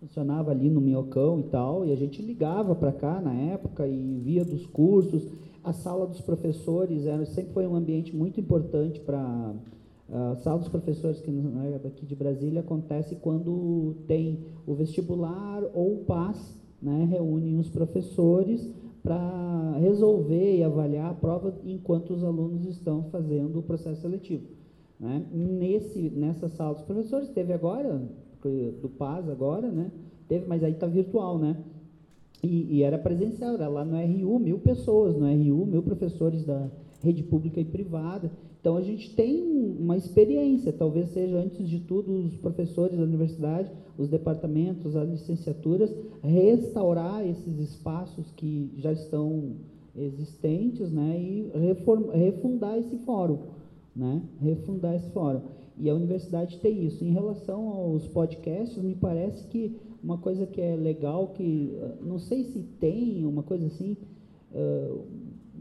[0.01, 4.19] Funcionava ali no Minhocão e tal, e a gente ligava para cá na época e
[4.19, 5.25] via dos cursos.
[5.63, 9.53] A sala dos professores era, sempre foi um ambiente muito importante para
[10.11, 15.93] a sala dos professores que é daqui de Brasília acontece quando tem o vestibular ou
[15.93, 18.69] o PAS, né, reúnem os professores
[19.01, 24.45] para resolver e avaliar a prova enquanto os alunos estão fazendo o processo seletivo.
[24.99, 25.25] Né?
[25.31, 28.01] Nesse, nessa sala dos professores, teve agora,
[28.81, 29.91] do PAS agora, né?
[30.27, 31.57] teve, mas aí está virtual, né?
[32.43, 36.69] E, e, era presencial, era lá no RU, mil pessoas no RU, mil professores da
[37.01, 38.31] rede pública e privada.
[38.59, 39.41] Então a gente tem
[39.79, 45.93] uma experiência, talvez seja antes de tudo os professores da universidade, os departamentos, as licenciaturas,
[46.23, 49.55] restaurar esses espaços que já estão
[49.95, 51.51] existentes, né, e
[52.13, 53.39] refundar esse fórum,
[53.95, 55.41] né, refundar esse fórum.
[55.77, 57.03] E a universidade tem isso.
[57.03, 62.43] Em relação aos podcasts, me parece que uma coisa que é legal, que não sei
[62.43, 63.97] se tem uma coisa assim,
[64.53, 65.01] uh,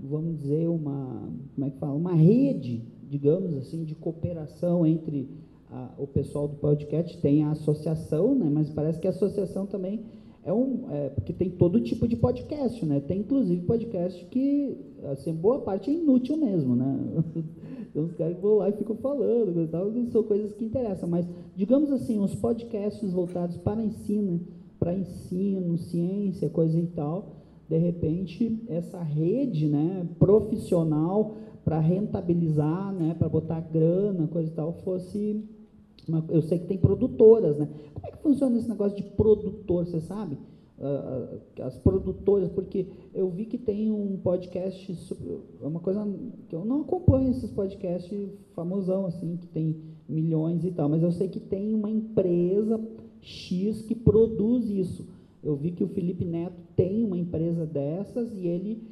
[0.02, 5.28] vamos dizer, uma, como é que fala, uma rede, digamos assim, de cooperação entre
[5.70, 10.04] a, o pessoal do podcast, tem a associação, né, mas parece que a associação também
[10.42, 14.76] é um, é, porque tem todo tipo de podcast, né, tem inclusive podcast que,
[15.12, 17.22] assim, boa parte é inútil mesmo, né,
[17.92, 21.28] tem uns caras que vão lá e ficam falando, tal, são coisas que interessam, mas,
[21.54, 24.40] digamos assim, os podcasts voltados para ensino,
[24.78, 27.39] para ensino, ciência, coisa e tal,
[27.70, 34.72] de repente, essa rede né, profissional para rentabilizar, né, para botar grana, coisa e tal,
[34.72, 35.40] fosse.
[36.08, 37.68] Uma, eu sei que tem produtoras, né?
[37.94, 40.36] Como é que funciona esse negócio de produtor, você sabe?
[40.78, 45.16] Uh, as produtoras, porque eu vi que tem um podcast,
[45.62, 46.04] é uma coisa
[46.48, 49.76] que eu não acompanho esses podcasts famosão, assim, que tem
[50.08, 52.80] milhões e tal, mas eu sei que tem uma empresa
[53.20, 55.19] X que produz isso.
[55.42, 58.82] Eu vi que o Felipe Neto tem uma empresa dessas e ele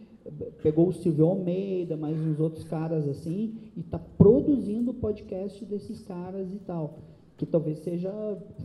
[0.63, 6.03] pegou o Silvio Almeida, mais uns outros caras assim, e está produzindo o podcast desses
[6.03, 6.99] caras e tal.
[7.37, 8.11] Que talvez seja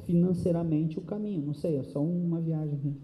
[0.06, 2.98] financeiramente o caminho, não sei, é só uma viagem.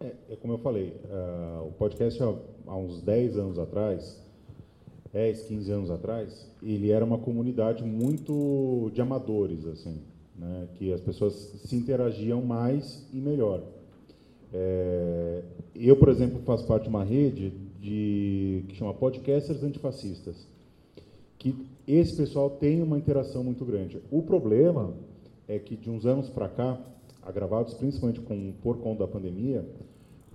[0.00, 2.34] É, é como eu falei, uh, o podcast há,
[2.66, 4.22] há uns 10 anos atrás,
[5.12, 10.02] 10, 15 anos atrás, ele era uma comunidade muito de amadores, assim,
[10.38, 13.62] né, que as pessoas se interagiam mais e melhor.
[14.58, 15.42] É,
[15.74, 20.48] eu, por exemplo, faço parte de uma rede de, que chama Podcasters Antifascistas,
[21.36, 21.54] que
[21.86, 24.00] esse pessoal tem uma interação muito grande.
[24.10, 24.94] O problema
[25.46, 26.80] é que de uns anos para cá,
[27.22, 29.62] agravados principalmente com, por conta da pandemia,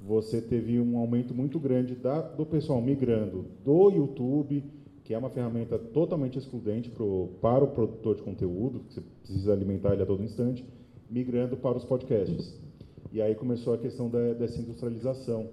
[0.06, 4.64] você teve um aumento muito grande da, do pessoal migrando do YouTube,
[5.03, 9.52] que é uma ferramenta totalmente excludente pro, para o produtor de conteúdo, que você precisa
[9.52, 10.64] alimentar ele a todo instante,
[11.10, 12.61] migrando para os podcasts.
[13.11, 15.49] E aí começou a questão da, dessa industrialização.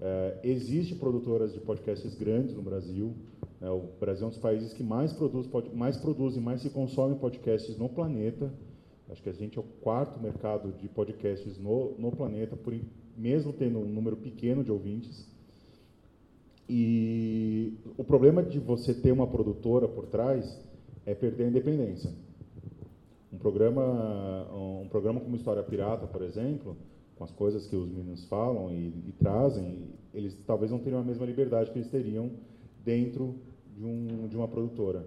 [0.00, 3.14] É, existe produtoras de podcasts grandes no Brasil.
[3.60, 7.18] Né, o Brasil é um dos países que mais produz, mais produzem, mais se consomem
[7.18, 8.50] podcasts no planeta.
[9.10, 12.74] Acho que a gente é o quarto mercado de podcasts no, no planeta, por,
[13.16, 15.28] mesmo tendo um número pequeno de ouvintes.
[16.68, 20.58] E o problema de você ter uma produtora por trás
[21.04, 22.10] é perder a independência.
[23.36, 26.74] Um programa, um programa como História Pirata, por exemplo,
[27.16, 31.04] com as coisas que os meninos falam e, e trazem, eles talvez não teriam a
[31.04, 32.30] mesma liberdade que eles teriam
[32.82, 33.34] dentro
[33.76, 35.04] de, um, de uma produtora,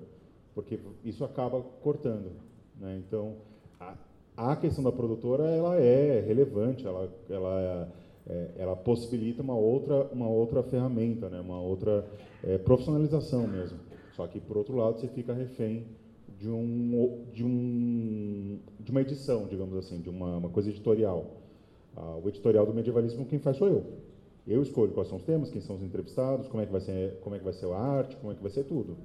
[0.53, 2.31] porque isso acaba cortando.
[2.79, 3.01] Né?
[3.03, 3.37] Então,
[3.79, 3.95] a,
[4.37, 7.91] a, questão da produtora ela é relevante, ela, ela
[8.27, 11.39] é, ela possibilita uma outra, uma outra ferramenta, né?
[11.39, 12.05] uma outra
[12.43, 13.79] é, profissionalização mesmo.
[14.15, 15.87] Só que, por outro lado, você fica refém
[16.39, 21.37] de, um, de, um, de uma edição, digamos assim, de uma, uma coisa editorial.
[21.95, 23.85] Ah, o editorial do medievalismo, quem faz sou eu.
[24.47, 27.19] Eu escolho quais são os temas, quem são os entrevistados, como é que vai ser,
[27.21, 28.97] como é que vai ser a arte, como é que vai ser tudo.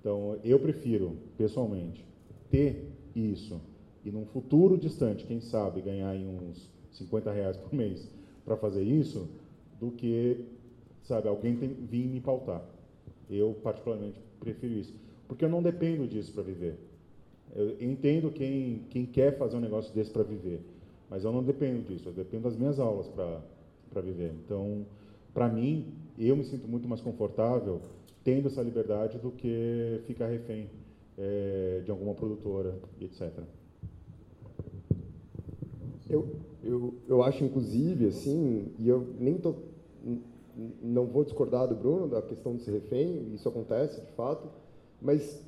[0.00, 2.04] Então, eu prefiro, pessoalmente,
[2.50, 3.60] ter isso
[4.04, 8.10] e num futuro distante, quem sabe, ganhar uns 50 reais por mês
[8.44, 9.28] para fazer isso,
[9.80, 10.44] do que,
[11.02, 12.62] sabe, alguém tem, vir me pautar.
[13.30, 14.94] Eu, particularmente, prefiro isso.
[15.26, 16.76] Porque eu não dependo disso para viver.
[17.54, 20.60] Eu entendo quem, quem quer fazer um negócio desse para viver,
[21.08, 24.32] mas eu não dependo disso, eu dependo das minhas aulas para viver.
[24.44, 24.84] Então,
[25.32, 27.80] para mim, eu me sinto muito mais confortável
[28.24, 30.68] tendo essa liberdade do que ficar refém
[31.18, 33.30] é, de alguma produtora, etc.
[36.08, 36.28] Eu,
[36.62, 39.54] eu, eu acho, inclusive, assim, e eu nem tô,
[40.82, 44.48] não vou discordar do Bruno da questão de ser refém, isso acontece, de fato,
[45.04, 45.38] mas,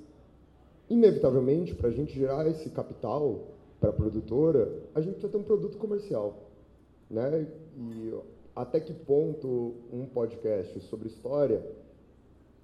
[0.91, 5.43] inevitavelmente, para a gente gerar esse capital para a produtora, a gente precisa ter um
[5.43, 6.51] produto comercial.
[7.11, 7.49] Né?
[7.75, 8.15] E
[8.55, 11.65] até que ponto um podcast sobre história,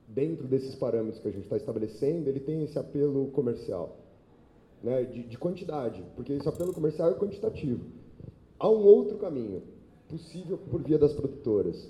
[0.06, 3.96] dentro desses parâmetros que a gente está estabelecendo, ele tem esse apelo comercial?
[4.82, 5.04] Né?
[5.04, 7.86] De, de quantidade, porque esse apelo comercial é quantitativo.
[8.58, 9.62] Há um outro caminho
[10.10, 11.88] possível por via das produtoras,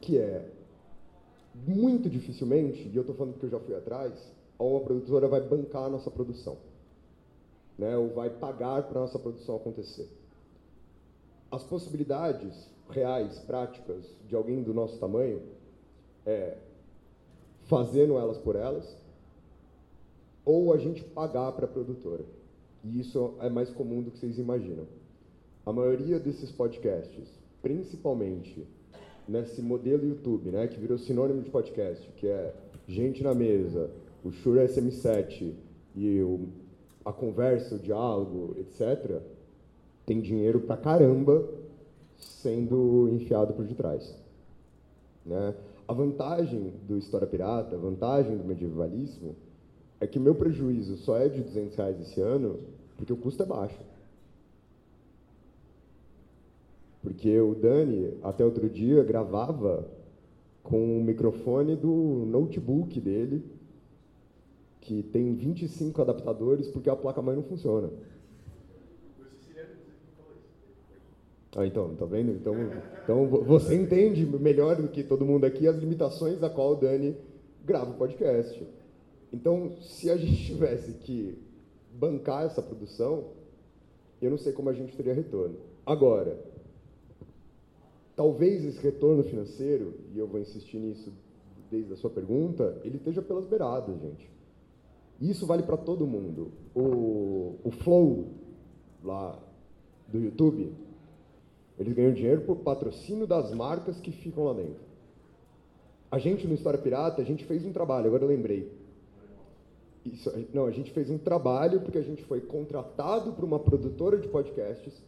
[0.00, 0.48] que é
[1.54, 4.12] muito dificilmente, e eu estou falando porque eu já fui atrás,
[4.58, 6.56] uma produtora vai bancar a nossa produção,
[7.78, 7.96] né?
[7.96, 10.08] ou vai pagar para a nossa produção acontecer.
[11.50, 15.42] As possibilidades reais, práticas, de alguém do nosso tamanho,
[16.24, 16.56] é
[17.64, 18.96] fazendo elas por elas,
[20.44, 22.24] ou a gente pagar para a produtora.
[22.84, 24.86] E isso é mais comum do que vocês imaginam.
[25.64, 27.28] A maioria desses podcasts,
[27.60, 28.66] principalmente
[29.28, 32.54] nesse modelo YouTube, né, que virou sinônimo de podcast, que é
[32.86, 33.90] gente na mesa,
[34.24, 35.52] o Shure SM7
[35.94, 36.48] e o,
[37.04, 39.20] a conversa, o diálogo, etc.,
[40.04, 41.48] tem dinheiro pra caramba
[42.18, 44.16] sendo enfiado por detrás.
[45.24, 45.54] Né?
[45.86, 49.36] A vantagem do História Pirata, a vantagem do medievalismo,
[50.00, 52.58] é que meu prejuízo só é de 200 reais esse ano
[52.96, 53.78] porque o custo é baixo.
[57.02, 59.88] Porque o Dani, até outro dia, gravava
[60.62, 63.44] com o microfone do notebook dele,
[64.80, 67.90] que tem 25 adaptadores, porque a placa-mãe não funciona.
[71.54, 72.32] Ah, então, tá vendo?
[72.32, 72.54] Então,
[73.02, 77.14] então você entende melhor do que todo mundo aqui as limitações da qual o Dani
[77.64, 78.66] grava o podcast.
[79.32, 81.38] Então, se a gente tivesse que
[81.92, 83.24] bancar essa produção,
[84.20, 85.56] eu não sei como a gente teria retorno.
[85.84, 86.38] Agora,
[88.16, 91.12] talvez esse retorno financeiro, e eu vou insistir nisso
[91.70, 94.30] desde a sua pergunta, ele esteja pelas beiradas, gente.
[95.20, 96.52] Isso vale para todo mundo.
[96.74, 98.28] O, o Flow,
[99.02, 99.38] lá
[100.08, 100.72] do YouTube,
[101.78, 104.82] eles ganham dinheiro por patrocínio das marcas que ficam lá dentro.
[106.10, 108.70] A gente no História Pirata, a gente fez um trabalho, agora eu lembrei.
[110.04, 114.18] Isso, não, a gente fez um trabalho porque a gente foi contratado por uma produtora
[114.18, 115.00] de podcasts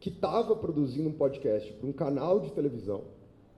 [0.00, 3.04] que estava produzindo um podcast para um canal de televisão,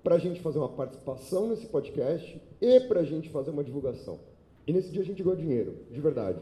[0.03, 4.19] para a gente fazer uma participação nesse podcast e para a gente fazer uma divulgação.
[4.67, 6.41] E nesse dia a gente ganhou dinheiro, de verdade,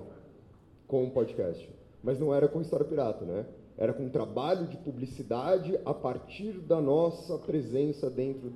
[0.86, 1.68] com o podcast.
[2.02, 3.46] Mas não era com História Pirata, né?
[3.76, 8.52] Era com um trabalho de publicidade a partir da nossa presença dentro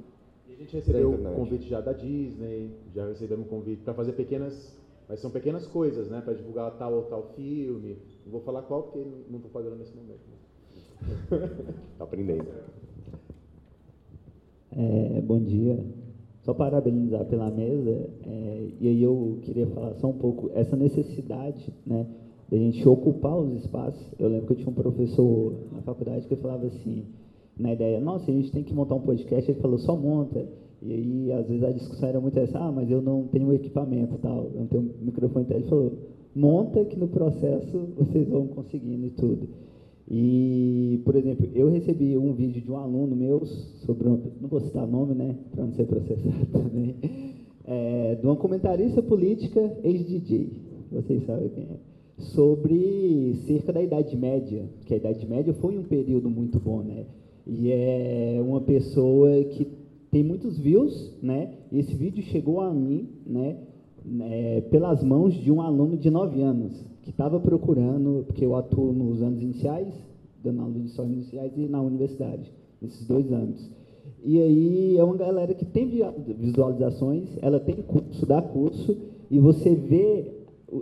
[0.48, 4.12] e a gente recebeu um convite já da Disney, já recebemos um convite para fazer
[4.12, 4.76] pequenas,
[5.08, 7.98] mas são pequenas coisas, né, para divulgar tal ou tal filme.
[8.24, 8.98] Não vou falar qual porque
[9.28, 10.20] não estou pagando nesse momento.
[11.98, 12.46] Tá aprendendo.
[14.76, 15.78] É, bom dia.
[16.42, 18.08] Só parabenizar pela mesa.
[18.26, 22.06] É, e aí eu queria falar só um pouco essa necessidade, né,
[22.50, 24.04] da gente ocupar os espaços.
[24.18, 27.04] Eu lembro que eu tinha um professor na faculdade que falava assim,
[27.58, 29.50] na ideia, nossa, a gente tem que montar um podcast.
[29.50, 30.44] Ele falou, só monta.
[30.80, 34.18] E aí, às vezes, a discussão era muito essa, ah, mas eu não tenho equipamento
[34.18, 35.56] tal, eu não tenho microfone tal.
[35.56, 35.92] Ele falou,
[36.34, 39.48] monta que no processo vocês vão conseguindo e tudo.
[40.14, 44.86] E, por exemplo, eu recebi um vídeo de um aluno meu sobre, não vou citar
[44.86, 46.94] nome, né, para não ser processado também,
[47.64, 50.50] é, de uma comentarista política ex-DJ,
[50.92, 51.76] vocês sabem quem é,
[52.18, 57.06] sobre cerca da Idade Média, que a Idade Média foi um período muito bom, né,
[57.46, 59.66] e é uma pessoa que
[60.10, 63.56] tem muitos views, né, e esse vídeo chegou a mim, né,
[64.20, 66.72] é, pelas mãos de um aluno de 9 anos,
[67.02, 69.92] que estava procurando, porque eu atuo nos anos iniciais,
[70.42, 72.52] dando aula de história iniciais e na universidade.
[72.80, 73.70] nesses dois âmbitos.
[74.24, 75.88] E aí é uma galera que tem
[76.38, 78.96] visualizações, ela tem curso, dá curso,
[79.30, 80.32] e você vê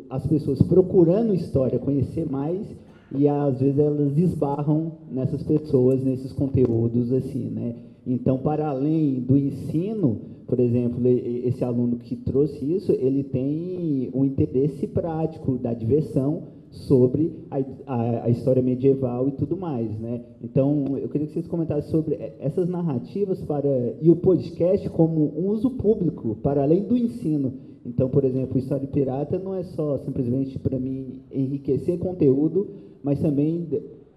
[0.09, 2.67] as pessoas procurando história, conhecer mais,
[3.15, 7.75] e às vezes elas esbarram nessas pessoas, nesses conteúdos assim, né?
[8.07, 14.25] Então, para além do ensino, por exemplo, esse aluno que trouxe isso, ele tem um
[14.25, 20.23] interesse prático da diversão sobre a, a, a, história medieval e tudo mais, né?
[20.43, 23.69] Então, eu queria que vocês comentassem sobre essas narrativas para
[24.01, 27.55] e o podcast como um uso público para além do ensino.
[27.85, 32.69] Então, por exemplo, História Pirata não é só simplesmente para mim enriquecer conteúdo,
[33.03, 33.67] mas também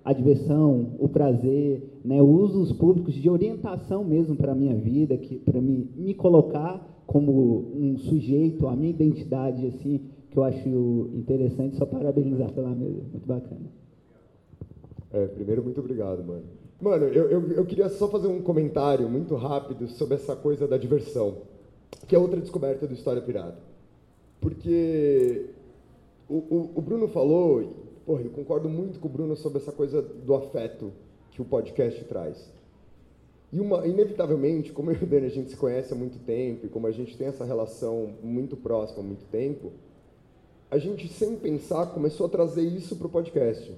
[0.03, 5.61] a diversão, o prazer, né, usos públicos de orientação mesmo para a minha vida, para
[5.61, 11.85] mim me colocar como um sujeito, a minha identidade assim, que eu acho interessante, só
[11.85, 13.71] parabenizar pela mesa, muito bacana.
[15.11, 16.43] É, primeiro, muito obrigado, mano.
[16.81, 20.77] Mano, eu, eu, eu queria só fazer um comentário muito rápido sobre essa coisa da
[20.77, 21.37] diversão,
[22.07, 23.59] que é outra descoberta do História Pirata.
[24.41, 25.45] Porque
[26.27, 30.01] o, o, o Bruno falou, porra, eu concordo muito com o Bruno sobre essa coisa
[30.01, 30.91] do afeto
[31.31, 32.51] que o podcast traz.
[33.51, 36.65] E uma, inevitavelmente, como eu e o Dani a gente se conhece há muito tempo,
[36.65, 39.71] e como a gente tem essa relação muito próxima há muito tempo,
[40.71, 43.71] a gente, sem pensar, começou a trazer isso para o podcast.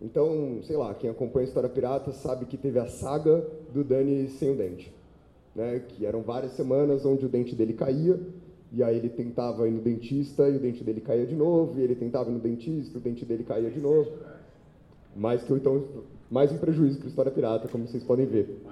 [0.00, 4.26] Então, sei lá, quem acompanha a História Pirata sabe que teve a saga do Dani
[4.28, 4.90] sem o dente.
[5.54, 5.82] Né?
[5.86, 8.18] Que eram várias semanas onde o dente dele caía,
[8.72, 11.82] e aí ele tentava ir no dentista e o dente dele caía de novo, e
[11.82, 14.10] ele tentava ir no dentista e o dente dele caía de novo.
[15.16, 15.84] Mais que então,
[16.30, 18.62] mais um prejuízo para a história pirata, como vocês podem ver.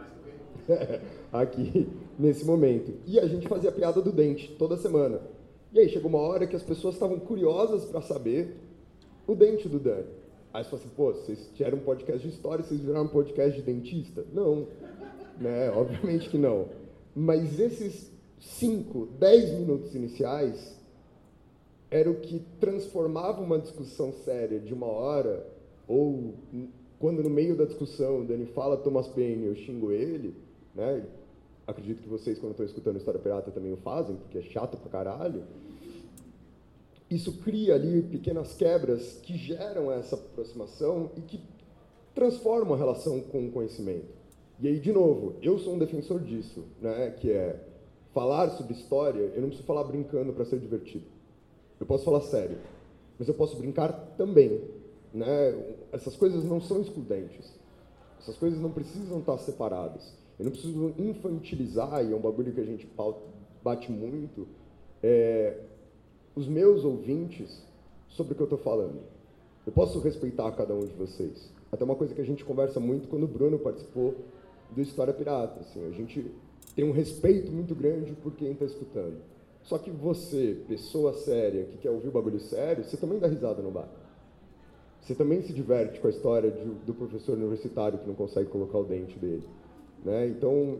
[1.32, 1.88] Aqui,
[2.18, 2.92] nesse momento.
[3.06, 5.20] E a gente fazia piada do dente toda semana.
[5.72, 8.56] E aí chegou uma hora que as pessoas estavam curiosas para saber
[9.26, 10.06] o dente do Dani.
[10.52, 13.54] Aí você falou assim, pô, vocês tiveram um podcast de história, vocês viraram um podcast
[13.54, 14.24] de dentista?
[14.32, 14.66] Não,
[15.38, 15.70] né?
[15.70, 16.66] Obviamente que não.
[17.14, 20.76] Mas esses 5, 10 minutos iniciais
[21.90, 25.46] era o que transformava uma discussão séria de uma hora,
[25.86, 26.34] ou
[26.98, 30.34] quando no meio da discussão o Dani fala Thomas Paine eu xingo ele,
[30.74, 31.04] né?
[31.66, 34.90] Acredito que vocês, quando estão escutando História Pirata, também o fazem, porque é chato pra
[34.90, 35.42] caralho.
[37.10, 41.40] Isso cria ali pequenas quebras que geram essa aproximação e que
[42.14, 44.18] transformam a relação com o conhecimento.
[44.60, 47.10] E aí, de novo, eu sou um defensor disso, né?
[47.18, 47.67] que é
[48.18, 51.04] falar sobre história, eu não preciso falar brincando para ser divertido.
[51.78, 52.58] Eu posso falar sério,
[53.16, 54.60] mas eu posso brincar também.
[55.14, 55.76] Né?
[55.92, 57.54] Essas coisas não são excludentes.
[58.18, 60.12] Essas coisas não precisam estar separadas.
[60.36, 62.88] Eu não preciso infantilizar, e é um bagulho que a gente
[63.62, 64.48] bate muito,
[65.00, 65.56] é,
[66.34, 67.64] os meus ouvintes
[68.08, 68.98] sobre o que eu estou falando.
[69.64, 71.52] Eu posso respeitar cada um de vocês.
[71.70, 74.16] Até uma coisa que a gente conversa muito quando o Bruno participou
[74.72, 75.60] do História Pirata.
[75.60, 76.28] Assim, a gente
[76.78, 79.16] tem um respeito muito grande por quem está escutando.
[79.64, 83.60] Só que você, pessoa séria, que quer ouvir o bagulho sério, você também dá risada
[83.60, 83.88] no bar.
[85.00, 88.78] Você também se diverte com a história de, do professor universitário que não consegue colocar
[88.78, 89.42] o dente dele.
[90.04, 90.28] Né?
[90.28, 90.78] Então,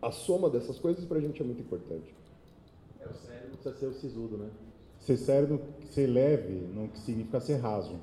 [0.00, 2.14] a soma dessas coisas para a gente é muito importante.
[2.98, 4.48] É, o sério precisa ser o sisudo, né?
[4.98, 5.60] Ser sério,
[5.90, 8.00] ser leve, não significa ser raso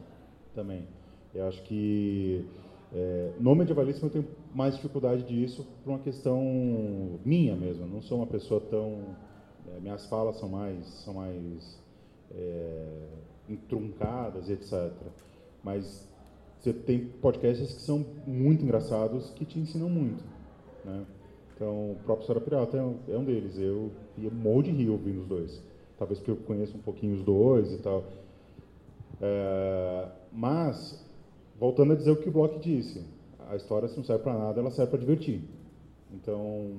[0.53, 0.87] também.
[1.33, 2.45] Eu acho que
[2.93, 7.85] é, no medievalismo eu tenho mais dificuldade disso por uma questão minha mesmo.
[7.85, 9.15] Eu não sou uma pessoa tão.
[9.67, 11.79] É, minhas falas são mais, são mais
[12.31, 13.07] é,
[13.49, 14.91] entruncadas, etc.
[15.63, 16.07] Mas
[16.59, 20.23] você tem podcasts que são muito engraçados que te ensinam muito.
[20.83, 21.05] Né?
[21.55, 23.57] Então, o próprio História Pirata é um, é um deles.
[23.57, 25.63] Eu ia morro de rir ouvindo os dois.
[25.97, 28.03] Talvez porque eu conheço um pouquinho os dois e tal.
[29.21, 31.05] É, mas,
[31.61, 33.03] voltando a dizer o que o Bloch disse,
[33.47, 35.41] a história se não serve para nada, ela serve para divertir.
[36.11, 36.71] Então,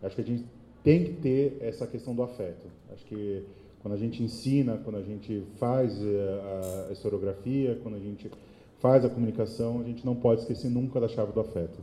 [0.00, 0.44] acho que a gente
[0.84, 2.68] tem que ter essa questão do afeto.
[2.92, 3.44] Acho que
[3.80, 8.30] quando a gente ensina, quando a gente faz eh, a historiografia, quando a gente
[8.78, 11.80] faz a comunicação, a gente não pode esquecer nunca da chave do afeto.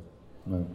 [0.48, 0.66] Né?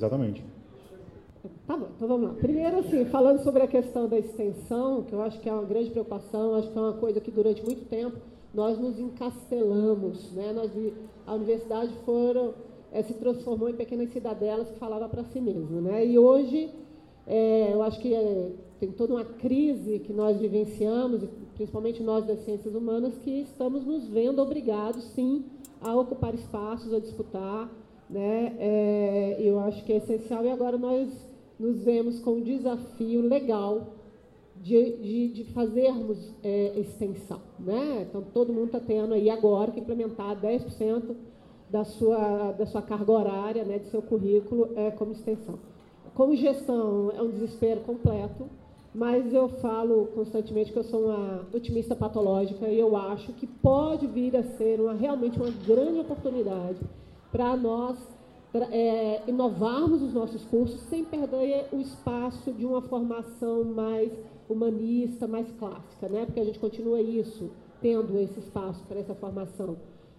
[0.00, 0.42] Exatamente.
[1.66, 2.34] Tá bom, então vamos lá.
[2.36, 5.90] Primeiro, assim, falando sobre a questão da extensão, que eu acho que é uma grande
[5.90, 8.16] preocupação, acho que é uma coisa que durante muito tempo
[8.54, 10.54] nós nos encastelamos, né?
[10.54, 10.70] Nós,
[11.26, 12.54] a universidade foram,
[12.90, 16.06] é, se transformou em pequenas cidadelas que falava para si mesma, né?
[16.06, 16.70] E hoje,
[17.26, 22.38] é, eu acho que é, tem toda uma crise que nós vivenciamos, principalmente nós das
[22.40, 25.44] ciências humanas, que estamos nos vendo obrigados, sim,
[25.78, 27.70] a ocupar espaços, a disputar,
[28.10, 28.56] Né?
[28.58, 31.08] É, eu acho que é essencial e agora nós
[31.58, 33.94] nos vemos com um desafio legal
[34.56, 37.40] de, de, de fazermos é, extensão.
[37.58, 38.06] Né?
[38.08, 41.14] Então, todo mundo está tendo aí agora que implementar 10%
[41.70, 45.58] da sua, da sua carga horária, né, do seu currículo é, como extensão.
[46.14, 48.48] Como gestão, é um desespero completo,
[48.92, 54.08] mas eu falo constantemente que eu sou uma otimista patológica e eu acho que pode
[54.08, 56.80] vir a ser uma, realmente uma grande oportunidade
[57.30, 57.98] para nós
[58.52, 64.12] pra, é, inovarmos os nossos cursos sem perder o espaço de uma formação mais
[64.48, 66.24] humanista, mais clássica, né?
[66.26, 67.50] porque a gente continua isso,
[67.80, 69.76] tendo esse espaço para essa formação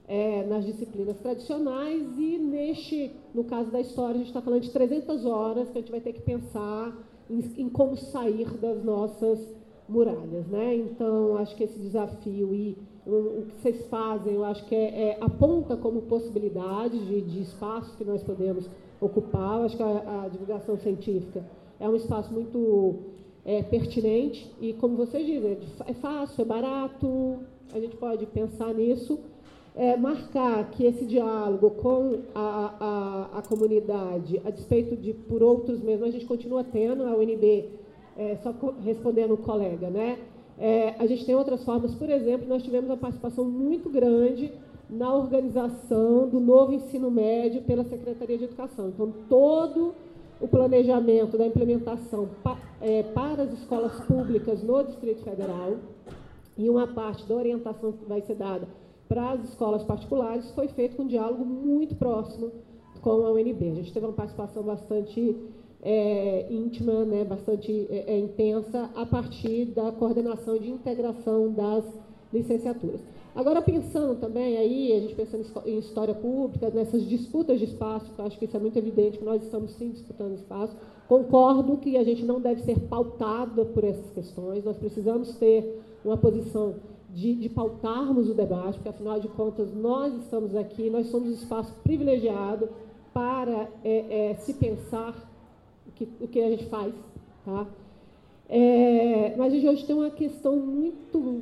[0.08, 4.72] é, nas disciplinas tradicionais e neste, no caso da história, a gente está falando de
[4.72, 6.94] 300 horas que a gente vai ter que pensar
[7.30, 9.40] em, em como sair das nossas
[9.88, 10.76] muralhas, né?
[10.76, 15.18] Então, acho que esse desafio e o, que vocês fazem, eu acho que é, é
[15.22, 18.70] aponta como possibilidade de, de espaço que nós podemos
[19.00, 19.60] ocupar.
[19.60, 21.44] Eu acho que a, a divulgação científica
[21.80, 23.00] é um espaço muito
[23.44, 25.58] é, pertinente e, como vocês dizem,
[25.88, 27.40] é fácil, é barato,
[27.74, 29.20] a gente pode pensar nisso
[29.76, 35.82] é, marcar que esse diálogo com a, a, a, comunidade, a despeito de por outros
[35.82, 37.70] mesmo, a gente continua tendo, a UNB,
[38.18, 38.54] é, só
[38.84, 40.18] respondendo o colega, né?
[40.60, 44.52] É, a gente tem outras formas, por exemplo, nós tivemos uma participação muito grande
[44.90, 48.90] na organização do novo ensino médio pela Secretaria de Educação.
[48.90, 49.94] Então, todo
[50.40, 55.78] o planejamento da implementação pa, é, para as escolas públicas no Distrito Federal
[56.58, 58.68] e uma parte da orientação que vai ser dada
[59.08, 62.52] para as escolas particulares foi feito com um diálogo muito próximo
[63.02, 63.72] com a UNB.
[63.72, 65.36] A gente teve uma participação bastante
[65.82, 71.84] é, íntima, né, bastante é, é, intensa, a partir da coordenação de integração das
[72.32, 73.02] licenciaturas.
[73.34, 78.20] Agora, pensando também aí, a gente pensando em história pública, nessas disputas de espaço, que
[78.20, 80.76] eu acho que isso é muito evidente, que nós estamos sim disputando espaço,
[81.08, 86.18] concordo que a gente não deve ser pautada por essas questões, nós precisamos ter uma
[86.18, 86.76] posição
[87.10, 91.34] de, de, pautarmos o debate, porque afinal de contas nós estamos aqui, nós somos um
[91.34, 92.70] espaço privilegiado
[93.14, 95.31] para é, é, se pensar
[96.06, 96.94] que, o que a gente faz.
[97.46, 97.68] Tá?
[98.50, 101.42] É, mas hoje tem uma questão muito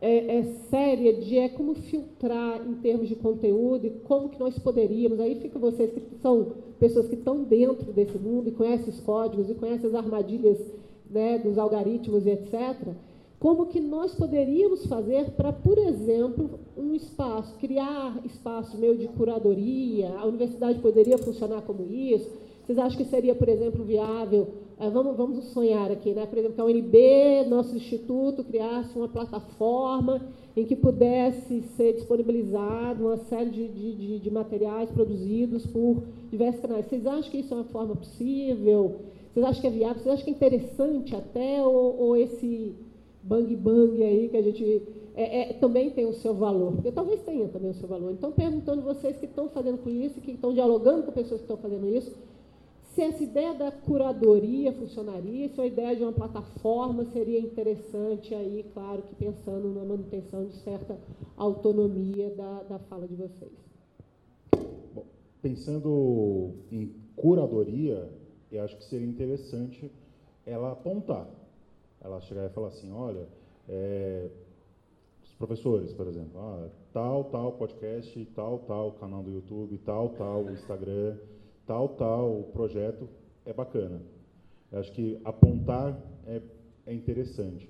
[0.00, 4.58] é, é, séria de é como filtrar em termos de conteúdo e como que nós
[4.58, 9.00] poderíamos, aí fica vocês que são pessoas que estão dentro desse mundo e conhecem os
[9.00, 10.58] códigos e conhecem as armadilhas
[11.10, 12.94] né, dos algoritmos e etc.,
[13.40, 20.10] como que nós poderíamos fazer para, por exemplo, um espaço, criar espaço meio de curadoria,
[20.18, 22.28] a universidade poderia funcionar como isso?
[22.68, 26.26] Vocês acham que seria, por exemplo, viável, é, vamos, vamos sonhar aqui, né?
[26.26, 30.20] por exemplo, que a UNB, nosso instituto, criasse uma plataforma
[30.54, 36.84] em que pudesse ser disponibilizado uma série de, de, de materiais produzidos por diversos canais.
[36.84, 38.96] Vocês acham que isso é uma forma possível?
[39.32, 40.02] Vocês acham que é viável?
[40.02, 42.74] Vocês acham que é interessante até, ou, ou esse
[43.22, 44.82] bang bang aí que a gente
[45.16, 48.12] é, é, também tem o seu valor, porque talvez tenha também o seu valor.
[48.12, 51.56] Então, perguntando vocês que estão fazendo com isso, que estão dialogando com pessoas que estão
[51.56, 52.12] fazendo isso,
[52.98, 58.68] se essa ideia da curadoria funcionaria, se a ideia de uma plataforma seria interessante aí,
[58.74, 60.98] claro que pensando na manutenção de certa
[61.36, 63.52] autonomia da, da fala de vocês.
[64.92, 65.04] Bom,
[65.40, 68.10] pensando em curadoria,
[68.50, 69.92] eu acho que seria interessante
[70.44, 71.28] ela apontar
[72.00, 73.28] ela chegar e falar assim, olha,
[73.68, 74.28] é,
[75.22, 80.50] os professores, por exemplo, ah, tal, tal podcast, tal, tal canal do YouTube, tal, tal
[80.50, 81.16] Instagram,
[81.68, 83.08] tal, tal projeto
[83.46, 84.00] é bacana.
[84.72, 85.96] Eu acho que apontar
[86.26, 86.40] é,
[86.86, 87.68] é interessante.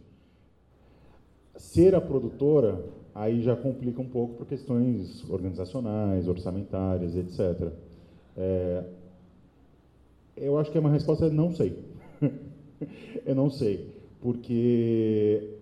[1.56, 2.82] Ser a produtora,
[3.14, 7.72] aí já complica um pouco por questões organizacionais, orçamentárias, etc.
[8.36, 8.84] É,
[10.36, 11.76] eu acho que é uma resposta não sei.
[13.26, 15.58] eu não sei porque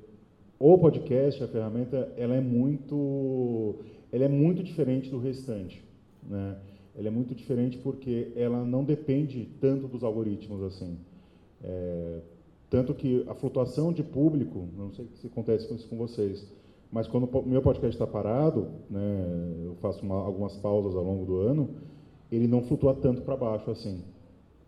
[0.58, 3.76] o podcast, a ferramenta, ela é muito,
[4.10, 5.82] ela é muito diferente do restante,
[6.28, 6.56] né?
[6.98, 10.96] Ela é muito diferente porque ela não depende tanto dos algoritmos assim.
[11.62, 12.20] É,
[12.70, 16.46] tanto que a flutuação de público, não sei se acontece com isso com vocês,
[16.90, 19.26] mas quando o meu podcast está parado, né,
[19.64, 21.68] eu faço uma, algumas pausas ao longo do ano,
[22.30, 24.02] ele não flutua tanto para baixo assim,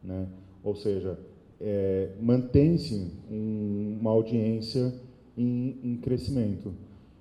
[0.02, 0.28] né?
[0.62, 1.18] Ou seja,
[1.60, 4.92] é, mantém-se um, uma audiência
[5.36, 6.72] em, em, crescimento.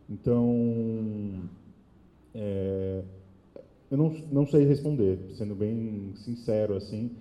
[0.10, 1.44] Então,
[2.34, 3.02] é,
[3.90, 7.12] eu não, não sei responder, sendo bem sincero assim.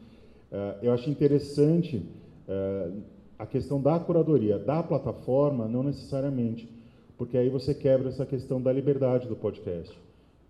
[0.50, 2.02] Uh, eu acho interessante
[2.48, 3.02] uh,
[3.38, 6.68] a questão da curadoria, da plataforma, não necessariamente,
[7.16, 9.96] porque aí você quebra essa questão da liberdade do podcast.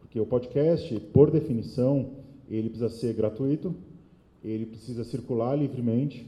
[0.01, 2.11] Porque o podcast, por definição,
[2.49, 3.75] ele precisa ser gratuito,
[4.43, 6.27] ele precisa circular livremente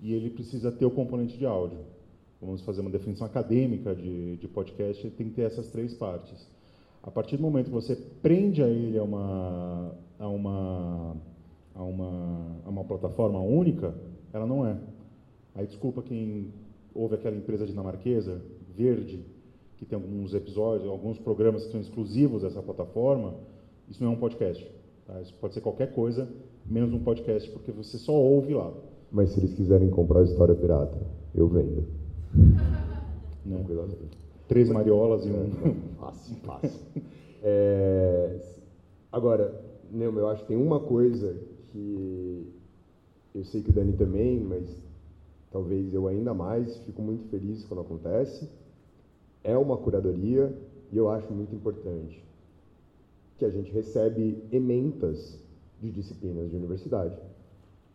[0.00, 1.78] e ele precisa ter o componente de áudio.
[2.40, 6.46] Vamos fazer uma definição acadêmica de, de podcast, tem que ter essas três partes.
[7.04, 11.16] A partir do momento que você prende a ele a uma, a uma,
[11.74, 13.94] a uma, a uma plataforma única,
[14.32, 14.74] ela não é.
[15.54, 16.48] Aí desculpa quem
[16.94, 18.40] ouve aquela empresa dinamarquesa,
[18.74, 19.22] Verde,
[19.76, 23.34] que tem alguns episódios, alguns programas que são exclusivos dessa plataforma,
[23.86, 24.66] isso não é um podcast.
[25.06, 25.20] Tá?
[25.20, 26.26] Isso pode ser qualquer coisa,
[26.64, 28.72] menos um podcast, porque você só ouve lá.
[29.12, 30.96] Mas se eles quiserem comprar a história pirata,
[31.34, 31.84] eu vendo.
[33.44, 33.62] Né?
[34.48, 35.50] Três mariolas e um.
[35.98, 36.80] Fácil, fácil.
[37.46, 38.40] É...
[39.12, 39.54] Agora,
[39.92, 41.36] Neumo, eu acho que tem uma coisa
[41.70, 42.50] que
[43.34, 44.64] eu sei que o Dani também, mas
[45.52, 48.48] talvez eu ainda mais, fico muito feliz quando acontece.
[49.42, 50.56] É uma curadoria
[50.90, 52.24] e eu acho muito importante
[53.36, 55.38] que a gente recebe ementas
[55.80, 57.18] de disciplinas de universidade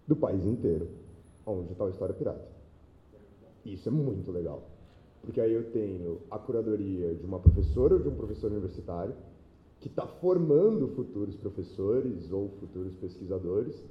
[0.07, 0.87] do país inteiro,
[1.45, 2.47] onde está a história pirata.
[3.65, 4.63] Isso é muito legal,
[5.21, 9.15] porque aí eu tenho a curadoria de uma professora ou de um professor universitário
[9.79, 13.81] que está formando futuros professores ou futuros pesquisadores,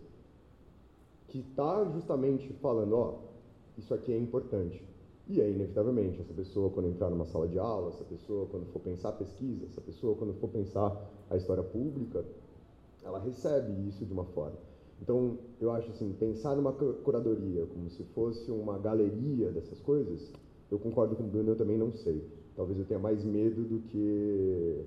[1.29, 3.15] que está justamente falando, ó,
[3.77, 4.85] isso aqui é importante.
[5.29, 8.81] E aí, inevitavelmente, essa pessoa, quando entrar numa sala de aula, essa pessoa, quando for
[8.81, 10.97] pensar pesquisa, essa pessoa, quando for pensar
[11.29, 12.25] a história pública,
[13.05, 14.57] ela recebe isso de uma forma.
[15.01, 20.33] Então, eu acho assim, pensar numa curadoria como se fosse uma galeria dessas coisas,
[20.71, 22.23] eu concordo com o Bruno, eu também não sei.
[22.57, 24.85] Talvez eu tenha mais medo do que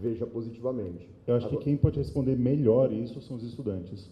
[0.00, 1.08] veja positivamente.
[1.26, 1.58] Eu acho Agora...
[1.58, 4.10] que quem pode responder melhor isso são os estudantes,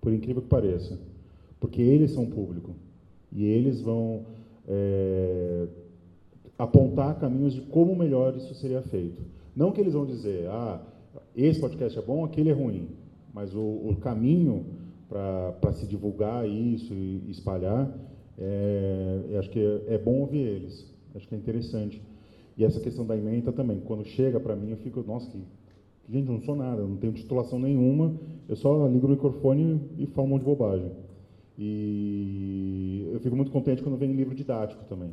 [0.00, 0.98] por incrível que pareça,
[1.60, 2.74] porque eles são o público
[3.32, 4.24] e eles vão
[4.66, 5.66] é,
[6.58, 9.22] apontar caminhos de como melhor isso seria feito.
[9.54, 10.80] Não que eles vão dizer, ah,
[11.34, 12.88] esse podcast é bom, aquele é ruim,
[13.32, 14.64] mas o, o caminho
[15.08, 17.92] para se divulgar isso e espalhar,
[18.38, 22.02] é, acho que é, bom ouvir eles, acho que é interessante.
[22.56, 25.38] E essa questão da emenda também, quando chega para mim, eu fico, nossa, que,
[26.08, 28.14] gente, não sou nada, não tenho titulação nenhuma,
[28.48, 30.90] eu só ligo o microfone e falo um monte de bobagem.
[31.58, 35.10] E eu fico muito contente quando vem livro didático também.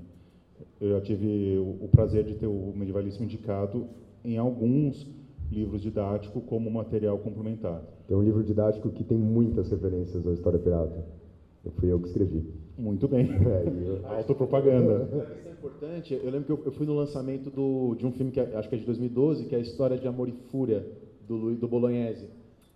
[0.79, 3.87] Eu já tive o, prazer de ter o medievalismo indicado
[4.23, 5.07] em alguns
[5.51, 7.81] livros didáticos como material complementar.
[8.07, 11.05] Tem um livro didático que tem muitas referências à história pirata.
[11.63, 12.43] Eu fui eu que escrevi.
[12.77, 13.29] Muito bem.
[13.45, 14.05] É, eu...
[14.17, 15.05] Autopropaganda.
[15.05, 16.13] Isso é importante.
[16.13, 18.67] Eu lembro que eu, eu fui no lançamento do, de um filme que é, acho
[18.67, 20.85] que é de 2012, que é a História de Amor e Fúria,
[21.27, 22.27] do, do Bolognese.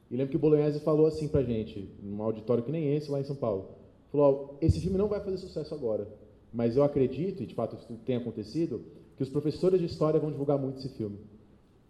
[0.10, 3.20] E lembro que o Bolognese falou assim pra gente, num auditório que nem esse, lá
[3.20, 3.72] em São Paulo.
[4.10, 6.08] Falou, esse filme não vai fazer sucesso agora,
[6.54, 8.82] mas eu acredito, e de fato isso tem acontecido,
[9.18, 11.18] que os professores de história vão divulgar muito esse filme.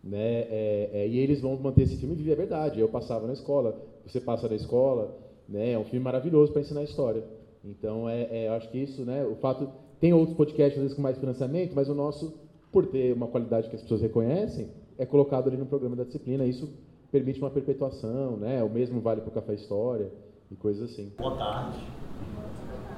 [0.03, 0.41] Né?
[0.49, 2.79] É, é, e eles vão manter esse filme vivo, é verdade.
[2.79, 5.15] Eu passava na escola, você passa na escola,
[5.47, 5.71] né?
[5.71, 7.23] é um filme maravilhoso para ensinar história.
[7.63, 9.69] Então, é, é, eu acho que isso, né, o fato...
[9.99, 12.39] Tem outros podcasts, às vezes, com mais financiamento, mas o nosso,
[12.71, 16.45] por ter uma qualidade que as pessoas reconhecem, é colocado ali no programa da disciplina.
[16.45, 16.71] Isso
[17.11, 18.63] permite uma perpetuação, né?
[18.63, 20.11] O mesmo vale para o Café História
[20.51, 21.11] e coisas assim.
[21.17, 21.79] Boa tarde.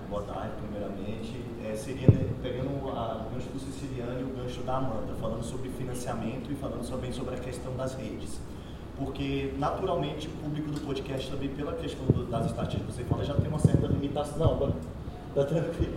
[0.09, 1.39] Boa tarde, primeiramente.
[1.63, 2.07] É, seria
[2.41, 6.55] pegando a, o gancho do Siciliano e o gancho da Amanda, falando sobre financiamento e
[6.55, 8.41] falando também sobre a questão das redes.
[8.99, 13.23] Porque, naturalmente, o público do podcast também, pela questão do, das estatísticas que você fala,
[13.23, 14.38] já tem uma certa limitação.
[14.38, 14.73] Não,
[15.34, 15.95] tá tranquilo.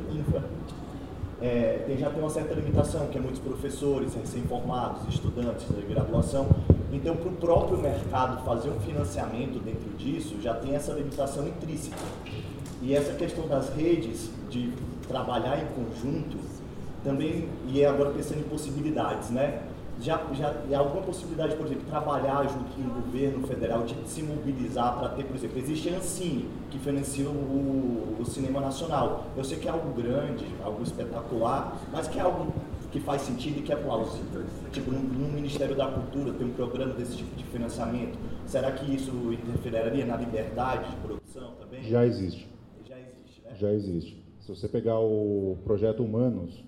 [1.40, 6.46] É, tem, já tem uma certa limitação, que é muitos professores, recém-formados, estudantes de graduação,
[6.92, 11.96] então, para o próprio mercado fazer um financiamento dentro disso, já tem essa limitação intrínseca.
[12.82, 14.70] E essa questão das redes, de
[15.08, 16.36] trabalhar em conjunto,
[17.02, 19.62] também, e é agora pensando em possibilidades, né?
[20.02, 24.20] Já, já há alguma possibilidade, por exemplo, trabalhar junto com o governo federal, de se
[24.22, 29.26] mobilizar para ter, por exemplo, existe a Ancine, que financia o, o cinema nacional.
[29.36, 32.52] Eu sei que é algo grande, algo espetacular, mas que é algo
[32.90, 34.44] que faz sentido e que é plausível.
[34.72, 38.18] Tipo, no, no, Ministério da Cultura tem um programa desse tipo de financiamento.
[38.44, 41.84] Será que isso interferiria na liberdade de produção também?
[41.84, 42.48] Já existe.
[42.84, 43.54] Já existe, né?
[43.54, 44.22] Já existe.
[44.40, 46.64] Se você pegar o projeto Humanos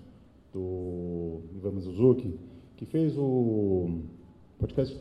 [0.53, 2.39] do Ivan Suzuki,
[2.75, 4.01] que fez o
[4.59, 4.97] podcast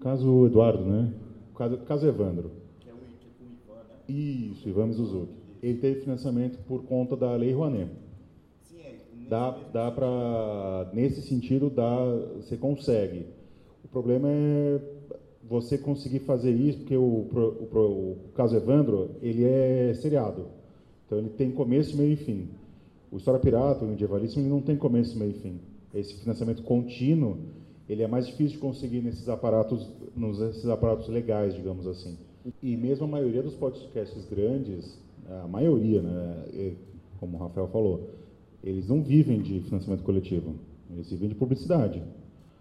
[0.00, 1.12] Caso Eduardo, né?
[1.56, 2.50] Caso, caso Evandro.
[2.80, 3.94] Que é o, é o Ivan, né?
[4.08, 5.32] Isso, Ivan Suzuki.
[5.62, 7.90] Ele teve financiamento por conta da Lei Rouanet
[9.30, 11.96] dá, dá para nesse sentido dá,
[12.36, 13.26] você consegue.
[13.84, 14.80] O problema é
[15.48, 20.46] você conseguir fazer isso porque o, o, o, caso Evandro ele é seriado,
[21.06, 22.48] então ele tem começo, meio e fim.
[23.10, 25.60] O História Pirata, o Medievalíssimo, ele não tem começo, meio e fim.
[25.94, 27.38] Esse financiamento contínuo
[27.88, 32.16] ele é mais difícil de conseguir nesses aparatos nos esses aparatos legais, digamos assim.
[32.62, 34.96] E mesmo a maioria dos podcasts grandes,
[35.28, 36.74] a maioria, né,
[37.18, 38.10] como o Rafael falou,
[38.62, 40.54] eles não vivem de financiamento coletivo,
[40.90, 42.02] eles vivem de publicidade.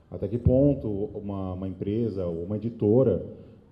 [0.09, 3.23] Até que ponto uma, uma empresa ou uma editora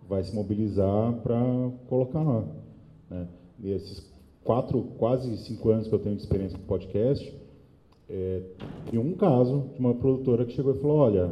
[0.07, 1.41] vai se mobilizar para
[1.87, 2.45] colocar lá?
[3.09, 3.27] Né?
[3.63, 4.05] E esses
[4.43, 7.33] quatro, quase cinco anos que eu tenho de experiência com podcast,
[8.09, 8.41] é,
[8.93, 11.31] um caso de uma produtora que chegou e falou, olha,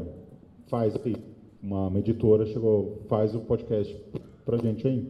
[0.67, 1.15] faz aí,
[1.61, 3.95] uma, uma editora chegou, faz o podcast
[4.45, 5.07] pra gente aí.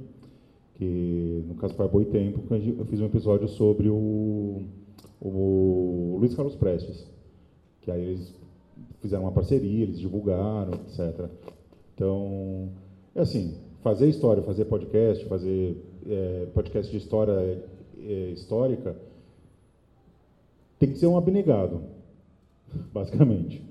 [0.76, 4.64] Que no caso foi há boi tempo, eu fiz um episódio sobre o,
[5.22, 7.08] o Luiz Carlos Prestes.
[7.82, 8.34] Que aí eles
[9.02, 11.30] fizeram uma parceria, eles divulgaram, etc.
[11.94, 12.70] Então,
[13.14, 17.64] é assim, fazer história, fazer podcast, fazer é, podcast de história
[18.00, 18.98] é, histórica,
[20.80, 21.82] tem que ser um abnegado,
[22.94, 23.64] basicamente.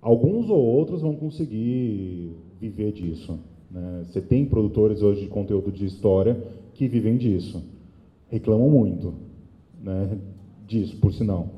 [0.00, 3.38] Alguns ou outros vão conseguir viver disso.
[3.70, 4.04] Né?
[4.04, 6.36] Você tem produtores hoje de conteúdo de história
[6.74, 7.62] que vivem disso.
[8.28, 9.14] Reclamam muito
[9.82, 10.18] né,
[10.66, 11.48] disso, por sinal.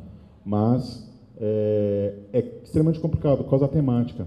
[0.44, 4.26] Mas é, é extremamente complicado por causa da temática.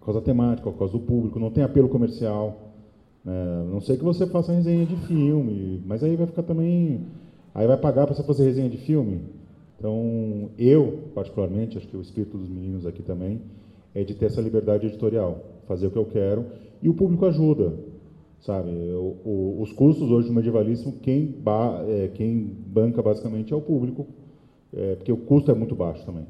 [0.00, 2.72] Por causa da temática, por causa do público, não tem apelo comercial.
[3.24, 3.66] Né?
[3.70, 7.02] Não sei que você faça resenha de filme, mas aí vai ficar também.
[7.54, 9.35] Aí vai pagar para você fazer resenha de filme?
[9.78, 13.40] Então, eu, particularmente, acho que o espírito dos meninos aqui também,
[13.94, 16.46] é de ter essa liberdade editorial, fazer o que eu quero,
[16.82, 17.74] e o público ajuda,
[18.40, 18.70] sabe?
[18.70, 23.60] O, o, os custos hoje do medievalismo, quem, ba, é, quem banca basicamente é o
[23.60, 24.06] público,
[24.72, 26.26] é, porque o custo é muito baixo também.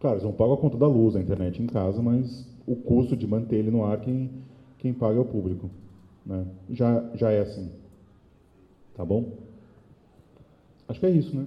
[0.00, 3.16] Claro, eles não pagam a conta da luz, da internet em casa, mas o custo
[3.16, 4.30] de manter ele no ar, quem,
[4.78, 5.68] quem paga é o público.
[6.24, 6.44] Né?
[6.70, 7.68] Já, já é assim.
[8.94, 9.24] Tá bom?
[10.86, 11.46] Acho que é isso, né?